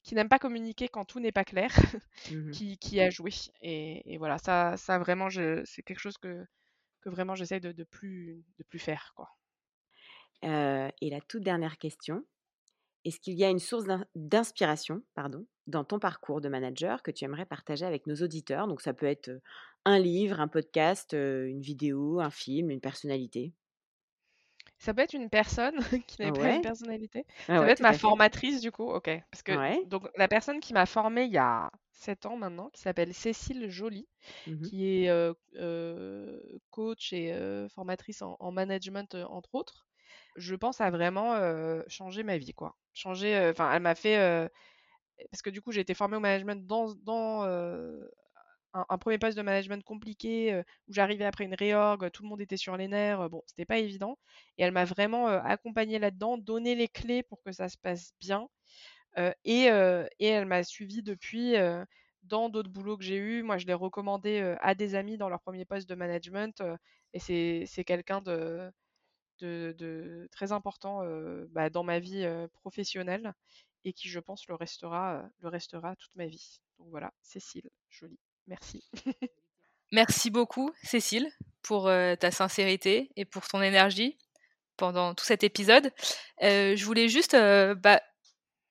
qui 0.02 0.14
n'aime 0.14 0.28
pas 0.28 0.38
communiquer 0.38 0.88
quand 0.88 1.04
tout 1.04 1.20
n'est 1.20 1.32
pas 1.32 1.44
clair, 1.44 1.70
mmh 2.30 2.50
qui, 2.80 3.00
a 3.00 3.10
joué. 3.10 3.30
Et, 3.62 4.16
voilà, 4.18 4.38
ça, 4.38 4.76
ça 4.76 4.98
vraiment, 4.98 5.28
c'est 5.30 5.82
quelque 5.82 6.00
chose 6.00 6.18
que, 6.18 6.44
que 7.02 7.10
vraiment 7.10 7.34
j'essaie 7.34 7.60
de, 7.60 7.72
de, 7.72 7.84
plus, 7.84 8.42
de 8.58 8.64
plus 8.64 8.78
faire, 8.78 9.12
quoi. 9.14 9.30
et 10.42 11.10
la 11.10 11.20
toute 11.20 11.42
dernière 11.42 11.78
question, 11.78 12.24
est-ce 13.04 13.20
qu'il 13.20 13.34
y 13.34 13.44
a 13.44 13.50
une 13.50 13.58
source 13.58 13.84
d'inspiration 14.14 15.02
pardon, 15.14 15.46
dans 15.66 15.84
ton 15.84 15.98
parcours 15.98 16.40
de 16.40 16.48
manager 16.48 17.02
que 17.02 17.10
tu 17.10 17.24
aimerais 17.24 17.46
partager 17.46 17.84
avec 17.84 18.06
nos 18.06 18.16
auditeurs? 18.16 18.66
Donc 18.66 18.80
ça 18.80 18.94
peut 18.94 19.06
être 19.06 19.30
un 19.84 19.98
livre, 19.98 20.40
un 20.40 20.48
podcast, 20.48 21.12
une 21.12 21.60
vidéo, 21.60 22.20
un 22.20 22.30
film, 22.30 22.70
une 22.70 22.80
personnalité? 22.80 23.52
Ça 24.78 24.92
peut 24.92 25.02
être 25.02 25.14
une 25.14 25.30
personne 25.30 25.76
qui 26.06 26.20
n'avait 26.20 26.38
pas 26.38 26.54
une 26.56 26.62
personnalité. 26.62 27.26
Ah 27.48 27.56
ça 27.56 27.62
peut 27.62 27.68
être 27.68 27.80
ma 27.80 27.92
formatrice 27.92 28.60
du 28.60 28.72
coup, 28.72 28.90
ok. 28.90 29.10
Parce 29.30 29.42
que 29.42 29.86
donc 29.86 30.08
la 30.16 30.28
personne 30.28 30.60
qui 30.60 30.72
m'a 30.72 30.86
formée 30.86 31.24
il 31.24 31.32
y 31.32 31.38
a 31.38 31.70
7 31.92 32.26
ans 32.26 32.36
maintenant, 32.36 32.70
qui 32.70 32.80
s'appelle 32.82 33.14
Cécile 33.14 33.70
Joly, 33.70 34.06
mmh 34.46 34.62
qui 34.62 34.86
est 34.86 35.34
coach 36.70 37.12
et 37.12 37.34
formatrice 37.74 38.22
en, 38.22 38.36
en, 38.40 38.50
management 38.50 39.14
entre 39.14 39.54
autres. 39.54 39.86
Je 40.36 40.54
pense 40.54 40.80
à 40.80 40.90
vraiment 40.90 41.38
changer 41.86 42.22
ma 42.22 42.38
vie, 42.38 42.54
quoi 42.54 42.76
changer. 42.94 43.50
Enfin, 43.50 43.72
elle 43.72 43.82
m'a 43.82 43.94
fait. 43.94 44.48
parce 45.30 45.42
que 45.42 45.50
du 45.50 45.62
coup, 45.62 45.72
j'ai 45.72 45.80
été 45.80 45.94
formée 45.94 46.16
au 46.16 46.20
management 46.20 46.66
dans, 46.66 46.94
dans 47.04 47.44
un, 48.74 48.98
premier 48.98 49.18
poste 49.18 49.36
de 49.36 49.42
management 49.42 49.82
compliqué 49.84 50.62
où 50.88 50.92
j'arrivais 50.92 51.24
après 51.24 51.44
une 51.44 51.54
réorg, 51.54 52.10
tout 52.10 52.22
le 52.22 52.28
monde 52.28 52.40
était 52.40 52.56
sur 52.56 52.76
les 52.76 52.88
nerfs. 52.88 53.28
bon, 53.30 53.42
c'était 53.46 53.64
pas 53.64 53.78
évident. 53.78 54.18
Et 54.58 54.64
elle 54.64 54.72
m'a 54.72 54.84
vraiment 54.84 55.26
accompagnée 55.26 55.98
là-dedans, 55.98 56.38
donné 56.38 56.74
les 56.74 56.88
clés 56.88 57.22
pour 57.22 57.42
que 57.42 57.52
ça 57.52 57.68
se 57.68 57.78
passe 57.78 58.12
bien. 58.20 58.48
et, 59.44 59.64
et 60.18 60.26
elle 60.26 60.46
m'a 60.46 60.64
suivi 60.64 61.02
depuis 61.02 61.54
dans 62.24 62.48
d'autres 62.48 62.70
boulots 62.70 62.96
que 62.96 63.04
j'ai 63.04 63.16
eus. 63.16 63.42
Moi, 63.42 63.58
je 63.58 63.66
l'ai 63.66 63.74
recommandé 63.74 64.56
à 64.60 64.74
des 64.74 64.94
amis 64.94 65.16
dans 65.18 65.28
leur 65.28 65.40
premier 65.40 65.64
poste 65.64 65.88
de 65.88 65.94
management. 65.94 66.62
et 67.12 67.20
c'est 67.20 67.84
quelqu'un 67.84 68.20
de, 68.20 68.70
de, 69.40 70.28
très 70.30 70.52
important 70.52 71.02
bah, 71.50 71.70
dans 71.70 71.82
ma 71.82 71.98
vie 71.98 72.26
professionnelle 72.52 73.34
et 73.84 73.92
qui, 73.92 74.08
je 74.08 74.20
pense, 74.20 74.46
le 74.48 74.54
restera, 74.54 75.22
le 75.40 75.48
restera 75.48 75.96
toute 75.96 76.14
ma 76.16 76.26
vie. 76.26 76.60
Donc 76.78 76.88
voilà, 76.90 77.12
Cécile, 77.22 77.68
jolie. 77.90 78.18
Merci. 78.46 78.84
Merci 79.92 80.30
beaucoup, 80.30 80.72
Cécile, 80.82 81.30
pour 81.62 81.84
ta 81.84 82.30
sincérité 82.30 83.10
et 83.16 83.24
pour 83.24 83.46
ton 83.46 83.62
énergie 83.62 84.18
pendant 84.76 85.14
tout 85.14 85.24
cet 85.24 85.44
épisode. 85.44 85.92
je 86.40 86.84
voulais 86.84 87.08
juste 87.08 87.36
bah, 87.36 88.00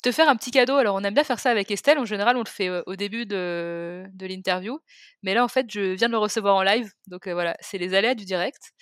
te 0.04 0.12
faire 0.12 0.30
un 0.30 0.36
petit 0.36 0.51
cadeau. 0.51 0.76
Alors, 0.76 0.95
on 0.95 1.04
aime 1.04 1.14
bien 1.14 1.24
faire 1.24 1.39
ça 1.39 1.49
avec 1.49 1.72
Estelle. 1.72 1.97
En 1.97 2.06
général, 2.06 2.38
on 2.38 2.43
le 2.43 2.49
fait 2.49 2.70
au 2.86 2.95
début 2.95 3.26
de, 3.26 4.06
l'interview. 4.20 4.80
Mais 5.24 5.34
là, 5.34 5.43
en 5.43 5.47
fait, 5.47 5.66
je 5.72 5.93
viens 5.93 6.08
de 6.08 6.14
le 6.14 6.20
recevoir 6.20 6.56
en 6.56 6.62
live. 6.62 6.91
Donc, 7.08 7.28
voilà, 7.28 7.56
c'est 7.62 7.78
les 7.80 7.95
aléas 7.95 8.14
du 8.14 8.26
direct. 8.26 8.74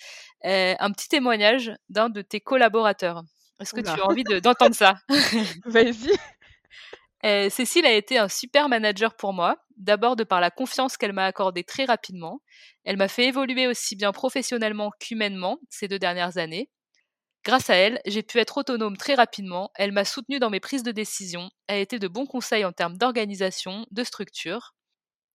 un 0.44 0.90
petit 0.92 1.08
témoignage 1.08 1.72
d'un 1.88 2.10
de 2.10 2.20
tes 2.20 2.40
collaborateurs. 2.40 3.22
Est-ce 3.60 3.72
que 3.72 3.80
tu 3.80 3.88
as 3.88 4.06
envie 4.06 4.24
d'entendre 4.24 4.74
ça? 4.74 4.96
Vas-y. 5.64 6.10
Cécile 7.50 7.86
a 7.86 7.92
été 7.92 8.18
un 8.18 8.28
super 8.28 8.68
manager 8.68 9.14
pour 9.14 9.32
moi, 9.32 9.56
d'abord 9.76 10.16
de 10.16 10.24
par 10.24 10.40
la 10.40 10.50
confiance 10.50 10.96
qu'elle 10.96 11.12
m'a 11.12 11.26
accordée 11.26 11.62
très 11.62 11.84
rapidement. 11.84 12.42
Elle 12.84 12.96
m'a 12.96 13.08
fait 13.08 13.26
évoluer 13.26 13.68
aussi 13.68 13.94
bien 13.94 14.12
professionnellement 14.12 14.90
qu'humainement 14.98 15.58
ces 15.70 15.86
deux 15.86 16.00
dernières 16.00 16.38
années. 16.38 16.68
Grâce 17.44 17.70
à 17.70 17.74
elle, 17.74 18.00
j'ai 18.06 18.22
pu 18.22 18.38
être 18.38 18.58
autonome 18.58 18.96
très 18.96 19.14
rapidement, 19.14 19.70
elle 19.74 19.92
m'a 19.92 20.04
soutenue 20.04 20.38
dans 20.38 20.50
mes 20.50 20.60
prises 20.60 20.84
de 20.84 20.92
décision, 20.92 21.50
a 21.68 21.76
été 21.76 21.98
de 21.98 22.06
bons 22.08 22.26
conseils 22.26 22.64
en 22.64 22.72
termes 22.72 22.96
d'organisation, 22.96 23.84
de 23.90 24.04
structure. 24.04 24.74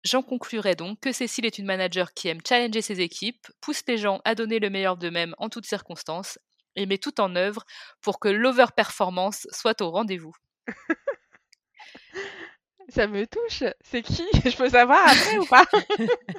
J'en 0.03 0.23
conclurai 0.23 0.75
donc 0.75 0.99
que 1.01 1.11
Cécile 1.11 1.45
est 1.45 1.57
une 1.59 1.65
manager 1.65 2.13
qui 2.13 2.29
aime 2.29 2.41
challenger 2.47 2.81
ses 2.81 3.01
équipes, 3.01 3.45
pousse 3.61 3.83
les 3.87 3.97
gens 3.97 4.21
à 4.25 4.35
donner 4.35 4.59
le 4.59 4.69
meilleur 4.69 4.97
d'eux-mêmes 4.97 5.35
en 5.37 5.49
toutes 5.49 5.65
circonstances, 5.67 6.39
et 6.77 6.85
met 6.85 6.97
tout 6.99 7.19
en 7.21 7.35
œuvre 7.35 7.65
pour 8.01 8.19
que 8.19 8.29
l'over-performance 8.29 9.47
soit 9.51 9.81
au 9.81 9.91
rendez-vous. 9.91 10.33
Ça 12.89 13.07
me 13.07 13.25
touche. 13.27 13.63
C'est 13.81 14.01
qui? 14.01 14.23
Je 14.45 14.55
peux 14.55 14.69
savoir 14.69 15.07
après 15.07 15.37
ou 15.39 15.45
pas? 15.45 15.65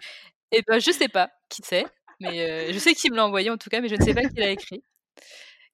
Eh 0.51 0.63
ben, 0.67 0.81
je 0.81 0.91
sais 0.93 1.09
pas 1.09 1.31
qui 1.51 1.61
c'est, 1.63 1.85
mais 2.21 2.41
euh, 2.71 2.73
je 2.73 2.79
sais 2.79 2.95
qui 2.95 3.11
me 3.11 3.17
l'a 3.17 3.27
envoyé 3.27 3.51
en 3.51 3.59
tout 3.59 3.69
cas, 3.69 3.83
mais 3.83 3.89
je 3.89 3.97
ne 3.97 4.03
sais 4.03 4.15
pas 4.15 4.23
qui 4.25 4.37
l'a 4.37 4.51
écrit. 4.51 4.83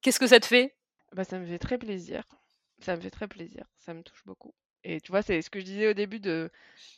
Qu'est-ce 0.05 0.20
que 0.20 0.26
ça 0.26 0.38
te 0.38 0.44
fait? 0.44 0.74
Bah, 1.14 1.24
Ça 1.24 1.38
me 1.38 1.46
fait 1.46 1.59
très 1.59 1.78
plaisir. 1.78 2.24
Ça 2.80 2.94
me 2.94 3.00
fait 3.00 3.11
très 3.11 3.26
plaisir. 3.26 3.64
Ça 3.78 3.94
me 3.94 4.02
touche 4.02 4.22
beaucoup. 4.26 4.52
Et 4.84 5.00
tu 5.00 5.11
vois, 5.12 5.22
c'est 5.22 5.40
ce 5.40 5.48
que 5.48 5.61
je 5.61 5.64
disais 5.64 5.88
au 5.88 5.94
début 5.94 6.20
de 6.20 6.50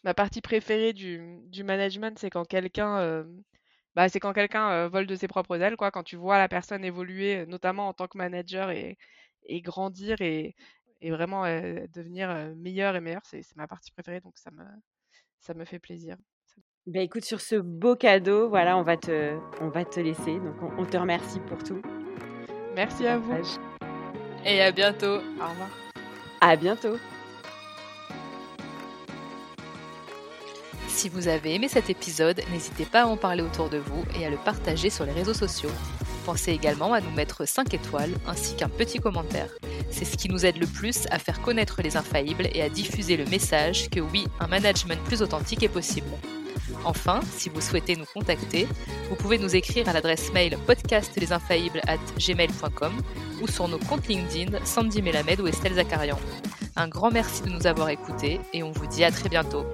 ma 0.02 0.12
partie 0.12 0.40
préférée 0.40 0.92
du, 0.92 1.38
du 1.44 1.62
management, 1.62 2.18
c'est 2.18 2.30
quand 2.30 2.44
quelqu'un 2.44 2.98
euh, 2.98 3.22
bah, 3.94 4.08
c'est 4.08 4.18
quand 4.18 4.32
quelqu'un 4.32 4.68
euh, 4.72 4.88
vole 4.88 5.06
de 5.06 5.14
ses 5.14 5.28
propres 5.28 5.56
ailes, 5.62 5.76
quoi. 5.76 5.92
Quand 5.92 6.02
tu 6.02 6.16
vois 6.16 6.36
la 6.38 6.48
personne 6.48 6.84
évoluer, 6.84 7.46
notamment 7.46 7.86
en 7.86 7.92
tant 7.92 8.08
que 8.08 8.18
manager, 8.18 8.70
et, 8.70 8.98
et 9.44 9.60
grandir 9.60 10.20
et, 10.20 10.56
et 11.00 11.10
vraiment 11.12 11.44
euh, 11.44 11.86
devenir 11.94 12.28
meilleur 12.56 12.96
et 12.96 13.00
meilleur, 13.00 13.22
c'est 13.24 13.42
ma 13.54 13.68
partie 13.68 13.92
préférée, 13.92 14.20
donc 14.20 14.36
ça 14.36 14.50
me, 14.50 14.64
ça 15.38 15.54
me 15.54 15.64
fait 15.64 15.78
plaisir. 15.78 16.16
Ben 16.86 17.02
écoute, 17.02 17.24
sur 17.24 17.40
ce 17.40 17.54
beau 17.54 17.94
cadeau, 17.94 18.48
voilà, 18.48 18.76
on 18.76 18.82
va 18.82 18.96
te, 18.96 19.38
on 19.60 19.68
va 19.68 19.84
te 19.84 20.00
laisser. 20.00 20.40
Donc 20.40 20.56
on 20.76 20.84
te 20.84 20.96
remercie 20.96 21.38
pour 21.46 21.62
tout. 21.62 21.80
Merci 22.76 23.06
à 23.06 23.16
vous. 23.16 23.32
Et 24.44 24.60
à 24.60 24.70
bientôt. 24.70 25.16
Au 25.16 25.48
revoir. 25.48 25.70
À 26.42 26.56
bientôt. 26.56 26.98
Si 30.86 31.08
vous 31.08 31.26
avez 31.26 31.54
aimé 31.54 31.68
cet 31.68 31.88
épisode, 31.88 32.42
n'hésitez 32.52 32.84
pas 32.84 33.04
à 33.04 33.06
en 33.06 33.16
parler 33.16 33.42
autour 33.42 33.70
de 33.70 33.78
vous 33.78 34.04
et 34.20 34.26
à 34.26 34.30
le 34.30 34.36
partager 34.36 34.90
sur 34.90 35.06
les 35.06 35.12
réseaux 35.12 35.32
sociaux. 35.32 35.70
Pensez 36.26 36.52
également 36.52 36.92
à 36.92 37.00
nous 37.00 37.10
mettre 37.12 37.46
5 37.48 37.72
étoiles 37.72 38.12
ainsi 38.26 38.56
qu'un 38.56 38.68
petit 38.68 38.98
commentaire. 38.98 39.48
C'est 39.90 40.04
ce 40.04 40.18
qui 40.18 40.28
nous 40.28 40.44
aide 40.44 40.58
le 40.58 40.66
plus 40.66 41.06
à 41.10 41.18
faire 41.18 41.40
connaître 41.40 41.80
les 41.80 41.96
infaillibles 41.96 42.48
et 42.52 42.60
à 42.60 42.68
diffuser 42.68 43.16
le 43.16 43.24
message 43.24 43.88
que 43.88 44.00
oui, 44.00 44.26
un 44.38 44.48
management 44.48 45.02
plus 45.04 45.22
authentique 45.22 45.62
est 45.62 45.68
possible. 45.68 46.08
Enfin, 46.84 47.20
si 47.36 47.48
vous 47.48 47.60
souhaitez 47.60 47.96
nous 47.96 48.04
contacter, 48.04 48.68
vous 49.08 49.16
pouvez 49.16 49.38
nous 49.38 49.56
écrire 49.56 49.88
à 49.88 49.92
l'adresse 49.92 50.32
mail 50.32 50.56
podcastlesinfaillibles@gmail.com 50.66 52.92
ou 53.42 53.48
sur 53.48 53.68
nos 53.68 53.78
comptes 53.78 54.08
LinkedIn 54.08 54.64
Sandy 54.64 55.02
Melamed 55.02 55.40
ou 55.40 55.46
Estelle 55.46 55.74
Zakarian. 55.74 56.18
Un 56.76 56.88
grand 56.88 57.10
merci 57.10 57.42
de 57.42 57.48
nous 57.48 57.66
avoir 57.66 57.88
écoutés 57.88 58.40
et 58.52 58.62
on 58.62 58.70
vous 58.70 58.86
dit 58.86 59.04
à 59.04 59.10
très 59.10 59.28
bientôt. 59.28 59.66